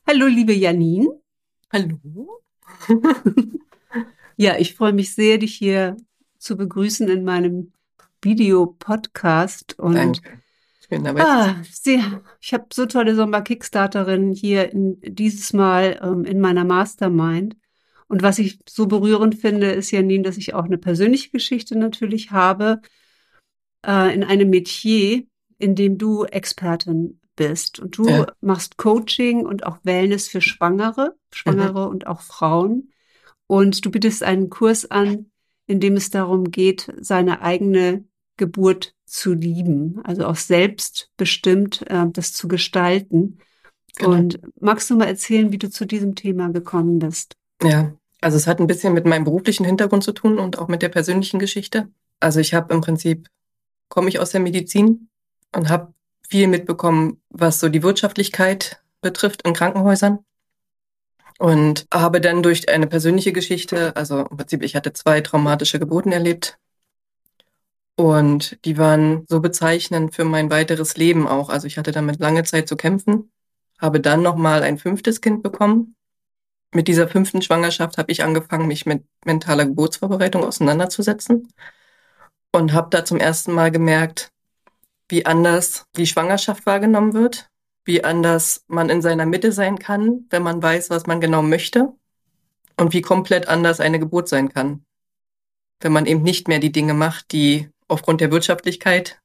Hallo, 0.07 0.27
liebe 0.27 0.53
Janine. 0.53 1.20
Hallo. 1.73 2.41
ja, 4.35 4.57
ich 4.57 4.75
freue 4.75 4.91
mich 4.91 5.13
sehr, 5.15 5.37
dich 5.37 5.55
hier 5.55 5.95
zu 6.37 6.57
begrüßen 6.57 7.07
in 7.07 7.23
meinem 7.23 7.71
Videopodcast. 8.21 9.79
Und 9.79 9.95
Danke. 9.95 10.41
Schön, 10.89 11.07
ah, 11.07 11.63
sehr, 11.71 12.21
ich 12.41 12.53
habe 12.53 12.65
so 12.73 12.85
tolle 12.85 13.15
Sommer-Kickstarterinnen 13.15 14.33
hier 14.33 14.69
in, 14.73 14.99
dieses 15.01 15.53
Mal 15.53 15.97
ähm, 16.03 16.25
in 16.25 16.41
meiner 16.41 16.65
Mastermind. 16.65 17.55
Und 18.09 18.21
was 18.21 18.39
ich 18.39 18.59
so 18.67 18.87
berührend 18.87 19.35
finde, 19.35 19.71
ist, 19.71 19.91
Janine, 19.91 20.23
dass 20.23 20.35
ich 20.35 20.53
auch 20.53 20.65
eine 20.65 20.77
persönliche 20.77 21.29
Geschichte 21.29 21.77
natürlich 21.77 22.31
habe 22.31 22.81
äh, 23.87 24.13
in 24.13 24.25
einem 24.25 24.49
Metier, 24.49 25.23
in 25.57 25.75
dem 25.75 25.97
du 25.97 26.25
Expertin 26.25 27.20
bist. 27.41 27.79
Und 27.79 27.97
du 27.97 28.07
ja. 28.07 28.27
machst 28.39 28.77
Coaching 28.77 29.47
und 29.47 29.65
auch 29.65 29.79
Wellness 29.81 30.27
für 30.27 30.41
Schwangere, 30.41 31.15
Schwangere 31.33 31.85
mhm. 31.85 31.91
und 31.91 32.07
auch 32.07 32.21
Frauen. 32.21 32.91
Und 33.47 33.83
du 33.83 33.89
bietest 33.89 34.21
einen 34.21 34.51
Kurs 34.51 34.89
an, 34.91 35.31
in 35.65 35.79
dem 35.79 35.95
es 35.95 36.11
darum 36.11 36.51
geht, 36.51 36.93
seine 36.99 37.41
eigene 37.41 38.05
Geburt 38.37 38.95
zu 39.05 39.33
lieben, 39.33 39.99
also 40.03 40.25
auch 40.25 40.35
selbstbestimmt 40.35 41.89
äh, 41.89 42.05
das 42.13 42.33
zu 42.33 42.47
gestalten. 42.47 43.39
Genau. 43.97 44.11
Und 44.11 44.39
magst 44.59 44.89
du 44.89 44.95
mal 44.95 45.07
erzählen, 45.07 45.51
wie 45.51 45.57
du 45.57 45.69
zu 45.69 45.85
diesem 45.85 46.13
Thema 46.13 46.49
gekommen 46.51 46.99
bist? 46.99 47.35
Ja, 47.63 47.91
also 48.21 48.37
es 48.37 48.45
hat 48.45 48.59
ein 48.59 48.67
bisschen 48.67 48.93
mit 48.93 49.05
meinem 49.05 49.23
beruflichen 49.23 49.65
Hintergrund 49.65 50.03
zu 50.03 50.11
tun 50.11 50.37
und 50.37 50.59
auch 50.59 50.67
mit 50.67 50.83
der 50.83 50.89
persönlichen 50.89 51.39
Geschichte. 51.39 51.89
Also 52.19 52.39
ich 52.39 52.53
habe 52.53 52.73
im 52.73 52.81
Prinzip, 52.81 53.27
komme 53.89 54.09
ich 54.09 54.19
aus 54.19 54.29
der 54.29 54.41
Medizin 54.41 55.09
und 55.53 55.69
habe 55.69 55.93
viel 56.31 56.47
mitbekommen, 56.47 57.21
was 57.29 57.59
so 57.59 57.69
die 57.69 57.83
Wirtschaftlichkeit 57.83 58.81
betrifft 59.01 59.43
in 59.43 59.53
Krankenhäusern. 59.53 60.19
Und 61.37 61.87
habe 61.93 62.21
dann 62.21 62.43
durch 62.43 62.69
eine 62.69 62.87
persönliche 62.87 63.33
Geschichte, 63.33 63.95
also 63.95 64.25
im 64.25 64.37
Prinzip, 64.37 64.63
ich 64.63 64.75
hatte 64.75 64.93
zwei 64.93 65.21
traumatische 65.21 65.79
Geburten 65.79 66.11
erlebt. 66.11 66.57
Und 67.95 68.63
die 68.65 68.77
waren 68.77 69.25
so 69.27 69.39
bezeichnend 69.39 70.15
für 70.15 70.23
mein 70.23 70.49
weiteres 70.49 70.97
Leben 70.97 71.27
auch. 71.27 71.49
Also 71.49 71.67
ich 71.67 71.77
hatte 71.77 71.91
damit 71.91 72.19
lange 72.19 72.43
Zeit 72.43 72.67
zu 72.67 72.75
kämpfen, 72.75 73.31
habe 73.79 73.99
dann 73.99 74.21
nochmal 74.21 74.63
ein 74.63 74.77
fünftes 74.77 75.21
Kind 75.21 75.43
bekommen 75.43 75.95
mit 76.73 76.87
dieser 76.87 77.07
fünften 77.07 77.41
Schwangerschaft 77.41 77.97
habe 77.97 78.11
ich 78.11 78.23
angefangen, 78.23 78.67
mich 78.67 78.85
mit 78.85 79.03
mentaler 79.25 79.65
Geburtsvorbereitung 79.65 80.43
auseinanderzusetzen 80.43 81.51
und 82.53 82.73
habe 82.73 82.89
da 82.89 83.03
zum 83.05 83.17
ersten 83.17 83.51
Mal 83.51 83.71
gemerkt, 83.71 84.30
wie 85.11 85.25
anders 85.25 85.85
die 85.97 86.07
Schwangerschaft 86.07 86.65
wahrgenommen 86.65 87.13
wird, 87.13 87.49
wie 87.83 88.03
anders 88.03 88.63
man 88.67 88.89
in 88.89 89.01
seiner 89.01 89.25
Mitte 89.25 89.51
sein 89.51 89.77
kann, 89.77 90.25
wenn 90.29 90.41
man 90.41 90.63
weiß, 90.63 90.89
was 90.89 91.05
man 91.05 91.19
genau 91.19 91.41
möchte 91.41 91.93
und 92.77 92.93
wie 92.93 93.01
komplett 93.01 93.47
anders 93.47 93.79
eine 93.79 93.99
Geburt 93.99 94.29
sein 94.29 94.49
kann, 94.49 94.85
wenn 95.81 95.91
man 95.91 96.05
eben 96.05 96.23
nicht 96.23 96.47
mehr 96.47 96.59
die 96.59 96.71
Dinge 96.71 96.93
macht, 96.93 97.33
die 97.33 97.69
aufgrund 97.87 98.21
der 98.21 98.31
Wirtschaftlichkeit 98.31 99.21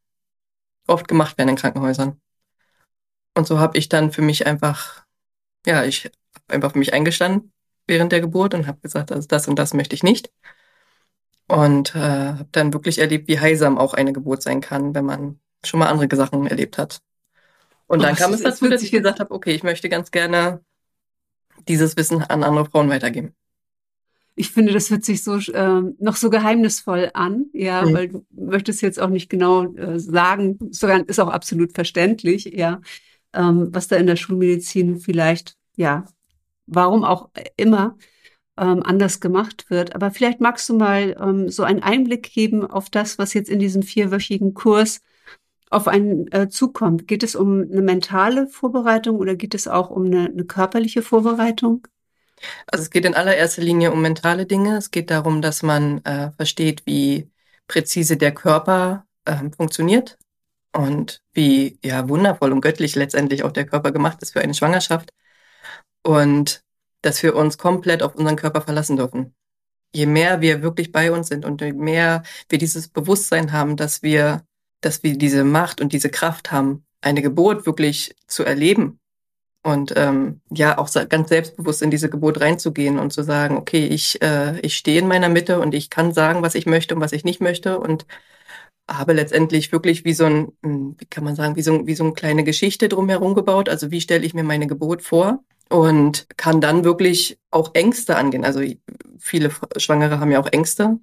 oft 0.89 1.07
gemacht 1.07 1.39
werden 1.39 1.51
in 1.51 1.57
Krankenhäusern. 1.57 2.21
Und 3.37 3.47
so 3.47 3.59
habe 3.59 3.79
ich 3.79 3.89
dann 3.89 4.13
für 4.13 4.23
mich 4.23 4.47
einfach, 4.47 5.05
ja, 5.67 5.85
ich 5.85 6.11
einfach 6.49 6.73
für 6.73 6.79
mich 6.79 6.95
eingestanden 6.95 7.53
während 7.87 8.11
der 8.11 8.21
Geburt 8.21 8.55
und 8.55 8.67
habe 8.67 8.81
gesagt, 8.81 9.13
also 9.13 9.29
das 9.29 9.47
und 9.47 9.57
das 9.59 9.73
möchte 9.73 9.95
ich 9.95 10.03
nicht. 10.03 10.33
Und 11.49 11.95
äh, 11.95 11.99
habe 12.01 12.49
dann 12.51 12.73
wirklich 12.73 12.99
erlebt, 12.99 13.29
wie 13.29 13.39
heilsam 13.39 13.79
auch 13.79 13.95
eine 13.95 14.13
Geburt 14.13 14.43
sein 14.43 14.61
kann, 14.61 14.95
wenn 14.95 15.05
man 15.05 15.41
schon 15.65 15.81
mal 15.81 15.89
andere 15.89 16.15
Sachen 16.17 16.47
erlebt 16.47 16.79
hat. 16.79 17.01
Und 17.87 18.03
dann 18.03 18.15
oh, 18.15 18.17
kam 18.17 18.33
es 18.33 18.43
dazu, 18.43 18.69
dass 18.69 18.83
ich 18.83 18.91
gesagt 18.91 19.21
habe, 19.21 19.33
okay, 19.33 19.53
ich 19.53 19.63
möchte 19.63 19.89
ganz 19.89 20.11
gerne 20.11 20.61
dieses 21.69 21.97
Wissen 21.97 22.23
an 22.23 22.43
andere 22.43 22.67
Frauen 22.67 22.91
weitergeben. 22.91 23.33
Ich 24.35 24.51
finde, 24.51 24.73
das 24.73 24.91
hört 24.91 25.05
sich 25.05 25.25
so 25.25 25.39
äh, 25.39 25.83
noch 25.99 26.17
so 26.17 26.29
geheimnisvoll 26.29 27.11
an, 27.15 27.47
ja, 27.53 27.83
mhm. 27.83 27.95
weil 27.95 28.09
du 28.09 28.27
möchtest 28.31 28.83
jetzt 28.83 29.01
auch 29.01 29.09
nicht 29.09 29.31
genau 29.31 29.73
äh, 29.75 29.99
sagen, 29.99 30.59
sogar 30.71 31.09
ist 31.09 31.21
auch 31.21 31.31
absolut 31.31 31.73
verständlich, 31.73 32.45
ja, 32.45 32.81
ähm, 33.33 33.69
was 33.73 33.89
da 33.89 33.97
in 33.97 34.07
der 34.07 34.17
Schulmedizin 34.17 34.99
vielleicht 34.99 35.57
ja 35.77 36.05
warum 36.67 37.05
auch 37.05 37.31
immer 37.57 37.97
ähm, 38.59 38.83
anders 38.83 39.21
gemacht 39.21 39.71
wird. 39.71 39.95
Aber 39.95 40.11
vielleicht 40.11 40.41
magst 40.41 40.69
du 40.69 40.77
mal 40.77 41.17
ähm, 41.21 41.49
so 41.49 41.63
einen 41.63 41.83
Einblick 41.83 42.31
geben 42.33 42.67
auf 42.67 42.91
das, 42.91 43.19
was 43.19 43.35
jetzt 43.35 43.51
in 43.51 43.59
diesem 43.59 43.83
vierwöchigen 43.83 44.55
Kurs 44.55 45.01
auf 45.71 45.89
einen 45.89 46.31
äh, 46.33 46.49
zukommt. 46.49 47.09
Geht 47.09 47.23
es 47.23 47.35
um 47.35 47.63
eine 47.63 47.83
mentale 47.83 48.47
Vorbereitung 48.47 49.17
oder 49.17 49.35
geht 49.35 49.55
es 49.55 49.69
auch 49.69 49.91
um 49.91 50.07
eine, 50.07 50.27
eine 50.27 50.45
körperliche 50.45 51.03
Vorbereitung? 51.03 51.87
Also 52.67 52.83
es 52.83 52.91
geht 52.91 53.05
in 53.05 53.15
allererster 53.15 53.63
Linie 53.63 53.93
um 53.93 54.03
mentale 54.03 54.47
Dinge. 54.47 54.77
Es 54.77 54.91
geht 54.91 55.11
darum, 55.11 55.43
dass 55.43 55.63
man 55.63 56.05
äh, 56.05 56.31
versteht, 56.33 56.83
wie 56.87 57.31
präzise 57.67 58.17
der 58.17 58.33
Körper 58.33 59.07
äh, 59.25 59.37
funktioniert 59.57 60.19
und 60.73 61.21
wie 61.33 61.79
ja 61.83 62.09
wundervoll 62.09 62.53
und 62.53 62.61
göttlich 62.61 62.95
letztendlich 62.95 63.43
auch 63.43 63.53
der 63.53 63.67
Körper 63.67 63.93
gemacht 63.93 64.23
ist 64.23 64.33
für 64.33 64.41
eine 64.41 64.55
Schwangerschaft 64.55 65.11
und 66.03 66.63
dass 67.03 67.23
wir 67.23 67.37
uns 67.37 67.59
komplett 67.59 68.03
auf 68.03 68.15
unseren 68.15 68.37
Körper 68.37 68.61
verlassen 68.63 68.97
dürfen. 68.97 69.35
Je 69.95 70.07
mehr 70.07 70.41
wir 70.41 70.63
wirklich 70.63 70.93
bei 70.93 71.13
uns 71.13 71.29
sind 71.29 71.45
und 71.45 71.61
je 71.61 71.73
mehr 71.73 72.23
wir 72.49 72.59
dieses 72.59 72.89
Bewusstsein 72.89 73.53
haben, 73.53 73.77
dass 73.77 74.03
wir, 74.03 74.45
dass 74.81 75.03
wir 75.03 75.17
diese 75.17 75.45
Macht 75.45 75.81
und 75.81 75.93
diese 75.93 76.11
Kraft 76.11 76.53
haben, 76.53 76.85
eine 77.01 77.23
Geburt 77.23 77.67
wirklich 77.67 78.15
zu 78.27 78.45
erleben 78.45 79.01
und 79.63 79.95
ähm, 79.97 80.41
ja 80.51 80.79
auch 80.79 80.91
ganz 81.09 81.29
selbstbewusst 81.29 81.83
in 81.83 81.91
diese 81.91 82.11
Geburt 82.11 82.41
reinzugehen 82.41 82.99
und 82.99 83.13
zu 83.13 83.23
sagen, 83.23 83.57
okay, 83.57 83.87
ich 83.87 84.23
äh, 84.23 84.59
ich 84.61 84.77
stehe 84.77 85.01
in 85.01 85.09
meiner 85.09 85.29
Mitte 85.29 85.61
und 85.61 85.75
ich 85.75 85.91
kann 85.91 86.13
sagen, 86.13 86.43
was 86.43 86.55
ich 86.55 86.67
möchte 86.67 86.95
und 86.95 87.01
was 87.01 87.13
ich 87.13 87.25
nicht 87.25 87.41
möchte 87.41 87.79
und 87.79 88.07
habe 88.89 89.13
letztendlich 89.15 89.73
wirklich 89.73 90.05
wie 90.05 90.15
so 90.15 90.27
ein, 90.27 90.53
hm, 90.63 90.97
wie 90.99 91.07
kann 91.07 91.25
man 91.25 91.37
sagen, 91.37 91.57
wie 91.57 91.63
so, 91.63 91.87
wie 91.87 91.95
so 91.95 92.05
eine 92.05 92.13
kleine 92.15 92.45
Geschichte 92.45 92.89
drumherum 92.89 93.35
gebaut. 93.35 93.69
Also 93.69 93.91
wie 93.91 94.01
stelle 94.01 94.25
ich 94.25 94.35
mir 94.35 94.45
meine 94.45 94.67
Geburt 94.69 95.03
vor? 95.03 95.43
und 95.69 96.27
kann 96.37 96.61
dann 96.61 96.85
wirklich 96.85 97.39
auch 97.51 97.75
Ängste 97.75 98.17
angehen. 98.17 98.45
Also 98.45 98.61
viele 99.19 99.51
Schwangere 99.77 100.21
haben 100.21 100.31
ja 100.31 100.41
auch 100.41 100.53
Ängste 100.53 100.99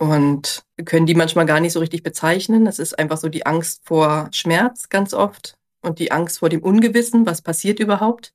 und 0.00 0.62
können 0.86 1.04
die 1.04 1.14
manchmal 1.14 1.44
gar 1.44 1.60
nicht 1.60 1.74
so 1.74 1.80
richtig 1.80 2.02
bezeichnen. 2.02 2.64
Das 2.64 2.78
ist 2.78 2.98
einfach 2.98 3.18
so 3.18 3.28
die 3.28 3.44
Angst 3.44 3.82
vor 3.84 4.28
Schmerz 4.32 4.88
ganz 4.88 5.12
oft 5.12 5.58
und 5.82 5.98
die 5.98 6.10
Angst 6.10 6.38
vor 6.38 6.48
dem 6.48 6.62
Ungewissen, 6.62 7.26
was 7.26 7.42
passiert 7.42 7.78
überhaupt. 7.80 8.32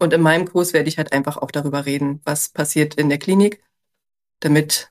Und 0.00 0.12
in 0.12 0.20
meinem 0.20 0.48
Kurs 0.48 0.72
werde 0.72 0.88
ich 0.88 0.98
halt 0.98 1.12
einfach 1.12 1.36
auch 1.36 1.52
darüber 1.52 1.86
reden, 1.86 2.20
was 2.24 2.48
passiert 2.48 2.96
in 2.96 3.08
der 3.08 3.18
Klinik, 3.18 3.62
damit 4.40 4.90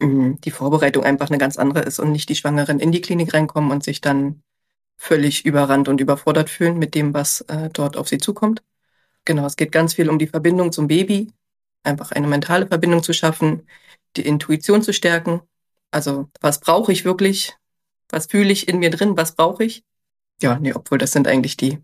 mh, 0.00 0.38
die 0.44 0.52
Vorbereitung 0.52 1.04
einfach 1.04 1.30
eine 1.30 1.38
ganz 1.38 1.58
andere 1.58 1.80
ist 1.80 1.98
und 1.98 2.12
nicht 2.12 2.28
die 2.28 2.36
Schwangeren 2.36 2.78
in 2.78 2.92
die 2.92 3.00
Klinik 3.00 3.34
reinkommen 3.34 3.72
und 3.72 3.82
sich 3.82 4.00
dann 4.00 4.42
völlig 4.98 5.44
überrannt 5.44 5.88
und 5.88 6.00
überfordert 6.00 6.48
fühlen 6.48 6.78
mit 6.78 6.94
dem, 6.94 7.12
was 7.12 7.42
äh, 7.42 7.70
dort 7.72 7.96
auf 7.96 8.08
sie 8.08 8.18
zukommt. 8.18 8.62
Genau, 9.24 9.46
es 9.46 9.56
geht 9.56 9.72
ganz 9.72 9.94
viel 9.94 10.10
um 10.10 10.18
die 10.18 10.28
Verbindung 10.28 10.72
zum 10.72 10.88
Baby, 10.88 11.32
einfach 11.84 12.12
eine 12.12 12.28
mentale 12.28 12.66
Verbindung 12.68 13.02
zu 13.02 13.12
schaffen, 13.12 13.66
die 14.16 14.26
Intuition 14.26 14.82
zu 14.82 14.92
stärken. 14.92 15.40
Also, 15.90 16.28
was 16.40 16.60
brauche 16.60 16.92
ich 16.92 17.04
wirklich? 17.04 17.54
Was 18.08 18.26
fühle 18.26 18.52
ich 18.52 18.68
in 18.68 18.78
mir 18.78 18.90
drin? 18.90 19.16
Was 19.16 19.34
brauche 19.34 19.64
ich? 19.64 19.84
Ja, 20.42 20.58
nee, 20.58 20.72
obwohl 20.74 20.98
das 20.98 21.12
sind 21.12 21.28
eigentlich 21.28 21.56
die, 21.56 21.78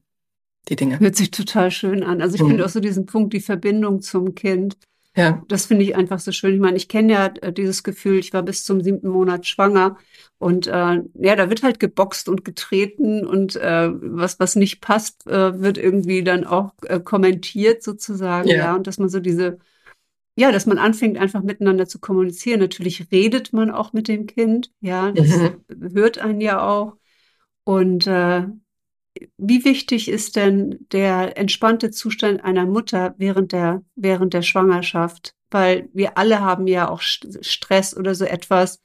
die 0.69 0.77
Dinge. 0.77 1.01
Hört 1.01 1.17
sich 1.17 1.31
total 1.31 1.71
schön 1.71 2.03
an. 2.03 2.21
Also 2.21 2.35
ich 2.35 2.43
mhm. 2.43 2.49
finde 2.49 2.65
auch 2.65 2.71
so 2.71 2.81
diesen 2.81 3.07
Punkt, 3.07 3.33
die 3.33 3.41
Verbindung 3.41 4.03
zum 4.03 4.35
Kind. 4.35 4.77
Ja. 5.17 5.43
Das 5.49 5.67
finde 5.67 5.85
ich 5.85 5.97
einfach 5.97 6.21
so 6.21 6.31
schön. 6.31 6.55
Ich 6.55 6.61
meine, 6.61 6.77
ich 6.77 6.87
kenne 6.87 7.13
ja 7.13 7.27
äh, 7.41 7.53
dieses 7.53 7.83
Gefühl, 7.83 8.19
ich 8.19 8.33
war 8.33 8.43
bis 8.43 8.65
zum 8.65 8.81
siebten 8.83 9.09
Monat 9.09 9.47
schwanger 9.47 9.97
und 10.39 10.69
äh, 10.69 10.71
ja, 10.71 11.37
da 11.37 11.49
wird 11.49 11.65
halt 11.65 11.81
geboxt 11.81 12.29
und 12.29 12.45
getreten 12.45 13.27
und 13.27 13.57
äh, 13.57 13.91
was, 13.91 14.39
was 14.39 14.55
nicht 14.55 14.81
passt, 14.81 15.27
äh, 15.27 15.61
wird 15.61 15.77
irgendwie 15.77 16.23
dann 16.23 16.45
auch 16.45 16.73
äh, 16.85 17.01
kommentiert 17.01 17.83
sozusagen, 17.83 18.49
ja. 18.49 18.57
ja. 18.57 18.75
Und 18.77 18.87
dass 18.87 18.99
man 18.99 19.09
so 19.09 19.19
diese, 19.19 19.59
ja, 20.39 20.53
dass 20.53 20.67
man 20.67 20.79
anfängt, 20.79 21.19
einfach 21.19 21.43
miteinander 21.43 21.89
zu 21.89 21.99
kommunizieren. 21.99 22.61
Natürlich 22.61 23.11
redet 23.11 23.53
man 23.53 23.73
auch 23.73 23.93
mit 23.93 24.07
dem 24.07 24.29
Kind, 24.29 24.71
ja, 24.81 25.11
das 25.11 25.27
mhm. 25.27 25.65
hört 25.95 26.19
einen 26.19 26.41
ja 26.41 26.65
auch. 26.65 26.97
Und 27.65 28.07
äh, 28.07 28.47
wie 29.37 29.65
wichtig 29.65 30.09
ist 30.09 30.37
denn 30.37 30.87
der 30.93 31.37
entspannte 31.37 31.91
Zustand 31.91 32.45
einer 32.45 32.67
Mutter 32.67 33.17
während 33.19 33.51
der, 33.51 33.83
während 33.97 34.33
der 34.33 34.43
Schwangerschaft? 34.43 35.35
Weil 35.51 35.89
wir 35.93 36.17
alle 36.17 36.41
haben 36.41 36.69
ja 36.69 36.89
auch 36.89 37.01
Stress 37.01 37.97
oder 37.97 38.15
so 38.15 38.25
etwas. 38.25 38.81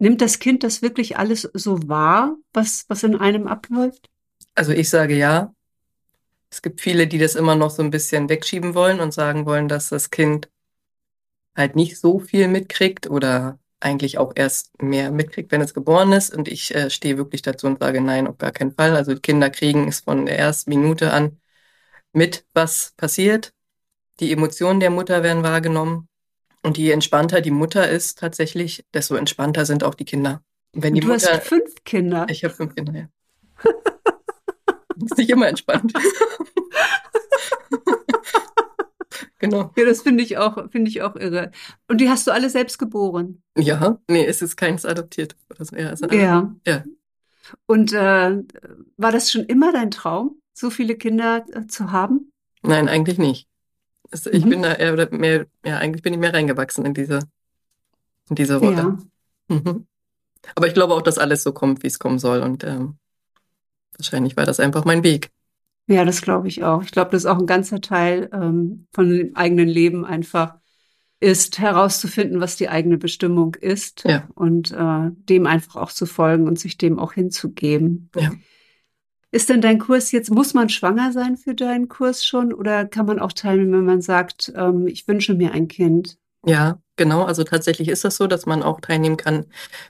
Nimmt 0.00 0.20
das 0.20 0.40
Kind 0.40 0.64
das 0.64 0.82
wirklich 0.82 1.16
alles 1.16 1.42
so 1.54 1.88
wahr, 1.88 2.34
was, 2.52 2.86
was 2.88 3.04
in 3.04 3.14
einem 3.14 3.46
abläuft? 3.46 4.10
Also 4.56 4.72
ich 4.72 4.90
sage 4.90 5.16
ja. 5.16 5.54
Es 6.50 6.60
gibt 6.60 6.80
viele, 6.80 7.06
die 7.06 7.18
das 7.18 7.36
immer 7.36 7.54
noch 7.54 7.70
so 7.70 7.82
ein 7.82 7.90
bisschen 7.90 8.28
wegschieben 8.28 8.74
wollen 8.74 8.98
und 8.98 9.14
sagen 9.14 9.46
wollen, 9.46 9.68
dass 9.68 9.88
das 9.90 10.10
Kind 10.10 10.50
halt 11.56 11.76
nicht 11.76 11.98
so 11.98 12.18
viel 12.18 12.48
mitkriegt 12.48 13.08
oder 13.08 13.58
eigentlich 13.80 14.18
auch 14.18 14.32
erst 14.34 14.80
mehr 14.82 15.10
mitkriegt, 15.10 15.50
wenn 15.52 15.60
es 15.60 15.74
geboren 15.74 16.12
ist. 16.12 16.34
Und 16.34 16.48
ich 16.48 16.74
äh, 16.74 16.88
stehe 16.90 17.16
wirklich 17.16 17.42
dazu 17.42 17.66
und 17.66 17.80
sage, 17.80 18.00
nein, 18.00 18.26
auf 18.26 18.38
gar 18.38 18.52
keinen 18.52 18.72
Fall. 18.72 18.96
Also 18.96 19.16
Kinder 19.16 19.50
kriegen 19.50 19.88
es 19.88 20.00
von 20.00 20.26
der 20.26 20.38
ersten 20.38 20.70
Minute 20.70 21.12
an 21.12 21.40
mit, 22.12 22.44
was 22.54 22.92
passiert. 22.96 23.52
Die 24.20 24.32
Emotionen 24.32 24.80
der 24.80 24.90
Mutter 24.90 25.22
werden 25.22 25.42
wahrgenommen. 25.42 26.08
Und 26.62 26.78
je 26.78 26.92
entspannter 26.92 27.40
die 27.40 27.50
Mutter 27.50 27.88
ist 27.88 28.18
tatsächlich, 28.18 28.84
desto 28.94 29.16
entspannter 29.16 29.66
sind 29.66 29.82
auch 29.82 29.94
die 29.94 30.04
Kinder. 30.04 30.42
Wenn 30.72 30.94
die 30.94 31.00
du 31.00 31.08
Mutter, 31.08 31.32
hast 31.32 31.48
fünf 31.48 31.82
Kinder. 31.84 32.26
Ich 32.30 32.44
habe 32.44 32.54
fünf 32.54 32.74
Kinder, 32.74 32.92
ja. 32.94 33.08
ist 35.04 35.18
nicht 35.18 35.30
immer 35.30 35.48
entspannt. 35.48 35.92
genau. 39.42 39.70
Ja, 39.76 39.84
das 39.84 40.00
finde 40.00 40.22
ich 40.22 40.38
auch, 40.38 40.70
finde 40.70 40.90
ich 40.90 41.02
auch 41.02 41.16
irre. 41.16 41.50
Und 41.88 42.00
die 42.00 42.08
hast 42.08 42.26
du 42.26 42.30
alle 42.30 42.48
selbst 42.48 42.78
geboren? 42.78 43.42
Ja, 43.58 43.98
nee, 44.08 44.24
es 44.24 44.40
ist 44.40 44.56
keins 44.56 44.86
adoptiert. 44.86 45.36
So. 45.58 45.76
ja, 45.76 45.90
also 45.90 46.06
ja. 46.06 46.54
ja. 46.66 46.84
Und 47.66 47.92
äh, 47.92 48.42
war 48.96 49.12
das 49.12 49.30
schon 49.30 49.44
immer 49.44 49.72
dein 49.72 49.90
Traum, 49.90 50.40
so 50.54 50.70
viele 50.70 50.96
Kinder 50.96 51.44
äh, 51.52 51.66
zu 51.66 51.92
haben? 51.92 52.32
Nein, 52.62 52.88
eigentlich 52.88 53.18
nicht. 53.18 53.48
Es, 54.10 54.26
ich 54.26 54.44
mhm. 54.44 54.50
bin 54.50 54.62
da 54.62 54.74
eher 54.74 54.92
oder 54.92 55.10
mehr, 55.10 55.46
ja, 55.64 55.78
eigentlich 55.78 56.02
bin 56.02 56.14
ich 56.14 56.20
mehr 56.20 56.32
reingewachsen 56.32 56.86
in 56.86 56.94
diese, 56.94 57.18
in 58.30 58.36
diese 58.36 58.56
Rolle. 58.56 58.98
Ja. 59.48 59.56
Mhm. 59.56 59.86
Aber 60.54 60.66
ich 60.66 60.74
glaube 60.74 60.94
auch, 60.94 61.02
dass 61.02 61.18
alles 61.18 61.42
so 61.42 61.52
kommt, 61.52 61.82
wie 61.82 61.88
es 61.88 61.98
kommen 61.98 62.18
soll. 62.18 62.40
Und 62.40 62.64
ähm, 62.64 62.96
wahrscheinlich 63.96 64.36
war 64.36 64.46
das 64.46 64.60
einfach 64.60 64.84
mein 64.84 65.02
Weg. 65.02 65.30
Ja, 65.88 66.04
das 66.04 66.22
glaube 66.22 66.48
ich 66.48 66.62
auch. 66.62 66.82
Ich 66.82 66.92
glaube, 66.92 67.10
das 67.10 67.24
ist 67.24 67.26
auch 67.30 67.38
ein 67.38 67.46
ganzer 67.46 67.80
Teil 67.80 68.30
ähm, 68.32 68.86
von 68.92 69.08
dem 69.10 69.36
eigenen 69.36 69.68
Leben 69.68 70.04
einfach 70.04 70.54
ist, 71.22 71.58
herauszufinden, 71.58 72.40
was 72.40 72.56
die 72.56 72.68
eigene 72.68 72.98
Bestimmung 72.98 73.54
ist 73.54 74.04
ja. 74.04 74.28
und 74.34 74.72
äh, 74.72 75.10
dem 75.28 75.46
einfach 75.46 75.76
auch 75.76 75.92
zu 75.92 76.04
folgen 76.06 76.48
und 76.48 76.58
sich 76.58 76.78
dem 76.78 76.98
auch 76.98 77.12
hinzugeben. 77.12 78.10
Ja. 78.16 78.32
Ist 79.30 79.48
denn 79.48 79.60
dein 79.60 79.78
Kurs 79.78 80.12
jetzt, 80.12 80.30
muss 80.30 80.52
man 80.52 80.68
schwanger 80.68 81.12
sein 81.12 81.36
für 81.36 81.54
deinen 81.54 81.88
Kurs 81.88 82.24
schon 82.24 82.52
oder 82.52 82.84
kann 82.84 83.06
man 83.06 83.18
auch 83.18 83.32
teilnehmen, 83.32 83.72
wenn 83.72 83.84
man 83.84 84.02
sagt, 84.02 84.52
ähm, 84.56 84.86
ich 84.88 85.06
wünsche 85.08 85.34
mir 85.34 85.52
ein 85.52 85.68
Kind? 85.68 86.18
Ja, 86.44 86.80
genau. 86.96 87.22
Also 87.22 87.44
tatsächlich 87.44 87.88
ist 87.88 88.04
das 88.04 88.16
so, 88.16 88.26
dass 88.26 88.44
man 88.44 88.62
auch 88.62 88.80
teilnehmen 88.80 89.16
kann, 89.16 89.46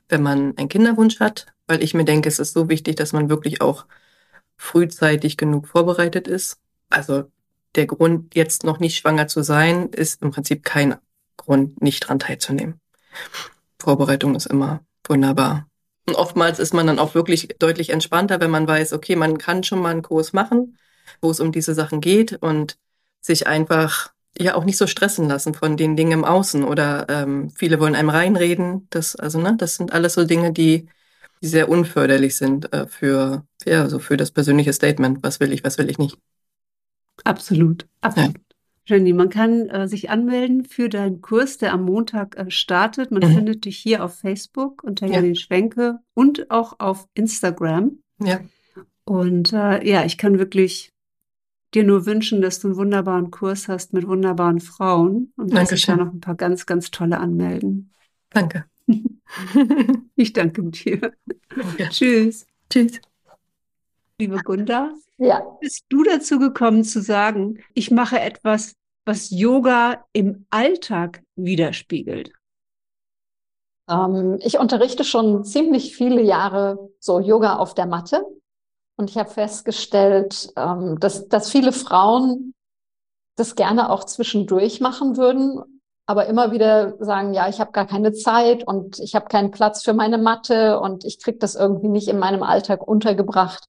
wenn 0.09 0.22
man 0.22 0.57
einen 0.57 0.68
Kinderwunsch 0.68 1.18
hat, 1.18 1.47
weil 1.66 1.82
ich 1.82 1.95
mir 1.95 2.05
denke, 2.05 2.28
es 2.28 2.38
ist 2.38 2.53
so 2.53 2.68
wichtig, 2.68 2.97
dass 2.97 3.12
man 3.12 3.30
wirklich 3.30 3.62
auch 3.62 3.86
frühzeitig 4.62 5.36
genug 5.36 5.66
vorbereitet 5.66 6.28
ist. 6.28 6.58
Also 6.88 7.24
der 7.74 7.86
Grund, 7.86 8.34
jetzt 8.34 8.62
noch 8.62 8.78
nicht 8.78 8.96
schwanger 8.96 9.26
zu 9.26 9.42
sein, 9.42 9.88
ist 9.88 10.22
im 10.22 10.30
Prinzip 10.30 10.62
kein 10.62 10.96
Grund, 11.36 11.82
nicht 11.82 12.00
dran 12.00 12.20
teilzunehmen. 12.20 12.80
Vorbereitung 13.80 14.36
ist 14.36 14.46
immer 14.46 14.80
wunderbar. 15.06 15.66
Und 16.06 16.14
oftmals 16.14 16.60
ist 16.60 16.74
man 16.74 16.86
dann 16.86 17.00
auch 17.00 17.14
wirklich 17.14 17.56
deutlich 17.58 17.90
entspannter, 17.90 18.40
wenn 18.40 18.52
man 18.52 18.68
weiß, 18.68 18.92
okay, 18.92 19.16
man 19.16 19.36
kann 19.36 19.64
schon 19.64 19.80
mal 19.80 19.90
einen 19.90 20.02
Kurs 20.02 20.32
machen, 20.32 20.78
wo 21.20 21.30
es 21.30 21.40
um 21.40 21.50
diese 21.50 21.74
Sachen 21.74 22.00
geht 22.00 22.40
und 22.40 22.78
sich 23.20 23.48
einfach 23.48 24.12
ja 24.38 24.54
auch 24.54 24.64
nicht 24.64 24.78
so 24.78 24.86
stressen 24.86 25.28
lassen 25.28 25.54
von 25.54 25.76
den 25.76 25.96
Dingen 25.96 26.12
im 26.12 26.24
Außen 26.24 26.62
oder 26.62 27.06
ähm, 27.08 27.50
viele 27.50 27.80
wollen 27.80 27.96
einem 27.96 28.10
reinreden. 28.10 28.86
Das, 28.90 29.16
also, 29.16 29.40
ne, 29.40 29.56
das 29.58 29.74
sind 29.74 29.92
alles 29.92 30.14
so 30.14 30.24
Dinge, 30.24 30.52
die 30.52 30.88
die 31.43 31.49
sehr 31.49 31.68
unförderlich 31.68 32.36
sind 32.36 32.72
äh, 32.72 32.86
für, 32.86 33.45
ja, 33.66 33.88
so 33.88 33.99
für 33.99 34.16
das 34.16 34.30
persönliche 34.30 34.72
Statement. 34.72 35.18
Was 35.22 35.40
will 35.40 35.53
ich, 35.53 35.64
was 35.64 35.76
will 35.76 35.90
ich 35.90 35.99
nicht. 35.99 36.16
Absolut, 37.24 37.86
absolut. 38.01 38.34
Ja. 38.36 38.40
Jenny, 38.84 39.12
man 39.12 39.28
kann 39.28 39.68
äh, 39.68 39.86
sich 39.86 40.11
anmelden 40.11 40.64
für 40.64 40.88
deinen 40.88 41.20
Kurs, 41.20 41.59
der 41.59 41.72
am 41.72 41.84
Montag 41.84 42.36
äh, 42.36 42.51
startet. 42.51 43.11
Man 43.11 43.22
mhm. 43.22 43.34
findet 43.34 43.64
dich 43.64 43.78
hier 43.78 44.05
auf 44.05 44.16
Facebook 44.16 44.82
unter 44.82 45.07
ja. 45.07 45.14
Janine 45.14 45.36
Schwenke 45.36 45.99
und 46.14 46.51
auch 46.51 46.80
auf 46.80 47.09
Instagram. 47.14 47.99
Ja. 48.20 48.40
Und 49.05 49.53
äh, 49.53 49.86
ja, 49.88 50.05
ich 50.05 50.18
kann 50.18 50.38
wirklich 50.38 50.93
dir 51.74 51.84
nur 51.84 52.07
wünschen, 52.07 52.43
dass 52.43 52.61
du 52.61 52.68
einen 52.68 52.76
wunderbaren 52.76 53.30
Kurs 53.30 53.68
hast 53.68 53.93
mit 53.93 54.07
wunderbaren 54.07 54.61
Frauen 54.61 55.32
und 55.36 55.55
dass 55.55 55.70
sich 55.70 55.86
da 55.86 55.97
noch 55.97 56.12
ein 56.12 56.20
paar 56.20 56.34
ganz, 56.34 56.66
ganz 56.66 56.90
tolle 56.90 57.18
anmelden. 57.18 57.93
Danke. 58.30 58.64
Ich 60.16 60.32
danke 60.32 60.62
dir. 60.64 61.12
Ja. 61.78 61.88
Tschüss. 61.88 62.46
Tschüss. 62.70 63.00
Liebe 64.18 64.38
Gunda, 64.38 64.92
ja. 65.18 65.40
bist 65.60 65.84
du 65.88 66.04
dazu 66.04 66.38
gekommen 66.38 66.84
zu 66.84 67.02
sagen, 67.02 67.58
ich 67.74 67.90
mache 67.90 68.20
etwas, 68.20 68.74
was 69.04 69.30
Yoga 69.30 70.04
im 70.12 70.46
Alltag 70.50 71.22
widerspiegelt? 71.34 72.32
Ähm, 73.88 74.38
ich 74.40 74.58
unterrichte 74.58 75.02
schon 75.04 75.44
ziemlich 75.44 75.96
viele 75.96 76.22
Jahre 76.22 76.90
so 77.00 77.18
Yoga 77.18 77.56
auf 77.56 77.74
der 77.74 77.86
Matte. 77.86 78.24
Und 78.96 79.10
ich 79.10 79.16
habe 79.16 79.30
festgestellt, 79.30 80.52
ähm, 80.56 81.00
dass, 81.00 81.28
dass 81.28 81.50
viele 81.50 81.72
Frauen 81.72 82.54
das 83.34 83.56
gerne 83.56 83.90
auch 83.90 84.04
zwischendurch 84.04 84.80
machen 84.80 85.16
würden 85.16 85.71
aber 86.07 86.26
immer 86.26 86.53
wieder 86.53 86.94
sagen, 86.98 87.32
ja, 87.32 87.48
ich 87.48 87.61
habe 87.61 87.72
gar 87.72 87.86
keine 87.86 88.12
Zeit 88.12 88.66
und 88.66 88.98
ich 88.98 89.14
habe 89.14 89.26
keinen 89.26 89.50
Platz 89.50 89.82
für 89.84 89.94
meine 89.94 90.18
Matte 90.18 90.80
und 90.80 91.05
ich 91.05 91.20
kriege 91.22 91.38
das 91.38 91.55
irgendwie 91.55 91.88
nicht 91.88 92.09
in 92.09 92.18
meinem 92.18 92.42
Alltag 92.42 92.86
untergebracht. 92.86 93.64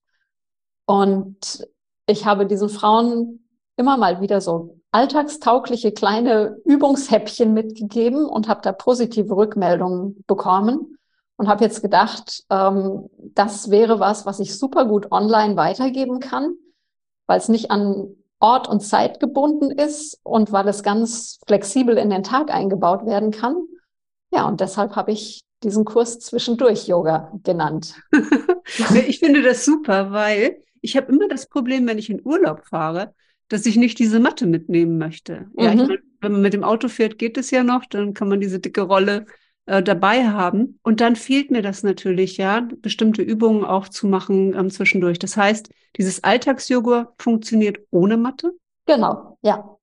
Und 0.86 1.68
ich 2.08 2.26
habe 2.26 2.46
diesen 2.46 2.70
Frauen 2.70 3.48
immer 3.78 3.98
mal 3.98 4.20
wieder 4.22 4.42
so 4.42 4.80
alltagstaugliche 4.92 5.92
kleine 5.92 6.58
Übungshäppchen 6.66 7.54
mitgegeben 7.54 8.26
und 8.26 8.48
habe 8.48 8.62
da 8.62 8.72
positive 8.72 9.36
Rückmeldungen 9.36 10.24
bekommen 10.28 10.98
und 11.38 11.48
habe 11.48 11.64
jetzt 11.64 11.82
gedacht, 11.82 12.44
ähm, 12.50 13.10
das 13.18 13.72
wäre 13.72 14.00
was, 14.00 14.26
was 14.26 14.40
ich 14.40 14.58
super 14.58 14.86
gut 14.86 15.12
online 15.12 15.56
weitergeben 15.56 16.20
kann, 16.20 16.54
weil 17.26 17.40
es 17.40 17.50
nicht 17.50 17.72
an 17.72 18.16
Ort 18.44 18.68
und 18.68 18.82
Zeit 18.82 19.22
gebunden 19.22 19.72
ist 19.72 20.20
und 20.24 20.52
weil 20.52 20.68
es 20.68 20.84
ganz 20.84 21.40
flexibel 21.48 21.98
in 21.98 22.10
den 22.10 22.24
Tag 22.24 22.54
eingebaut 22.54 23.06
werden 23.06 23.32
kann. 23.32 23.56
Ja, 24.34 24.46
und 24.50 24.60
deshalb 24.60 24.98
habe 24.98 25.14
ich 25.14 25.44
diesen 25.64 25.86
Kurs 25.86 26.20
zwischendurch 26.20 26.86
Yoga 26.86 27.32
genannt. 27.44 27.96
ich 29.08 29.20
finde 29.20 29.44
das 29.44 29.64
super, 29.64 30.12
weil 30.12 30.62
ich 30.82 30.98
habe 30.98 31.10
immer 31.10 31.30
das 31.30 31.48
Problem, 31.48 31.88
wenn 31.88 31.98
ich 31.98 32.10
in 32.10 32.20
Urlaub 32.22 32.66
fahre, 32.66 33.16
dass 33.48 33.66
ich 33.66 33.78
nicht 33.78 33.98
diese 33.98 34.20
Matte 34.20 34.46
mitnehmen 34.46 34.98
möchte. 34.98 35.48
Mhm. 35.54 35.64
Ja, 35.64 35.74
ich, 35.74 35.82
mhm. 35.82 35.98
wenn 36.20 36.32
man 36.34 36.42
mit 36.42 36.54
dem 36.54 36.66
Auto 36.66 36.90
fährt, 36.90 37.18
geht 37.18 37.38
es 37.38 37.50
ja 37.50 37.64
noch, 37.64 37.86
dann 37.86 38.14
kann 38.14 38.28
man 38.28 38.42
diese 38.42 38.60
dicke 38.60 38.82
Rolle 38.82 39.26
äh, 39.66 39.82
dabei 39.82 40.28
haben. 40.28 40.80
Und 40.84 41.02
dann 41.02 41.16
fehlt 41.16 41.52
mir 41.52 41.62
das 41.62 41.84
natürlich, 41.84 42.38
ja, 42.38 42.68
bestimmte 42.78 43.22
Übungen 43.22 43.64
auch 43.64 43.88
zu 43.88 44.08
machen 44.08 44.54
ähm, 44.54 44.70
zwischendurch. 44.70 45.20
Das 45.20 45.38
heißt, 45.38 45.70
dieses 45.98 46.24
Alltagsyoga 46.24 47.14
funktioniert 47.18 47.80
ohne 47.92 48.18
Matte? 48.18 48.54
Genau, 48.86 49.38
ja. 49.42 49.78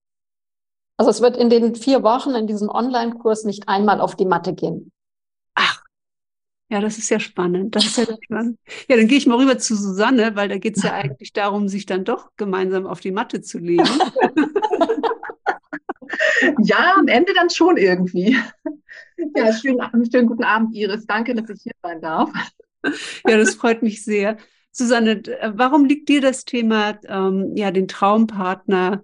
Also 0.96 1.10
es 1.10 1.22
wird 1.22 1.38
in 1.38 1.48
den 1.48 1.76
vier 1.76 2.02
Wochen 2.02 2.34
in 2.34 2.46
diesem 2.46 2.68
Online-Kurs 2.68 3.44
nicht 3.44 3.68
einmal 3.68 4.02
auf 4.02 4.16
die 4.16 4.26
Matte 4.26 4.52
gehen. 4.52 4.92
Ach, 5.54 5.82
ja, 6.68 6.80
das 6.80 6.98
ist 6.98 7.08
ja 7.08 7.18
spannend. 7.18 7.74
Das 7.74 7.86
ist 7.86 7.96
ja 7.96 8.04
spannend. 8.22 8.58
Ja, 8.86 8.96
dann 8.96 9.08
gehe 9.08 9.16
ich 9.16 9.26
mal 9.26 9.38
rüber 9.38 9.56
zu 9.56 9.74
Susanne, 9.74 10.36
weil 10.36 10.48
da 10.48 10.58
geht 10.58 10.76
es 10.76 10.82
ja 10.82 10.92
eigentlich 11.02 11.32
darum, 11.32 11.68
sich 11.68 11.86
dann 11.86 12.04
doch 12.04 12.28
gemeinsam 12.36 12.86
auf 12.86 13.00
die 13.00 13.12
Matte 13.12 13.40
zu 13.40 13.58
legen. 13.58 13.84
ja, 16.58 16.96
am 16.98 17.08
Ende 17.08 17.32
dann 17.34 17.48
schon 17.48 17.78
irgendwie. 17.78 18.36
Ja, 19.36 19.52
schönen, 19.52 20.10
schönen 20.10 20.26
guten 20.26 20.44
Abend, 20.44 20.74
Iris. 20.74 21.06
Danke, 21.06 21.34
dass 21.34 21.50
ich 21.50 21.62
hier 21.62 21.72
sein 21.82 22.00
darf. 22.00 22.30
Ja, 23.26 23.36
das 23.36 23.54
freut 23.54 23.82
mich 23.82 24.04
sehr. 24.04 24.38
Susanne, 24.72 25.22
warum 25.54 25.84
liegt 25.84 26.08
dir 26.08 26.20
das 26.20 26.44
Thema, 26.44 26.98
ähm, 27.06 27.52
ja, 27.56 27.70
den 27.70 27.88
Traumpartner 27.88 29.02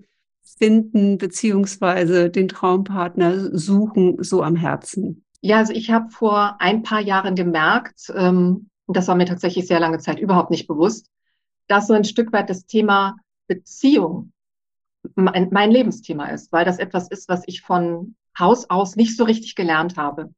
finden 0.58 1.18
beziehungsweise 1.18 2.30
den 2.30 2.48
Traumpartner 2.48 3.56
suchen 3.56 4.22
so 4.22 4.42
am 4.42 4.56
Herzen? 4.56 5.24
Ja, 5.42 5.58
also 5.58 5.72
ich 5.72 5.90
habe 5.90 6.10
vor 6.10 6.56
ein 6.60 6.82
paar 6.82 7.00
Jahren 7.00 7.34
gemerkt, 7.34 8.12
ähm, 8.14 8.70
und 8.86 8.96
das 8.96 9.08
war 9.08 9.16
mir 9.16 9.26
tatsächlich 9.26 9.66
sehr 9.66 9.80
lange 9.80 9.98
Zeit 9.98 10.20
überhaupt 10.20 10.50
nicht 10.50 10.66
bewusst, 10.66 11.08
dass 11.66 11.88
so 11.88 11.94
ein 11.94 12.04
Stück 12.04 12.32
weit 12.32 12.48
das 12.48 12.66
Thema 12.66 13.16
Beziehung 13.48 14.32
mein, 15.14 15.48
mein 15.50 15.70
Lebensthema 15.70 16.26
ist, 16.28 16.52
weil 16.52 16.64
das 16.64 16.78
etwas 16.78 17.08
ist, 17.08 17.28
was 17.28 17.42
ich 17.46 17.62
von 17.62 18.14
Haus 18.38 18.68
aus 18.70 18.96
nicht 18.96 19.16
so 19.16 19.24
richtig 19.24 19.54
gelernt 19.54 19.96
habe. 19.96 20.32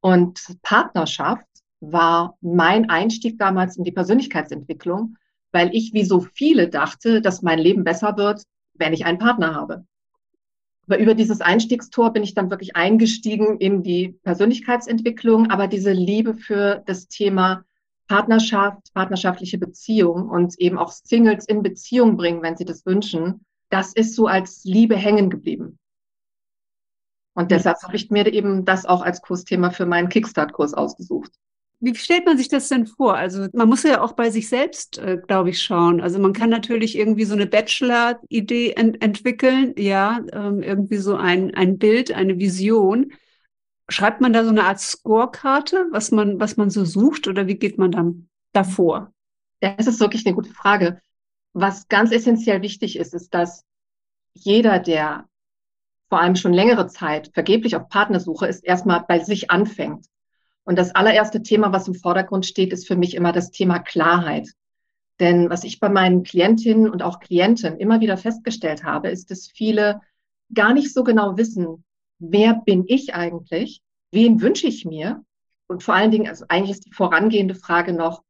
Und 0.00 0.40
Partnerschaft 0.62 1.46
war 1.80 2.36
mein 2.40 2.90
Einstieg 2.90 3.38
damals 3.38 3.76
in 3.76 3.84
die 3.84 3.92
Persönlichkeitsentwicklung, 3.92 5.16
weil 5.52 5.74
ich 5.74 5.92
wie 5.94 6.04
so 6.04 6.20
viele 6.20 6.68
dachte, 6.68 7.22
dass 7.22 7.42
mein 7.42 7.58
Leben 7.58 7.84
besser 7.84 8.16
wird, 8.16 8.42
wenn 8.74 8.92
ich 8.92 9.06
einen 9.06 9.18
Partner 9.18 9.54
habe. 9.54 9.84
Aber 10.86 10.98
über 10.98 11.14
dieses 11.14 11.40
Einstiegstor 11.40 12.12
bin 12.12 12.22
ich 12.22 12.34
dann 12.34 12.50
wirklich 12.50 12.74
eingestiegen 12.74 13.58
in 13.58 13.82
die 13.82 14.18
Persönlichkeitsentwicklung, 14.22 15.50
aber 15.50 15.68
diese 15.68 15.92
Liebe 15.92 16.34
für 16.34 16.82
das 16.86 17.08
Thema 17.08 17.64
Partnerschaft, 18.08 18.94
partnerschaftliche 18.94 19.58
Beziehung 19.58 20.30
und 20.30 20.58
eben 20.58 20.78
auch 20.78 20.90
Singles 20.90 21.46
in 21.46 21.62
Beziehung 21.62 22.16
bringen, 22.16 22.42
wenn 22.42 22.56
sie 22.56 22.64
das 22.64 22.86
wünschen, 22.86 23.44
das 23.68 23.92
ist 23.92 24.14
so 24.14 24.26
als 24.26 24.64
Liebe 24.64 24.96
hängen 24.96 25.28
geblieben. 25.28 25.78
Und 27.38 27.52
deshalb 27.52 27.80
habe 27.84 27.94
ich 27.94 28.10
mir 28.10 28.26
eben 28.32 28.64
das 28.64 28.84
auch 28.84 29.00
als 29.00 29.22
Kursthema 29.22 29.70
für 29.70 29.86
meinen 29.86 30.08
Kickstart-Kurs 30.08 30.74
ausgesucht. 30.74 31.30
Wie 31.78 31.94
stellt 31.94 32.26
man 32.26 32.36
sich 32.36 32.48
das 32.48 32.66
denn 32.66 32.88
vor? 32.88 33.14
Also 33.14 33.46
man 33.52 33.68
muss 33.68 33.84
ja 33.84 34.00
auch 34.00 34.14
bei 34.14 34.30
sich 34.30 34.48
selbst, 34.48 34.98
äh, 34.98 35.18
glaube 35.24 35.50
ich, 35.50 35.62
schauen. 35.62 36.00
Also 36.00 36.18
man 36.18 36.32
kann 36.32 36.50
natürlich 36.50 36.98
irgendwie 36.98 37.24
so 37.24 37.34
eine 37.34 37.46
Bachelor-Idee 37.46 38.72
ent 38.72 39.00
entwickeln, 39.00 39.72
ja, 39.78 40.18
ähm, 40.32 40.64
irgendwie 40.64 40.96
so 40.96 41.14
ein, 41.14 41.54
ein 41.54 41.78
Bild, 41.78 42.10
eine 42.10 42.40
Vision. 42.40 43.12
Schreibt 43.88 44.20
man 44.20 44.32
da 44.32 44.42
so 44.42 44.50
eine 44.50 44.64
Art 44.64 44.80
Scorekarte, 44.80 45.86
was 45.92 46.10
man, 46.10 46.40
was 46.40 46.56
man 46.56 46.70
so 46.70 46.84
sucht, 46.84 47.28
oder 47.28 47.46
wie 47.46 47.54
geht 47.54 47.78
man 47.78 47.92
dann 47.92 48.28
davor? 48.52 49.12
Das 49.60 49.86
ist 49.86 50.00
wirklich 50.00 50.26
eine 50.26 50.34
gute 50.34 50.50
Frage. 50.50 51.00
Was 51.52 51.86
ganz 51.86 52.10
essentiell 52.10 52.62
wichtig 52.62 52.98
ist, 52.98 53.14
ist, 53.14 53.32
dass 53.32 53.62
jeder, 54.34 54.80
der 54.80 55.28
vor 56.08 56.20
allem 56.20 56.36
schon 56.36 56.52
längere 56.52 56.86
Zeit 56.86 57.30
vergeblich 57.34 57.76
auf 57.76 57.88
Partnersuche 57.88 58.46
ist, 58.46 58.64
erstmal 58.64 59.04
bei 59.06 59.18
sich 59.18 59.50
anfängt 59.50 60.06
und 60.68 60.76
das 60.76 60.94
allererste 60.94 61.42
Thema, 61.42 61.72
was 61.72 61.88
im 61.88 61.94
Vordergrund 61.94 62.44
steht, 62.44 62.74
ist 62.74 62.86
für 62.86 62.94
mich 62.94 63.14
immer 63.14 63.32
das 63.32 63.50
Thema 63.50 63.78
Klarheit. 63.78 64.50
Denn 65.18 65.48
was 65.48 65.64
ich 65.64 65.80
bei 65.80 65.88
meinen 65.88 66.24
Klientinnen 66.24 66.90
und 66.90 67.02
auch 67.02 67.20
Klienten 67.20 67.78
immer 67.78 68.00
wieder 68.00 68.18
festgestellt 68.18 68.84
habe, 68.84 69.08
ist, 69.08 69.30
dass 69.30 69.46
viele 69.46 70.02
gar 70.52 70.74
nicht 70.74 70.92
so 70.92 71.04
genau 71.04 71.38
wissen, 71.38 71.84
wer 72.18 72.52
bin 72.52 72.84
ich 72.86 73.14
eigentlich? 73.14 73.80
Wen 74.12 74.42
wünsche 74.42 74.66
ich 74.66 74.84
mir? 74.84 75.24
Und 75.68 75.82
vor 75.82 75.94
allen 75.94 76.10
Dingen, 76.10 76.28
also 76.28 76.44
eigentlich 76.48 76.72
ist 76.72 76.84
die 76.84 76.92
vorangehende 76.92 77.54
Frage 77.54 77.94
noch, 77.94 78.22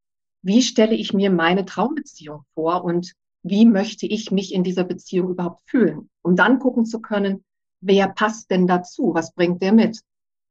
wie 0.42 0.62
stelle 0.62 0.94
ich 0.94 1.12
mir 1.12 1.32
meine 1.32 1.64
Traumbeziehung 1.64 2.44
vor 2.54 2.84
und 2.84 3.14
wie 3.42 3.66
möchte 3.66 4.06
ich 4.06 4.30
mich 4.30 4.54
in 4.54 4.62
dieser 4.62 4.84
Beziehung 4.84 5.30
überhaupt 5.30 5.68
fühlen? 5.68 6.08
Um 6.22 6.36
dann 6.36 6.60
gucken 6.60 6.86
zu 6.86 7.00
können, 7.00 7.44
wer 7.80 8.08
passt 8.08 8.50
denn 8.50 8.66
dazu? 8.66 9.12
Was 9.14 9.32
bringt 9.32 9.62
der 9.62 9.72
mit? 9.72 10.00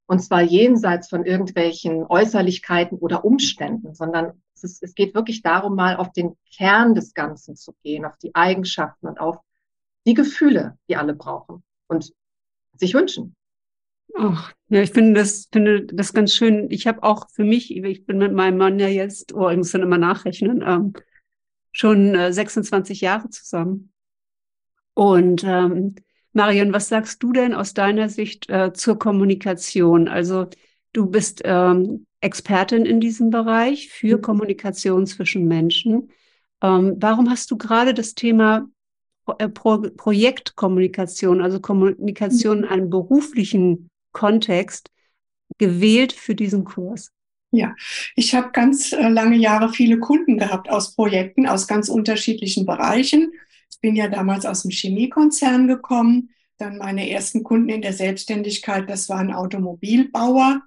Und 0.07 0.19
zwar 0.19 0.41
jenseits 0.41 1.09
von 1.09 1.25
irgendwelchen 1.25 2.05
Äußerlichkeiten 2.05 2.97
oder 2.97 3.25
Umständen, 3.25 3.93
sondern 3.93 4.41
es, 4.55 4.63
ist, 4.63 4.83
es 4.83 4.95
geht 4.95 5.13
wirklich 5.13 5.41
darum, 5.41 5.75
mal 5.75 5.97
auf 5.97 6.13
den 6.13 6.37
Kern 6.55 6.95
des 6.95 7.13
Ganzen 7.13 7.55
zu 7.55 7.73
gehen, 7.83 8.05
auf 8.05 8.17
die 8.17 8.33
Eigenschaften 8.33 9.07
und 9.07 9.19
auf 9.19 9.37
die 10.05 10.13
Gefühle, 10.13 10.77
die 10.87 10.95
alle 10.95 11.13
brauchen 11.13 11.63
und 11.87 12.13
sich 12.75 12.93
wünschen. 12.93 13.35
Ach, 14.15 14.53
ja, 14.69 14.81
ich 14.81 14.91
finde 14.91 15.19
das, 15.19 15.49
finde 15.51 15.85
das 15.85 16.13
ganz 16.13 16.33
schön. 16.33 16.71
Ich 16.71 16.87
habe 16.87 17.03
auch 17.03 17.29
für 17.29 17.43
mich, 17.43 17.75
ich 17.75 18.05
bin 18.05 18.17
mit 18.17 18.33
meinem 18.33 18.57
Mann 18.57 18.79
ja 18.79 18.87
jetzt, 18.87 19.33
oh, 19.33 19.49
ich 19.49 19.57
muss 19.57 19.71
dann 19.71 19.81
immer 19.81 19.97
nachrechnen, 19.97 20.63
ähm, 20.65 20.93
schon 21.71 22.15
äh, 22.15 22.31
26 22.31 23.01
Jahre 23.01 23.29
zusammen. 23.29 23.91
Und 24.93 25.43
ähm, 25.43 25.95
Marion, 26.37 26.71
was 26.71 26.87
sagst 26.87 27.21
du 27.23 27.33
denn 27.33 27.53
aus 27.53 27.73
deiner 27.73 28.09
Sicht 28.09 28.49
äh, 28.49 28.71
zur 28.71 28.99
Kommunikation? 28.99 30.07
Also 30.07 30.47
du 30.93 31.07
bist 31.07 31.41
ähm, 31.43 32.05
Expertin 32.21 32.85
in 32.85 32.99
diesem 32.99 33.31
Bereich 33.31 33.89
für 33.89 34.17
mhm. 34.17 34.21
Kommunikation 34.21 35.07
zwischen 35.07 35.47
Menschen. 35.47 36.11
Ähm, 36.61 36.95
warum 36.99 37.29
hast 37.29 37.49
du 37.49 37.57
gerade 37.57 37.93
das 37.95 38.13
Thema 38.13 38.67
äh, 39.39 39.49
Pro 39.49 39.81
Projektkommunikation, 39.81 41.41
also 41.41 41.59
Kommunikation 41.59 42.59
in 42.59 42.65
mhm. 42.65 42.71
einem 42.71 42.89
beruflichen 42.91 43.89
Kontext, 44.11 44.91
gewählt 45.57 46.13
für 46.13 46.35
diesen 46.35 46.65
Kurs? 46.65 47.11
Ja, 47.49 47.75
ich 48.15 48.35
habe 48.35 48.51
ganz 48.51 48.91
äh, 48.91 49.09
lange 49.09 49.37
Jahre 49.37 49.69
viele 49.69 49.97
Kunden 49.97 50.37
gehabt 50.37 50.69
aus 50.69 50.93
Projekten 50.93 51.47
aus 51.47 51.67
ganz 51.67 51.89
unterschiedlichen 51.89 52.67
Bereichen. 52.67 53.31
Ich 53.77 53.81
bin 53.81 53.95
ja 53.95 54.07
damals 54.07 54.43
aus 54.47 54.63
dem 54.63 54.71
Chemiekonzern 54.71 55.67
gekommen. 55.67 56.31
Dann 56.57 56.79
meine 56.79 57.07
ersten 57.11 57.43
Kunden 57.43 57.69
in 57.69 57.83
der 57.83 57.93
Selbstständigkeit, 57.93 58.89
das 58.89 59.07
waren 59.07 59.31
Automobilbauer. 59.31 60.63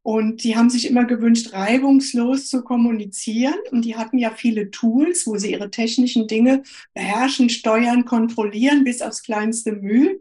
Und 0.00 0.44
die 0.44 0.56
haben 0.56 0.70
sich 0.70 0.88
immer 0.88 1.04
gewünscht, 1.04 1.52
reibungslos 1.52 2.48
zu 2.48 2.64
kommunizieren. 2.64 3.58
Und 3.70 3.84
die 3.84 3.96
hatten 3.96 4.16
ja 4.16 4.30
viele 4.30 4.70
Tools, 4.70 5.26
wo 5.26 5.36
sie 5.36 5.52
ihre 5.52 5.70
technischen 5.70 6.26
Dinge 6.26 6.62
beherrschen, 6.94 7.50
steuern, 7.50 8.06
kontrollieren, 8.06 8.82
bis 8.82 9.02
aufs 9.02 9.22
kleinste 9.22 9.72
Mühe. 9.72 10.20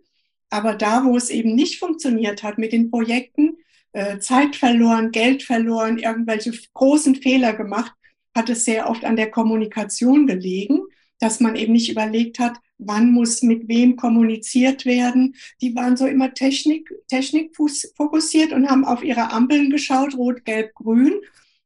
Aber 0.50 0.74
da, 0.76 1.06
wo 1.06 1.16
es 1.16 1.30
eben 1.30 1.56
nicht 1.56 1.80
funktioniert 1.80 2.44
hat 2.44 2.58
mit 2.58 2.74
den 2.74 2.92
Projekten, 2.92 3.56
äh, 3.94 4.20
Zeit 4.20 4.58
verloren, 4.58 5.12
Geld 5.12 5.44
verloren, 5.44 5.98
irgendwelche 5.98 6.52
großen 6.74 7.16
Fehler 7.16 7.54
gemacht, 7.54 7.94
hat 8.36 8.50
es 8.50 8.66
sehr 8.66 8.90
oft 8.90 9.06
an 9.06 9.16
der 9.16 9.32
Kommunikation 9.32 10.28
gelegen 10.28 10.82
dass 11.24 11.40
man 11.40 11.56
eben 11.56 11.72
nicht 11.72 11.90
überlegt 11.90 12.38
hat, 12.38 12.60
wann 12.78 13.12
muss 13.12 13.44
mit 13.44 13.70
wem 13.70 13.96
kommuniziert 13.96 14.86
werden. 14.86 15.36
Die 15.62 15.74
waren 15.74 15.96
so 15.96 16.06
immer 16.06 16.34
Technik, 16.34 16.94
Technik 17.08 17.56
fokussiert 17.96 18.52
und 18.52 18.70
haben 18.70 18.84
auf 18.84 19.04
ihre 19.04 19.32
Ampeln 19.32 19.70
geschaut, 19.70 20.16
rot, 20.16 20.44
gelb, 20.44 20.74
grün. 20.76 21.14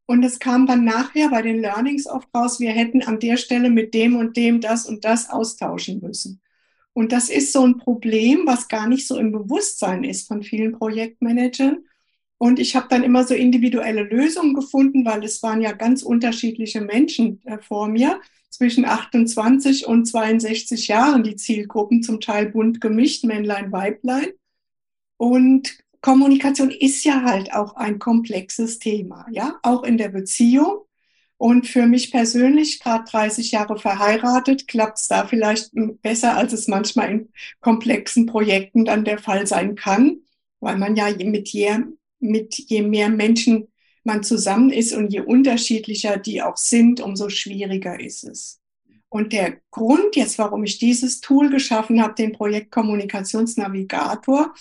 Und 0.05 0.23
es 0.23 0.37
kam 0.37 0.67
dann 0.67 0.85
nachher 0.85 1.29
bei 1.29 1.41
den 1.41 1.59
Learnings 1.59 2.05
oft 2.05 2.29
raus, 2.35 2.59
wir 2.59 2.69
hätten 2.69 3.01
an 3.01 3.19
der 3.19 3.35
Stelle 3.37 3.71
mit 3.71 3.95
dem 3.95 4.15
und 4.15 4.37
dem 4.37 4.61
das 4.61 4.85
und 4.85 5.03
das 5.03 5.29
austauschen 5.31 6.01
müssen. 6.01 6.39
Und 6.93 7.11
das 7.11 7.29
ist 7.29 7.51
so 7.51 7.65
ein 7.65 7.77
Problem, 7.77 8.43
was 8.45 8.67
gar 8.67 8.87
nicht 8.87 9.07
so 9.07 9.17
im 9.17 9.31
Bewusstsein 9.31 10.03
ist 10.03 10.27
von 10.27 10.43
vielen 10.43 10.73
Projektmanagern. 10.73 11.83
Und 12.37 12.59
ich 12.59 12.75
habe 12.75 12.87
dann 12.89 13.03
immer 13.03 13.25
so 13.25 13.33
individuelle 13.33 14.03
Lösungen 14.03 14.53
gefunden, 14.53 15.03
weil 15.03 15.23
es 15.23 15.41
waren 15.41 15.61
ja 15.61 15.71
ganz 15.71 16.03
unterschiedliche 16.03 16.81
Menschen 16.81 17.41
äh, 17.45 17.57
vor 17.57 17.87
mir 17.87 18.19
zwischen 18.49 18.85
28 18.85 19.87
und 19.87 20.05
62 20.05 20.87
Jahren, 20.87 21.23
die 21.23 21.35
Zielgruppen, 21.35 22.03
zum 22.03 22.19
Teil 22.19 22.47
bunt 22.47 22.81
gemischt, 22.81 23.23
Männlein, 23.23 23.71
Weiblein. 23.71 24.27
Und 25.17 25.77
Kommunikation 26.01 26.71
ist 26.71 27.03
ja 27.03 27.23
halt 27.23 27.53
auch 27.53 27.75
ein 27.75 27.99
komplexes 27.99 28.79
Thema, 28.79 29.25
ja, 29.31 29.59
auch 29.63 29.83
in 29.83 29.97
der 29.97 30.09
Beziehung. 30.09 30.85
Und 31.37 31.67
für 31.67 31.85
mich 31.85 32.11
persönlich, 32.11 32.79
gerade 32.79 33.03
30 33.09 33.51
Jahre 33.51 33.77
verheiratet, 33.77 34.67
klappt 34.67 34.99
es 34.99 35.07
da 35.07 35.27
vielleicht 35.27 35.69
besser, 36.01 36.35
als 36.35 36.51
es 36.51 36.67
manchmal 36.67 37.11
in 37.11 37.29
komplexen 37.59 38.25
Projekten 38.25 38.85
dann 38.85 39.05
der 39.05 39.19
Fall 39.19 39.45
sein 39.45 39.75
kann, 39.75 40.21
weil 40.59 40.77
man 40.77 40.95
ja 40.95 41.09
mit 41.23 41.49
je, 41.49 41.77
mit 42.19 42.55
je 42.57 42.81
mehr 42.81 43.09
Menschen 43.09 43.67
man 44.07 44.23
zusammen 44.23 44.71
ist 44.71 44.93
und 44.93 45.13
je 45.13 45.19
unterschiedlicher 45.19 46.17
die 46.17 46.41
auch 46.41 46.57
sind, 46.57 46.99
umso 46.99 47.29
schwieriger 47.29 47.99
ist 47.99 48.23
es. 48.23 48.59
Und 49.09 49.33
der 49.33 49.61
Grund 49.69 50.15
jetzt, 50.15 50.39
warum 50.39 50.63
ich 50.63 50.79
dieses 50.79 51.21
Tool 51.21 51.49
geschaffen 51.49 52.01
habe, 52.01 52.15
den 52.15 52.31
Projekt 52.31 52.71
Kommunikationsnavigator, 52.71 54.53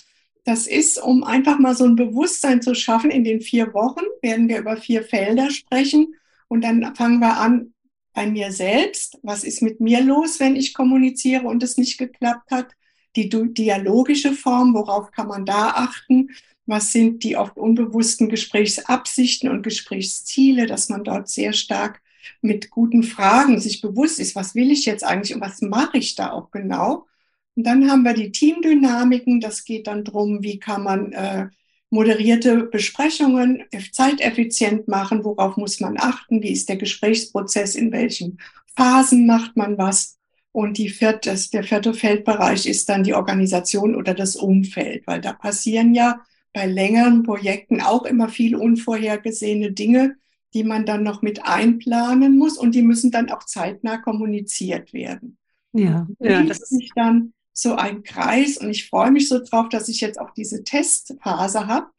das 0.43 0.67
ist, 0.67 1.01
um 1.01 1.23
einfach 1.23 1.59
mal 1.59 1.75
so 1.75 1.85
ein 1.85 1.95
Bewusstsein 1.95 2.61
zu 2.61 2.73
schaffen. 2.73 3.11
In 3.11 3.23
den 3.23 3.41
vier 3.41 3.73
Wochen 3.73 4.05
werden 4.21 4.47
wir 4.47 4.59
über 4.59 4.77
vier 4.77 5.03
Felder 5.03 5.49
sprechen 5.49 6.15
und 6.47 6.63
dann 6.63 6.95
fangen 6.95 7.19
wir 7.19 7.37
an 7.37 7.73
bei 8.13 8.27
mir 8.27 8.51
selbst. 8.51 9.19
Was 9.23 9.43
ist 9.43 9.61
mit 9.61 9.81
mir 9.81 10.01
los, 10.01 10.39
wenn 10.39 10.55
ich 10.55 10.73
kommuniziere 10.73 11.43
und 11.43 11.63
es 11.63 11.77
nicht 11.77 11.97
geklappt 11.97 12.51
hat? 12.51 12.67
Die 13.15 13.29
dialogische 13.29 14.31
Form, 14.31 14.73
worauf 14.73 15.11
kann 15.11 15.27
man 15.27 15.45
da 15.45 15.69
achten? 15.69 16.29
Was 16.67 16.91
sind 16.91 17.23
die 17.23 17.37
oft 17.37 17.57
unbewussten 17.57 18.29
Gesprächsabsichten 18.29 19.49
und 19.49 19.63
Gesprächsziele, 19.63 20.67
dass 20.67 20.89
man 20.89 21.03
dort 21.03 21.29
sehr 21.29 21.53
stark 21.53 22.01
mit 22.41 22.69
guten 22.69 23.03
Fragen 23.03 23.59
sich 23.59 23.81
bewusst 23.81 24.19
ist, 24.19 24.35
was 24.35 24.53
will 24.53 24.69
ich 24.69 24.85
jetzt 24.85 25.03
eigentlich 25.03 25.33
und 25.33 25.41
was 25.41 25.61
mache 25.61 25.97
ich 25.97 26.15
da 26.15 26.31
auch 26.31 26.51
genau. 26.51 27.07
Und 27.55 27.65
dann 27.65 27.89
haben 27.89 28.03
wir 28.03 28.13
die 28.13 28.31
Teamdynamiken, 28.31 29.39
das 29.39 29.63
geht 29.63 29.87
dann 29.87 30.03
drum, 30.03 30.43
wie 30.43 30.59
kann 30.59 30.83
man 30.83 31.13
äh, 31.13 31.47
moderierte 31.89 32.63
Besprechungen 32.65 33.63
zeiteffizient 33.91 34.87
machen, 34.87 35.23
worauf 35.23 35.57
muss 35.57 35.79
man 35.79 35.97
achten, 35.97 36.43
wie 36.43 36.51
ist 36.51 36.67
der 36.69 36.75
Gesprächsprozess, 36.75 37.75
in 37.75 37.91
welchen 37.91 38.39
Phasen 38.75 39.25
macht 39.25 39.55
man 39.55 39.77
was. 39.77 40.17
Und 40.51 40.77
die 40.77 40.89
vierte, 40.89 41.35
der 41.53 41.63
vierte 41.63 41.93
Feldbereich 41.93 42.65
ist 42.65 42.89
dann 42.89 43.03
die 43.03 43.13
Organisation 43.13 43.95
oder 43.95 44.13
das 44.13 44.35
Umfeld, 44.35 45.05
weil 45.07 45.21
da 45.21 45.33
passieren 45.33 45.93
ja 45.93 46.21
bei 46.57 46.65
längeren 46.65 47.21
Projekten 47.21 47.81
auch 47.81 48.03
immer 48.03 48.29
viel 48.29 48.55
unvorhergesehene 48.55 49.73
Dinge, 49.73 50.15
die 50.55 50.63
man 50.63 50.87
dann 50.87 51.03
noch 51.03 51.21
mit 51.21 51.45
einplanen 51.45 52.35
muss 52.35 52.57
und 52.57 52.73
die 52.73 52.81
müssen 52.81 53.11
dann 53.11 53.29
auch 53.29 53.43
zeitnah 53.43 53.97
kommuniziert 53.97 54.91
werden. 54.91 55.37
Ja, 55.71 56.07
ja 56.17 56.41
das 56.41 56.59
ist 56.63 56.71
nicht 56.71 56.93
dann 56.95 57.31
so 57.53 57.75
ein 57.75 58.01
Kreis 58.01 58.57
und 58.57 58.71
ich 58.71 58.89
freue 58.89 59.11
mich 59.11 59.29
so 59.29 59.37
drauf, 59.37 59.69
dass 59.69 59.87
ich 59.87 60.01
jetzt 60.01 60.19
auch 60.19 60.31
diese 60.31 60.63
Testphase 60.63 61.67
habe, 61.67 61.91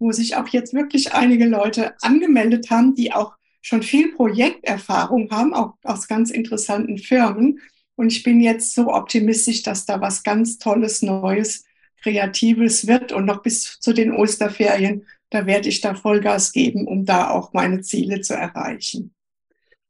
wo 0.00 0.10
sich 0.10 0.34
auch 0.34 0.48
jetzt 0.48 0.74
wirklich 0.74 1.14
einige 1.14 1.46
Leute 1.46 1.94
angemeldet 2.02 2.68
haben, 2.68 2.96
die 2.96 3.12
auch 3.12 3.34
schon 3.60 3.84
viel 3.84 4.12
Projekterfahrung 4.12 5.30
haben, 5.30 5.54
auch 5.54 5.74
aus 5.84 6.08
ganz 6.08 6.32
interessanten 6.32 6.98
Firmen. 6.98 7.60
Und 7.94 8.10
ich 8.10 8.24
bin 8.24 8.40
jetzt 8.40 8.74
so 8.74 8.92
optimistisch, 8.92 9.62
dass 9.62 9.86
da 9.86 10.00
was 10.00 10.24
ganz 10.24 10.58
Tolles 10.58 11.00
Neues 11.00 11.62
Kreatives 12.02 12.86
wird 12.86 13.12
und 13.12 13.26
noch 13.26 13.42
bis 13.42 13.78
zu 13.80 13.92
den 13.92 14.12
Osterferien, 14.12 15.04
da 15.30 15.46
werde 15.46 15.68
ich 15.68 15.80
da 15.80 15.94
Vollgas 15.94 16.52
geben, 16.52 16.86
um 16.86 17.04
da 17.04 17.30
auch 17.30 17.52
meine 17.52 17.80
Ziele 17.82 18.20
zu 18.20 18.34
erreichen. 18.34 19.12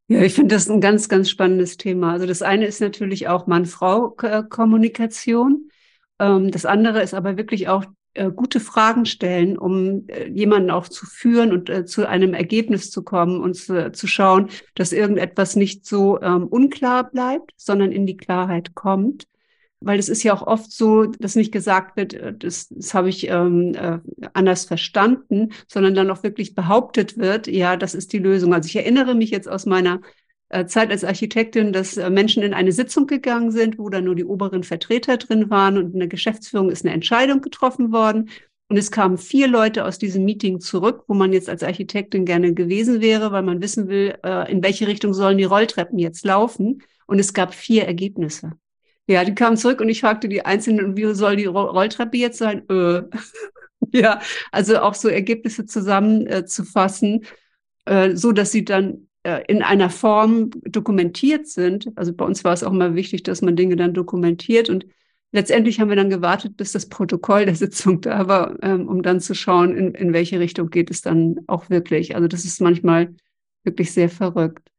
Ja, 0.08 0.22
ich 0.22 0.32
finde 0.34 0.56
das 0.56 0.68
ein 0.68 0.80
ganz, 0.80 1.08
ganz 1.08 1.30
spannendes 1.30 1.76
Thema. 1.76 2.10
Also 2.12 2.26
das 2.26 2.42
eine 2.42 2.66
ist 2.66 2.80
natürlich 2.80 3.28
auch 3.28 3.46
Mann-Frau-Kommunikation. 3.46 5.70
Ähm, 6.18 6.50
das 6.50 6.66
andere 6.66 7.00
ist 7.02 7.14
aber 7.14 7.36
wirklich 7.36 7.68
auch 7.68 7.84
äh, 8.14 8.32
gute 8.32 8.58
Fragen 8.58 9.06
stellen, 9.06 9.56
um 9.56 10.08
äh, 10.08 10.28
jemanden 10.28 10.72
auch 10.72 10.88
zu 10.88 11.06
führen 11.06 11.52
und 11.52 11.70
äh, 11.70 11.84
zu 11.84 12.08
einem 12.08 12.34
Ergebnis 12.34 12.90
zu 12.90 13.04
kommen 13.04 13.40
und 13.40 13.54
zu, 13.54 14.08
schauen, 14.08 14.48
dass 14.74 14.92
irgendetwas 14.92 15.54
nicht 15.54 15.86
so 15.86 16.20
ähm, 16.20 16.48
unklar 16.48 17.08
bleibt, 17.08 17.52
sondern 17.56 17.92
in 17.92 18.06
die 18.06 18.16
Klarheit 18.16 18.74
kommt. 18.74 19.28
Weil 19.80 19.98
es 19.98 20.10
ist 20.10 20.22
ja 20.22 20.34
auch 20.34 20.46
oft 20.46 20.70
so, 20.70 21.06
dass 21.06 21.36
nicht 21.36 21.52
gesagt 21.52 21.96
wird, 21.96 22.14
äh, 22.14 22.34
das, 22.36 22.68
das 22.68 22.92
habe 22.94 23.08
ich 23.08 23.28
ähm, 23.28 23.74
äh, 23.74 23.98
anders 24.34 24.66
verstanden, 24.66 25.52
sondern 25.68 25.94
dann 25.94 26.10
auch 26.10 26.22
wirklich 26.22 26.54
behauptet 26.54 27.16
wird, 27.18 27.46
ja, 27.46 27.76
das 27.76 27.94
ist 27.94 28.12
die 28.12 28.18
Lösung. 28.18 28.52
Also 28.52 28.66
ich 28.66 28.76
erinnere 28.76 29.14
mich 29.14 29.30
jetzt 29.30 29.48
aus 29.48 29.66
meiner 29.66 30.00
äh, 30.50 30.66
Zeit 30.66 30.90
als 30.90 31.04
Architektin, 31.04 31.72
dass 31.72 31.96
äh, 31.96 32.10
Menschen 32.10 32.42
in 32.42 32.54
eine 32.54 32.72
Sitzung 32.72 33.06
gegangen 33.06 33.52
sind, 33.52 33.78
wo 33.78 33.88
dann 33.88 34.04
nur 34.04 34.16
die 34.16 34.24
oberen 34.24 34.64
Vertreter 34.64 35.16
drin 35.16 35.48
waren 35.48 35.78
und 35.78 35.94
in 35.94 36.00
der 36.00 36.08
Geschäftsführung 36.08 36.70
ist 36.70 36.84
eine 36.84 36.92
Entscheidung 36.92 37.40
getroffen 37.40 37.92
worden. 37.92 38.28
Und 38.68 38.76
es 38.76 38.90
kamen 38.90 39.16
vier 39.16 39.48
Leute 39.48 39.84
aus 39.84 39.98
diesem 39.98 40.24
Meeting 40.24 40.60
zurück, 40.60 41.04
wo 41.08 41.14
man 41.14 41.32
jetzt 41.32 41.48
als 41.48 41.62
Architektin 41.62 42.24
gerne 42.24 42.54
gewesen 42.54 43.00
wäre, 43.00 43.32
weil 43.32 43.42
man 43.42 43.60
wissen 43.60 43.88
will, 43.88 44.16
in 44.46 44.62
welche 44.62 44.86
Richtung 44.86 45.12
sollen 45.12 45.38
die 45.38 45.44
Rolltreppen 45.44 45.98
jetzt 45.98 46.24
laufen. 46.24 46.80
Und 47.06 47.18
es 47.18 47.34
gab 47.34 47.52
vier 47.52 47.86
Ergebnisse. 47.86 48.52
Ja, 49.10 49.24
die 49.24 49.34
kamen 49.34 49.56
zurück 49.56 49.80
und 49.80 49.88
ich 49.88 50.02
fragte 50.02 50.28
die 50.28 50.44
Einzelnen, 50.44 50.96
wie 50.96 51.12
soll 51.14 51.34
die 51.34 51.46
Rolltreppe 51.46 52.16
jetzt 52.16 52.38
sein? 52.38 52.62
Äh. 52.68 53.02
ja, 53.92 54.20
also 54.52 54.78
auch 54.78 54.94
so 54.94 55.08
Ergebnisse 55.08 55.66
zusammenzufassen, 55.66 57.24
äh, 57.86 58.14
so 58.14 58.30
dass 58.30 58.52
sie 58.52 58.64
dann 58.64 59.08
äh, 59.24 59.42
in 59.48 59.64
einer 59.64 59.90
Form 59.90 60.50
dokumentiert 60.62 61.48
sind. 61.48 61.90
Also 61.96 62.14
bei 62.14 62.24
uns 62.24 62.44
war 62.44 62.52
es 62.52 62.62
auch 62.62 62.70
immer 62.72 62.94
wichtig, 62.94 63.24
dass 63.24 63.42
man 63.42 63.56
Dinge 63.56 63.74
dann 63.74 63.94
dokumentiert 63.94 64.68
und 64.68 64.86
letztendlich 65.32 65.80
haben 65.80 65.88
wir 65.88 65.96
dann 65.96 66.10
gewartet, 66.10 66.56
bis 66.56 66.70
das 66.70 66.88
Protokoll 66.88 67.46
der 67.46 67.56
Sitzung 67.56 68.00
da 68.02 68.28
war, 68.28 68.62
ähm, 68.62 68.86
um 68.86 69.02
dann 69.02 69.18
zu 69.18 69.34
schauen, 69.34 69.76
in, 69.76 69.92
in 69.92 70.12
welche 70.12 70.38
Richtung 70.38 70.70
geht 70.70 70.88
es 70.88 71.02
dann 71.02 71.40
auch 71.48 71.68
wirklich. 71.68 72.14
Also 72.14 72.28
das 72.28 72.44
ist 72.44 72.60
manchmal 72.60 73.12
wirklich 73.64 73.90
sehr 73.90 74.08
verrückt. 74.08 74.70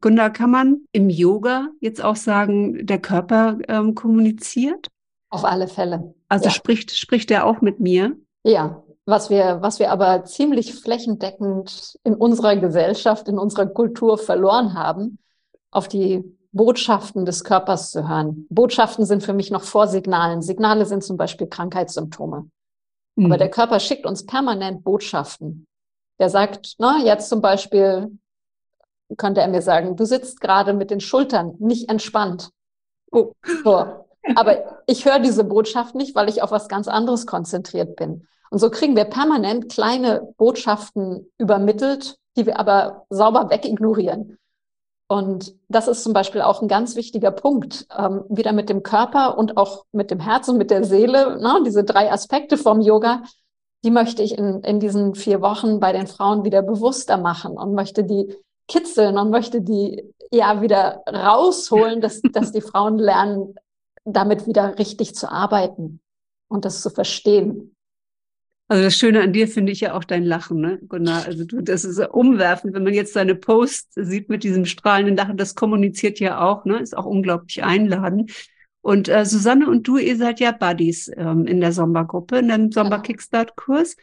Gunda, 0.00 0.30
kann 0.30 0.50
man 0.50 0.80
im 0.92 1.10
Yoga 1.10 1.68
jetzt 1.80 2.02
auch 2.02 2.16
sagen, 2.16 2.86
der 2.86 3.00
Körper 3.00 3.58
ähm, 3.68 3.94
kommuniziert? 3.94 4.88
Auf 5.30 5.44
alle 5.44 5.68
Fälle. 5.68 6.14
Also 6.28 6.46
ja. 6.46 6.50
spricht, 6.50 6.92
spricht 6.92 7.30
er 7.30 7.46
auch 7.46 7.60
mit 7.60 7.80
mir? 7.80 8.16
Ja, 8.44 8.82
was 9.06 9.30
wir, 9.30 9.58
was 9.60 9.78
wir 9.78 9.90
aber 9.90 10.24
ziemlich 10.24 10.74
flächendeckend 10.74 11.98
in 12.04 12.14
unserer 12.14 12.56
Gesellschaft, 12.56 13.28
in 13.28 13.38
unserer 13.38 13.66
Kultur 13.66 14.18
verloren 14.18 14.74
haben, 14.74 15.18
auf 15.70 15.88
die 15.88 16.22
Botschaften 16.52 17.24
des 17.24 17.44
Körpers 17.44 17.90
zu 17.90 18.08
hören. 18.08 18.46
Botschaften 18.50 19.04
sind 19.04 19.22
für 19.22 19.32
mich 19.32 19.50
noch 19.50 19.62
vor 19.62 19.86
Signalen. 19.86 20.42
Signale 20.42 20.86
sind 20.86 21.04
zum 21.04 21.16
Beispiel 21.16 21.46
Krankheitssymptome. 21.46 22.48
Mhm. 23.16 23.26
Aber 23.26 23.36
der 23.36 23.50
Körper 23.50 23.80
schickt 23.80 24.06
uns 24.06 24.24
permanent 24.24 24.84
Botschaften. 24.84 25.66
Der 26.18 26.30
sagt, 26.30 26.74
na, 26.78 26.98
jetzt 27.04 27.28
zum 27.28 27.40
Beispiel 27.40 28.18
könnte 29.16 29.40
er 29.40 29.48
mir 29.48 29.62
sagen, 29.62 29.96
du 29.96 30.04
sitzt 30.04 30.40
gerade 30.40 30.72
mit 30.74 30.90
den 30.90 31.00
Schultern 31.00 31.54
nicht 31.58 31.88
entspannt. 31.88 32.50
Oh. 33.10 33.32
So. 33.64 33.84
Aber 34.36 34.82
ich 34.86 35.06
höre 35.06 35.20
diese 35.20 35.44
Botschaft 35.44 35.94
nicht, 35.94 36.14
weil 36.14 36.28
ich 36.28 36.42
auf 36.42 36.50
was 36.50 36.68
ganz 36.68 36.88
anderes 36.88 37.26
konzentriert 37.26 37.96
bin. 37.96 38.26
Und 38.50 38.58
so 38.58 38.70
kriegen 38.70 38.96
wir 38.96 39.04
permanent 39.04 39.70
kleine 39.70 40.32
Botschaften 40.36 41.30
übermittelt, 41.38 42.16
die 42.36 42.46
wir 42.46 42.58
aber 42.58 43.06
sauber 43.10 43.50
wegignorieren. 43.50 44.38
Und 45.08 45.54
das 45.68 45.88
ist 45.88 46.02
zum 46.02 46.12
Beispiel 46.12 46.42
auch 46.42 46.60
ein 46.60 46.68
ganz 46.68 46.94
wichtiger 46.94 47.30
Punkt, 47.30 47.86
ähm, 47.96 48.24
wieder 48.28 48.52
mit 48.52 48.68
dem 48.68 48.82
Körper 48.82 49.38
und 49.38 49.56
auch 49.56 49.84
mit 49.90 50.10
dem 50.10 50.20
Herz 50.20 50.48
und 50.48 50.58
mit 50.58 50.70
der 50.70 50.84
Seele, 50.84 51.40
ne, 51.40 51.62
diese 51.64 51.82
drei 51.82 52.12
Aspekte 52.12 52.58
vom 52.58 52.82
Yoga, 52.82 53.22
die 53.84 53.90
möchte 53.90 54.22
ich 54.22 54.36
in, 54.36 54.60
in 54.60 54.80
diesen 54.80 55.14
vier 55.14 55.40
Wochen 55.40 55.80
bei 55.80 55.92
den 55.92 56.06
Frauen 56.06 56.44
wieder 56.44 56.60
bewusster 56.60 57.16
machen 57.16 57.56
und 57.56 57.74
möchte 57.74 58.04
die 58.04 58.36
kitzeln 58.68 59.18
und 59.18 59.30
möchte 59.30 59.62
die 59.62 60.04
ja 60.30 60.62
wieder 60.62 61.02
rausholen, 61.08 62.00
dass, 62.00 62.20
dass 62.32 62.52
die 62.52 62.60
Frauen 62.60 62.98
lernen, 62.98 63.54
damit 64.04 64.46
wieder 64.46 64.78
richtig 64.78 65.14
zu 65.14 65.30
arbeiten 65.30 66.00
und 66.48 66.64
das 66.64 66.80
zu 66.80 66.90
verstehen. 66.90 67.74
Also 68.70 68.84
das 68.84 68.96
Schöne 68.96 69.22
an 69.22 69.32
dir 69.32 69.48
finde 69.48 69.72
ich 69.72 69.80
ja 69.80 69.94
auch 69.94 70.04
dein 70.04 70.24
Lachen, 70.24 70.60
ne, 70.60 70.78
Gunnar. 70.88 71.24
Also 71.24 71.44
du, 71.44 71.62
das 71.62 71.84
ist 71.84 71.98
umwerfend, 72.00 72.74
wenn 72.74 72.84
man 72.84 72.92
jetzt 72.92 73.16
deine 73.16 73.34
Posts 73.34 73.94
sieht 73.94 74.28
mit 74.28 74.44
diesem 74.44 74.66
strahlenden 74.66 75.16
Lachen, 75.16 75.38
das 75.38 75.54
kommuniziert 75.54 76.20
ja 76.20 76.40
auch, 76.40 76.66
ne, 76.66 76.78
ist 76.78 76.96
auch 76.96 77.06
unglaublich 77.06 77.64
einladend. 77.64 78.30
Und 78.82 79.08
äh, 79.08 79.24
Susanne 79.24 79.68
und 79.68 79.88
du, 79.88 79.96
ihr 79.96 80.16
seid 80.16 80.38
ja 80.38 80.52
Buddies 80.52 81.10
ähm, 81.16 81.46
in 81.46 81.60
der 81.60 81.72
Sommergruppe, 81.72 82.38
in 82.38 82.48
dem 82.48 82.70
Sommer-Kickstart-Kurs. 82.70 83.96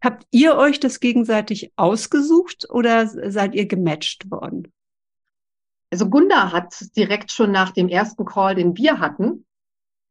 Habt 0.00 0.26
ihr 0.30 0.56
euch 0.56 0.78
das 0.78 1.00
gegenseitig 1.00 1.72
ausgesucht 1.76 2.66
oder 2.70 3.06
seid 3.06 3.54
ihr 3.54 3.66
gematcht 3.66 4.30
worden? 4.30 4.72
Also 5.90 6.08
Gunda 6.08 6.52
hat 6.52 6.74
direkt 6.96 7.32
schon 7.32 7.50
nach 7.50 7.70
dem 7.70 7.88
ersten 7.88 8.24
Call, 8.24 8.54
den 8.54 8.76
wir 8.76 9.00
hatten, 9.00 9.46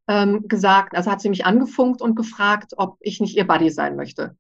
ähm, 0.07 0.47
gesagt, 0.47 0.95
also 0.95 1.11
hat 1.11 1.21
sie 1.21 1.29
mich 1.29 1.45
angefunkt 1.45 2.01
und 2.01 2.15
gefragt, 2.15 2.73
ob 2.77 2.97
ich 2.99 3.21
nicht 3.21 3.38
ihr 3.38 3.47
Buddy 3.47 3.69
sein 3.69 3.95
möchte. 3.95 4.35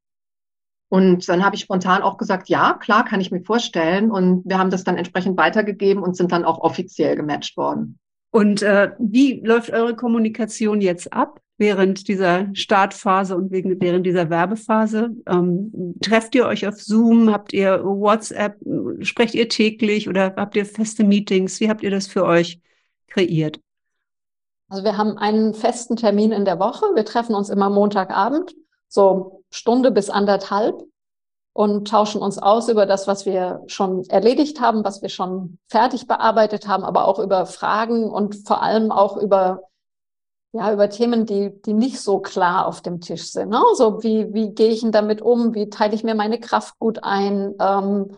Und 0.89 1.27
dann 1.27 1.43
habe 1.43 1.55
ich 1.55 1.61
spontan 1.61 2.01
auch 2.01 2.17
gesagt, 2.17 2.47
ja, 2.49 2.73
klar, 2.73 3.03
kann 3.03 3.19
ich 3.19 3.31
mir 3.31 3.41
vorstellen. 3.41 4.09
Und 4.09 4.43
wir 4.45 4.57
haben 4.57 4.69
das 4.69 4.85
dann 4.85 4.97
entsprechend 4.97 5.37
weitergegeben 5.37 6.01
und 6.01 6.15
sind 6.15 6.31
dann 6.31 6.45
auch 6.45 6.59
offiziell 6.59 7.15
gematcht 7.15 7.57
worden. 7.57 7.99
Und 8.37 8.61
äh, 8.61 8.91
wie 8.99 9.41
läuft 9.43 9.71
eure 9.71 9.95
Kommunikation 9.95 10.79
jetzt 10.79 11.11
ab 11.11 11.41
während 11.57 12.07
dieser 12.07 12.45
Startphase 12.53 13.35
und 13.35 13.49
wegen, 13.49 13.81
während 13.81 14.05
dieser 14.05 14.29
Werbephase? 14.29 15.09
Ähm, 15.25 15.95
trefft 16.03 16.35
ihr 16.35 16.45
euch 16.45 16.67
auf 16.67 16.79
Zoom? 16.79 17.33
Habt 17.33 17.51
ihr 17.51 17.83
WhatsApp? 17.83 18.59
Sprecht 19.01 19.33
ihr 19.33 19.49
täglich 19.49 20.07
oder 20.07 20.35
habt 20.35 20.55
ihr 20.55 20.67
feste 20.67 21.03
Meetings? 21.03 21.59
Wie 21.61 21.67
habt 21.67 21.81
ihr 21.81 21.89
das 21.89 22.05
für 22.05 22.25
euch 22.25 22.61
kreiert? 23.07 23.59
Also 24.69 24.83
wir 24.83 24.97
haben 24.97 25.17
einen 25.17 25.55
festen 25.55 25.95
Termin 25.95 26.31
in 26.31 26.45
der 26.45 26.59
Woche. 26.59 26.85
Wir 26.93 27.05
treffen 27.05 27.33
uns 27.33 27.49
immer 27.49 27.71
Montagabend, 27.71 28.53
so 28.87 29.43
Stunde 29.49 29.89
bis 29.89 30.11
anderthalb 30.11 30.83
und 31.57 31.87
tauschen 31.87 32.21
uns 32.21 32.37
aus 32.37 32.69
über 32.69 32.85
das, 32.85 33.07
was 33.07 33.25
wir 33.25 33.63
schon 33.65 34.07
erledigt 34.09 34.61
haben, 34.61 34.83
was 34.83 35.01
wir 35.01 35.09
schon 35.09 35.57
fertig 35.67 36.05
bearbeitet 36.05 36.67
haben, 36.67 36.83
aber 36.83 37.07
auch 37.07 37.17
über 37.17 37.47
Fragen 37.47 38.11
und 38.11 38.47
vor 38.47 38.61
allem 38.61 38.91
auch 38.91 39.17
über 39.17 39.63
ja, 40.53 40.71
über 40.71 40.87
Themen, 40.87 41.25
die, 41.25 41.59
die 41.63 41.73
nicht 41.73 41.99
so 41.99 42.19
klar 42.19 42.67
auf 42.67 42.81
dem 42.81 43.01
Tisch 43.01 43.31
sind. 43.31 43.49
Ne? 43.49 43.59
So 43.73 44.03
wie, 44.03 44.31
wie 44.35 44.51
gehe 44.53 44.69
ich 44.69 44.81
denn 44.81 44.91
damit 44.91 45.19
um? 45.19 45.55
Wie 45.55 45.71
teile 45.71 45.95
ich 45.95 46.03
mir 46.03 46.13
meine 46.13 46.39
Kraft 46.39 46.77
gut 46.77 47.03
ein? 47.03 47.55
Ähm, 47.59 48.15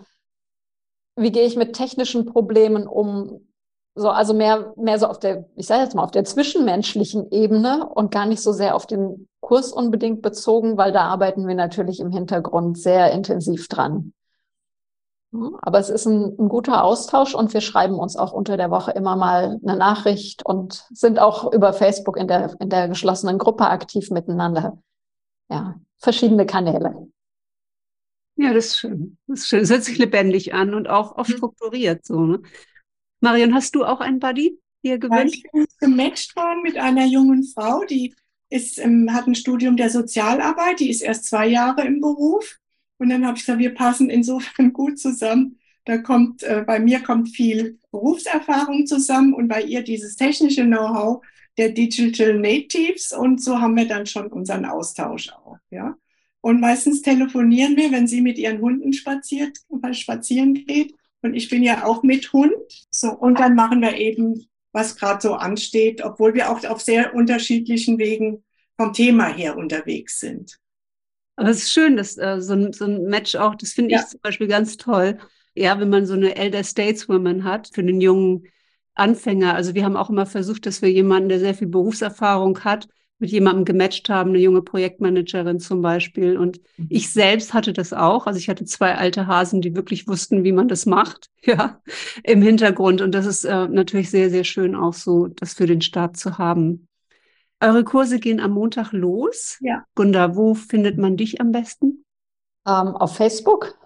wie 1.16 1.32
gehe 1.32 1.46
ich 1.46 1.56
mit 1.56 1.74
technischen 1.74 2.26
Problemen 2.26 2.88
um? 2.88 3.48
So, 3.96 4.10
also 4.10 4.34
mehr, 4.34 4.74
mehr 4.76 5.00
so 5.00 5.08
auf 5.08 5.18
der, 5.18 5.46
ich 5.56 5.66
sage 5.66 5.84
jetzt 5.84 5.96
mal, 5.96 6.04
auf 6.04 6.12
der 6.12 6.26
zwischenmenschlichen 6.26 7.32
Ebene 7.32 7.88
und 7.88 8.12
gar 8.12 8.26
nicht 8.26 8.42
so 8.42 8.52
sehr 8.52 8.76
auf 8.76 8.86
den 8.86 9.29
Kurs 9.42 9.72
unbedingt 9.72 10.22
bezogen, 10.22 10.78
weil 10.78 10.92
da 10.92 11.04
arbeiten 11.04 11.48
wir 11.48 11.56
natürlich 11.56 12.00
im 12.00 12.12
Hintergrund 12.12 12.78
sehr 12.78 13.12
intensiv 13.12 13.68
dran. 13.68 14.14
Aber 15.32 15.78
es 15.78 15.90
ist 15.90 16.08
ein, 16.08 16.36
ein, 16.40 16.50
guter 16.50 16.84
Austausch 16.84 17.36
und 17.36 17.54
wir 17.54 17.62
schreiben 17.62 18.00
uns 18.00 18.16
auch 18.16 18.34
unter 18.34 18.58
der 18.58 18.72
Woche 18.72 18.92
immer 18.92 19.16
mal 19.16 19.60
eine 19.64 19.78
Nachricht 19.78 20.44
und 20.44 20.88
sind 20.92 21.20
auch 21.20 21.54
über 21.54 21.72
Facebook 21.72 22.18
in 22.18 22.28
der, 22.28 22.56
in 22.60 22.70
der 22.70 22.88
geschlossenen 22.88 23.38
Gruppe 23.38 23.68
aktiv 23.68 24.10
miteinander. 24.10 24.82
Ja, 25.50 25.76
verschiedene 25.98 26.48
Kanäle. 26.48 27.08
Ja, 28.38 28.54
das 28.54 28.68
ist 28.68 28.80
schön. 28.80 29.18
Das 29.28 29.42
ist 29.42 29.48
schön. 29.50 29.60
Es 29.62 29.70
hört 29.70 29.84
sich 29.84 30.00
lebendig 30.00 30.54
an 30.56 30.74
und 30.74 30.90
auch, 30.90 31.18
auch 31.18 31.28
mhm. 31.28 31.34
strukturiert 31.34 32.06
so. 32.06 32.22
Ne? 32.22 32.42
Marion, 33.20 33.54
hast 33.54 33.76
du 33.76 33.84
auch 33.84 34.00
einen 34.00 34.20
Buddy 34.20 34.60
dir 34.84 34.98
gewünscht? 34.98 35.44
ich 35.46 35.52
bin 35.52 35.68
gematcht 35.80 36.36
worden 36.36 36.64
mit 36.64 36.78
einer 36.78 37.06
jungen 37.06 37.44
Frau, 37.44 37.84
die 37.84 38.16
ist, 38.50 38.80
ähm, 38.80 39.14
hat 39.14 39.28
ein 39.28 39.36
Studium 39.36 39.78
der 39.78 39.90
Sozialarbeit, 39.90 40.80
die 40.80 40.90
ist 40.90 41.02
erst 41.02 41.26
zwei 41.26 41.48
Jahre 41.48 41.86
im 41.86 42.02
Beruf. 42.02 42.60
Und 42.98 43.10
dann 43.10 43.26
habe 43.26 43.38
ich 43.38 43.46
gesagt, 43.46 43.60
wir 43.60 43.74
passen 43.74 44.10
insofern 44.10 44.74
gut 44.74 45.00
zusammen. 45.00 45.60
Da 45.86 45.98
kommt, 45.98 46.44
äh, 46.44 46.64
bei 46.66 46.80
mir 46.80 47.02
kommt 47.02 47.30
viel 47.30 47.80
Berufserfahrung 47.92 48.86
zusammen 48.86 49.34
und 49.34 49.48
bei 49.48 49.62
ihr 49.64 49.82
dieses 49.82 50.16
technische 50.16 50.66
Know-how 50.66 51.24
der 51.58 51.70
Digital 51.70 52.36
Natives. 52.40 53.14
Und 53.14 53.42
so 53.42 53.60
haben 53.60 53.76
wir 53.76 53.88
dann 53.88 54.06
schon 54.06 54.28
unseren 54.28 54.66
Austausch 54.66 55.30
auch, 55.30 55.58
ja. 55.70 55.96
Und 56.42 56.62
meistens 56.62 57.02
telefonieren 57.02 57.76
wir, 57.76 57.92
wenn 57.92 58.08
sie 58.08 58.22
mit 58.22 58.38
ihren 58.38 58.62
Hunden 58.62 58.94
spaziert, 58.94 59.58
spazieren 59.92 60.54
geht 60.54 60.96
und 61.22 61.34
ich 61.34 61.50
bin 61.50 61.64
ja 61.64 61.86
auch 61.86 62.04
mit 62.04 62.32
Hund. 62.34 62.54
So, 62.92 63.12
und 63.12 63.40
dann 63.40 63.56
machen 63.56 63.82
wir 63.82 63.98
eben, 63.98 64.48
was 64.72 64.96
gerade 64.96 65.22
so 65.22 65.34
ansteht, 65.34 66.04
obwohl 66.04 66.34
wir 66.34 66.52
auch 66.52 66.64
auf 66.66 66.82
sehr 66.82 67.14
unterschiedlichen 67.14 67.98
Wegen 67.98 68.44
vom 68.78 68.94
Thema 68.94 69.28
her 69.28 69.58
unterwegs 69.58 70.20
sind. 70.20 70.60
Aber 71.36 71.50
es 71.50 71.64
ist 71.64 71.72
schön, 71.72 71.96
dass 71.98 72.18
äh, 72.18 72.42
so, 72.42 72.54
ein, 72.54 72.74
so 72.74 72.86
ein 72.86 73.06
Match 73.06 73.36
auch, 73.36 73.56
das 73.56 73.72
finde 73.72 73.94
ja. 73.94 74.02
ich 74.02 74.08
zum 74.08 74.20
Beispiel 74.22 74.48
ganz 74.48 74.78
toll. 74.78 75.18
Ja, 75.56 75.80
wenn 75.80 75.90
man 75.90 76.06
so 76.06 76.14
eine 76.14 76.36
Elder 76.36 76.64
Stateswoman 76.64 77.44
hat 77.44 77.70
für 77.74 77.84
den 77.84 78.02
jungen 78.02 78.48
Anfänger. 78.94 79.56
Also 79.56 79.74
wir 79.74 79.86
haben 79.86 79.96
auch 79.96 80.10
immer 80.10 80.26
versucht, 80.26 80.66
dass 80.66 80.82
wir 80.82 80.92
jemanden, 80.92 81.30
der 81.30 81.40
sehr 81.40 81.56
viel 81.56 81.68
Berufserfahrung 81.68 82.64
hat, 82.64 82.88
mit 83.20 83.32
jemandem 83.32 83.66
gematcht 83.66 84.10
haben, 84.10 84.30
eine 84.30 84.40
junge 84.40 84.62
Projektmanagerin 84.62 85.60
zum 85.60 85.82
Beispiel. 85.82 86.38
Und 86.38 86.60
mhm. 86.78 86.88
ich 86.90 87.12
selbst 87.12 87.54
hatte 87.54 87.74
das 87.74 87.94
auch. 87.94 88.28
Also 88.28 88.40
ich 88.40 88.50
hatte 88.50 88.66
zwei 88.66 88.96
alte 88.96 89.28
Hasen, 89.28 89.62
die 89.62 89.76
wirklich 89.76 90.08
wussten, 90.08 90.44
wie 90.44 90.54
man 90.54 90.68
das 90.68 90.86
macht, 90.86 91.30
ja, 91.44 91.82
im 92.24 92.42
Hintergrund. 92.42 93.02
Und 93.02 93.14
das 93.14 93.26
ist 93.26 93.44
äh, 93.44 93.68
natürlich 93.68 94.10
sehr, 94.10 94.30
sehr 94.30 94.46
schön 94.46 94.76
auch 94.76 94.94
so, 94.94 95.28
das 95.28 95.54
für 95.54 95.66
den 95.66 95.82
Start 95.82 96.18
zu 96.18 96.38
haben. 96.38 96.88
Eure 97.62 97.84
Kurse 97.84 98.20
gehen 98.20 98.40
am 98.40 98.52
Montag 98.52 98.94
los. 98.94 99.58
Ja. 99.60 99.84
Gunda, 99.96 100.36
wo 100.36 100.54
findet 100.54 100.98
man 100.98 101.18
dich 101.18 101.42
am 101.42 101.52
besten? 101.52 102.06
Ähm, 102.66 102.96
auf 102.96 103.18
Facebook, 103.18 103.78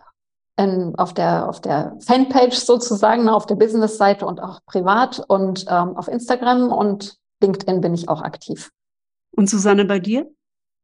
in, 0.57 0.93
auf, 0.95 1.15
der, 1.15 1.49
auf 1.49 1.59
der 1.59 1.97
Fanpage 2.05 2.55
sozusagen, 2.55 3.29
auf 3.29 3.47
der 3.47 3.55
Business-Seite 3.55 4.27
und 4.27 4.39
auch 4.39 4.59
privat 4.67 5.23
und 5.27 5.65
ähm, 5.67 5.97
auf 5.97 6.07
Instagram 6.07 6.71
und 6.71 7.17
LinkedIn 7.41 7.81
bin 7.81 7.95
ich 7.95 8.09
auch 8.09 8.21
aktiv. 8.21 8.71
Und 9.35 9.49
Susanne, 9.49 9.85
bei 9.85 9.99
dir? 9.99 10.29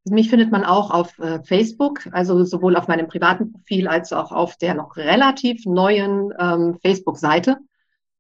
Mich 0.06 0.30
findet 0.30 0.52
man 0.52 0.64
auch 0.64 0.92
auf 0.92 1.18
äh, 1.20 1.44
Facebook, 1.44 2.08
also 2.12 2.44
sowohl 2.44 2.76
auf 2.76 2.88
meinem 2.88 3.08
privaten 3.08 3.52
Profil 3.52 3.88
als 3.88 4.12
auch 4.14 4.32
auf 4.32 4.58
der 4.58 4.74
noch 4.74 4.98
relativ 4.98 5.66
neuen 5.66 6.34
ähm, 6.40 6.78
Facebook-Seite 6.82 7.58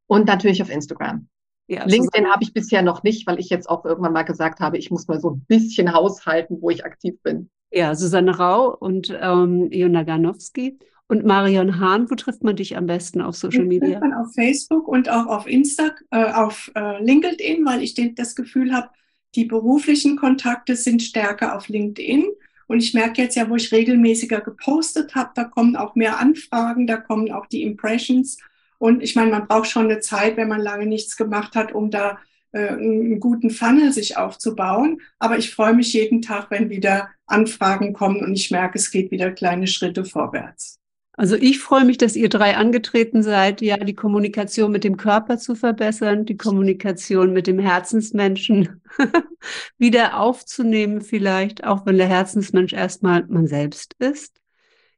und 0.07 0.27
natürlich 0.27 0.61
auf 0.61 0.69
Instagram. 0.69 1.27
Ja, 1.67 1.86
LinkedIn 1.86 2.27
habe 2.27 2.43
ich 2.43 2.53
bisher 2.53 2.82
noch 2.82 3.03
nicht, 3.03 3.27
weil 3.27 3.39
ich 3.39 3.49
jetzt 3.49 3.69
auch 3.69 3.86
irgendwann 3.86 4.13
mal 4.13 4.23
gesagt 4.23 4.59
habe, 4.59 4.77
ich 4.77 4.89
muss 4.89 5.07
mal 5.07 5.19
so 5.19 5.32
ein 5.32 5.45
bisschen 5.47 5.93
haushalten, 5.93 6.57
wo 6.61 6.69
ich 6.69 6.84
aktiv 6.84 7.15
bin. 7.21 7.49
Ja, 7.71 7.93
Susanne 7.93 8.38
Rau 8.38 8.75
und 8.75 9.15
ähm, 9.21 9.69
Jona 9.71 10.03
Ganowski. 10.03 10.80
Und 11.07 11.25
Marion 11.25 11.80
Hahn, 11.80 12.09
wo 12.09 12.15
trifft 12.15 12.43
man 12.43 12.55
dich 12.55 12.77
am 12.77 12.86
besten 12.86 13.21
auf 13.21 13.36
Social 13.36 13.65
Media? 13.65 13.99
Trifft 13.99 14.01
man 14.01 14.13
auf 14.13 14.34
Facebook 14.34 14.88
und 14.88 15.09
auch 15.09 15.25
auf 15.25 15.47
Insta, 15.47 15.89
äh, 16.11 16.32
auf 16.34 16.71
äh, 16.75 17.03
LinkedIn, 17.03 17.65
weil 17.65 17.82
ich 17.82 17.95
den, 17.95 18.13
das 18.13 18.36
Gefühl 18.36 18.73
habe, 18.73 18.89
die 19.36 19.45
beruflichen 19.45 20.15
Kontakte 20.15 20.75
sind 20.75 21.01
stärker 21.01 21.55
auf 21.55 21.67
LinkedIn. 21.67 22.25
Und 22.67 22.84
ich 22.84 22.93
merke 22.93 23.21
jetzt 23.21 23.36
ja, 23.36 23.49
wo 23.49 23.55
ich 23.55 23.71
regelmäßiger 23.71 24.41
gepostet 24.41 25.15
habe, 25.15 25.32
da 25.34 25.43
kommen 25.43 25.75
auch 25.75 25.95
mehr 25.95 26.19
Anfragen, 26.19 26.86
da 26.86 26.97
kommen 26.97 27.32
auch 27.32 27.47
die 27.47 27.63
Impressions. 27.63 28.38
Und 28.77 29.01
ich 29.01 29.15
meine, 29.15 29.32
man 29.32 29.47
braucht 29.47 29.69
schon 29.69 29.86
eine 29.86 29.99
Zeit, 29.99 30.38
wenn 30.38 30.47
man 30.47 30.61
lange 30.61 30.86
nichts 30.86 31.17
gemacht 31.17 31.55
hat, 31.55 31.73
um 31.73 31.89
da 31.89 32.19
äh, 32.51 32.69
einen 32.69 33.19
guten 33.19 33.49
Funnel 33.49 33.91
sich 33.91 34.17
aufzubauen. 34.17 35.01
Aber 35.17 35.38
ich 35.38 35.51
freue 35.51 35.73
mich 35.73 35.93
jeden 35.93 36.21
Tag, 36.21 36.51
wenn 36.51 36.69
wieder 36.69 37.09
Anfragen 37.25 37.93
kommen 37.93 38.23
und 38.23 38.34
ich 38.34 38.51
merke, 38.51 38.77
es 38.77 38.91
geht 38.91 39.11
wieder 39.11 39.32
kleine 39.32 39.67
Schritte 39.67 40.05
vorwärts. 40.05 40.80
Also 41.20 41.36
ich 41.36 41.59
freue 41.59 41.84
mich, 41.84 41.97
dass 41.97 42.15
ihr 42.15 42.30
drei 42.30 42.55
angetreten 42.55 43.24
seid, 43.24 43.59
ja, 43.59 43.76
die 43.76 43.93
Kommunikation 43.93 44.72
mit 44.72 44.86
dem 44.86 44.95
Körper 44.95 45.38
zu 45.38 45.53
verbessern, 45.53 46.24
die 46.24 46.38
Kommunikation 46.38 47.34
mit 47.34 47.45
dem 47.45 47.59
Herzensmenschen 47.59 48.82
wieder 49.78 50.17
aufzunehmen 50.17 51.01
vielleicht, 51.01 51.65
auch 51.65 51.86
wenn 51.86 51.97
der 51.97 52.07
Herzensmensch 52.07 52.72
erstmal 52.72 53.26
man 53.28 53.47
selbst 53.47 53.97
ist, 53.99 54.39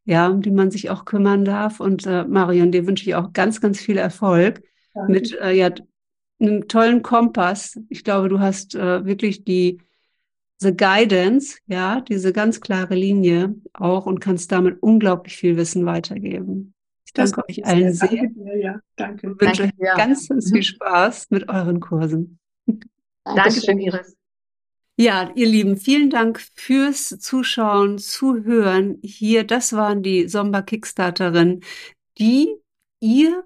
ja, 0.06 0.28
um 0.28 0.44
die 0.44 0.52
man 0.52 0.70
sich 0.70 0.92
auch 0.92 1.06
kümmern 1.06 1.44
darf. 1.44 1.80
Und 1.80 2.06
äh, 2.06 2.24
Marion, 2.24 2.72
dir 2.72 2.86
wünsche 2.86 3.10
ich 3.10 3.16
auch 3.16 3.34
ganz, 3.34 3.60
ganz 3.60 3.80
viel 3.80 3.98
Erfolg 3.98 4.62
Danke. 4.94 5.12
mit 5.12 5.40
äh, 5.42 5.54
ja, 5.54 5.72
einem 6.40 6.68
tollen 6.68 7.02
Kompass. 7.02 7.80
Ich 7.90 8.04
glaube, 8.04 8.30
du 8.30 8.40
hast 8.40 8.76
äh, 8.76 9.04
wirklich 9.08 9.44
die 9.44 9.80
the 10.62 10.76
guidance, 10.76 11.58
ja, 11.66 12.02
diese 12.02 12.32
ganz 12.32 12.62
klare 12.62 12.96
Linie 12.96 13.56
auch 13.74 14.06
und 14.06 14.20
kannst 14.20 14.52
damit 14.52 14.82
unglaublich 14.82 15.36
viel 15.36 15.58
Wissen 15.58 15.86
weitergeben. 15.86 16.74
Ich 17.06 17.14
danke 17.14 17.44
euch 17.50 17.66
allen 17.66 17.94
sehr. 17.94 18.08
Danke 18.08 18.34
dir, 18.34 18.58
ja. 18.58 18.80
Danke. 18.96 19.32
Ich 19.32 19.42
wünsche 19.42 19.64
euch 19.64 19.72
ja. 19.78 19.96
ganz, 19.98 20.30
ganz 20.30 20.50
viel 20.50 20.60
mhm. 20.60 20.64
Spaß 20.64 21.32
mit 21.32 21.50
euren 21.50 21.80
Kursen. 21.80 22.40
Dankeschön, 23.26 23.80
Iris. 23.80 24.16
Ja, 24.98 25.32
ihr 25.36 25.48
Lieben, 25.48 25.78
vielen 25.78 26.10
Dank 26.10 26.40
fürs 26.54 27.10
Zuschauen, 27.20 27.98
Zuhören. 27.98 29.00
Hier, 29.04 29.44
das 29.46 29.74
waren 29.74 30.04
die 30.04 30.28
Somba 30.28 30.62
Kickstarterinnen, 30.62 31.64
die 32.20 32.56
ihr, 33.00 33.44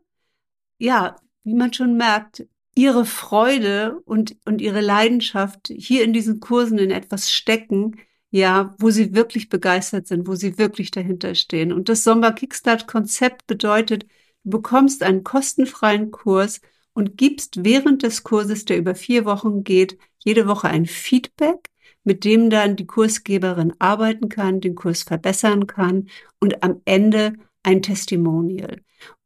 ja, 0.77 1.15
wie 1.43 1.53
man 1.53 1.71
schon 1.71 1.95
merkt, 1.95 2.45
ihre 2.75 3.05
Freude 3.05 3.99
und, 4.05 4.35
und 4.45 4.61
ihre 4.61 4.81
Leidenschaft 4.81 5.69
hier 5.75 6.03
in 6.03 6.13
diesen 6.13 6.41
Kursen 6.41 6.77
in 6.77 6.91
etwas 6.91 7.31
stecken, 7.31 7.97
ja, 8.31 8.75
wo 8.79 8.89
sie 8.89 9.15
wirklich 9.15 9.47
begeistert 9.47 10.07
sind, 10.07 10.27
wo 10.27 10.35
sie 10.35 10.57
wirklich 10.57 10.91
dahinter 10.91 11.35
stehen. 11.35 11.71
Und 11.71 11.87
das 11.87 12.03
Sommer 12.03 12.33
Kickstart 12.33 12.85
Konzept 12.85 13.47
bedeutet, 13.47 14.05
du 14.43 14.49
bekommst 14.49 15.03
einen 15.03 15.23
kostenfreien 15.23 16.11
Kurs 16.11 16.59
und 16.93 17.17
gibst 17.17 17.63
während 17.63 18.03
des 18.03 18.23
Kurses, 18.23 18.65
der 18.65 18.77
über 18.77 18.93
vier 18.93 19.23
Wochen 19.23 19.63
geht, 19.63 19.97
jede 20.17 20.47
Woche 20.47 20.67
ein 20.67 20.85
Feedback, 20.85 21.69
mit 22.03 22.25
dem 22.25 22.49
dann 22.49 22.75
die 22.75 22.85
Kursgeberin 22.85 23.73
arbeiten 23.79 24.27
kann, 24.27 24.59
den 24.59 24.75
Kurs 24.75 25.03
verbessern 25.03 25.65
kann 25.65 26.09
und 26.39 26.61
am 26.61 26.81
Ende 26.83 27.33
ein 27.63 27.81
Testimonial. 27.81 28.81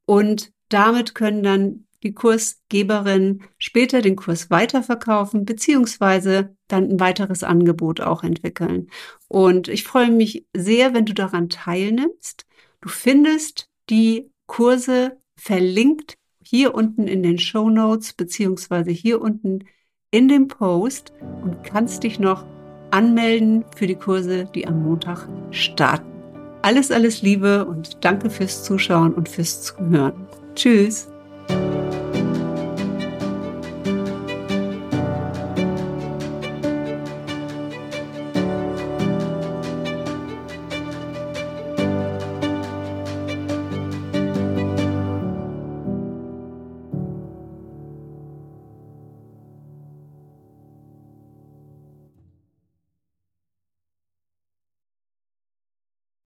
Und 0.05 0.51
damit 0.69 1.15
können 1.15 1.43
dann 1.43 1.85
die 2.03 2.13
Kursgeberin 2.13 3.43
später 3.57 4.01
den 4.01 4.15
Kurs 4.15 4.49
weiterverkaufen, 4.49 5.45
beziehungsweise 5.45 6.55
dann 6.67 6.89
ein 6.89 6.99
weiteres 6.99 7.43
Angebot 7.43 8.01
auch 8.01 8.23
entwickeln. 8.23 8.89
Und 9.27 9.67
ich 9.67 9.83
freue 9.83 10.11
mich 10.11 10.45
sehr, 10.55 10.93
wenn 10.93 11.05
du 11.05 11.13
daran 11.13 11.49
teilnimmst. 11.49 12.45
Du 12.81 12.89
findest 12.89 13.69
die 13.89 14.31
Kurse 14.47 15.17
verlinkt 15.35 16.17
hier 16.43 16.73
unten 16.73 17.07
in 17.07 17.21
den 17.21 17.37
Show 17.37 17.69
Notes, 17.69 18.13
beziehungsweise 18.13 18.91
hier 18.91 19.21
unten 19.21 19.65
in 20.11 20.27
dem 20.27 20.47
Post 20.47 21.13
und 21.43 21.63
kannst 21.63 22.03
dich 22.03 22.19
noch 22.19 22.45
anmelden 22.91 23.65
für 23.75 23.87
die 23.87 23.95
Kurse, 23.95 24.45
die 24.55 24.67
am 24.67 24.83
Montag 24.83 25.27
starten. 25.51 26.09
Alles, 26.61 26.91
alles 26.91 27.21
Liebe 27.21 27.65
und 27.65 28.03
danke 28.03 28.29
fürs 28.29 28.63
Zuschauen 28.63 29.13
und 29.13 29.29
fürs 29.29 29.61
Zuhören. 29.61 30.27
Tschüss. 30.55 31.09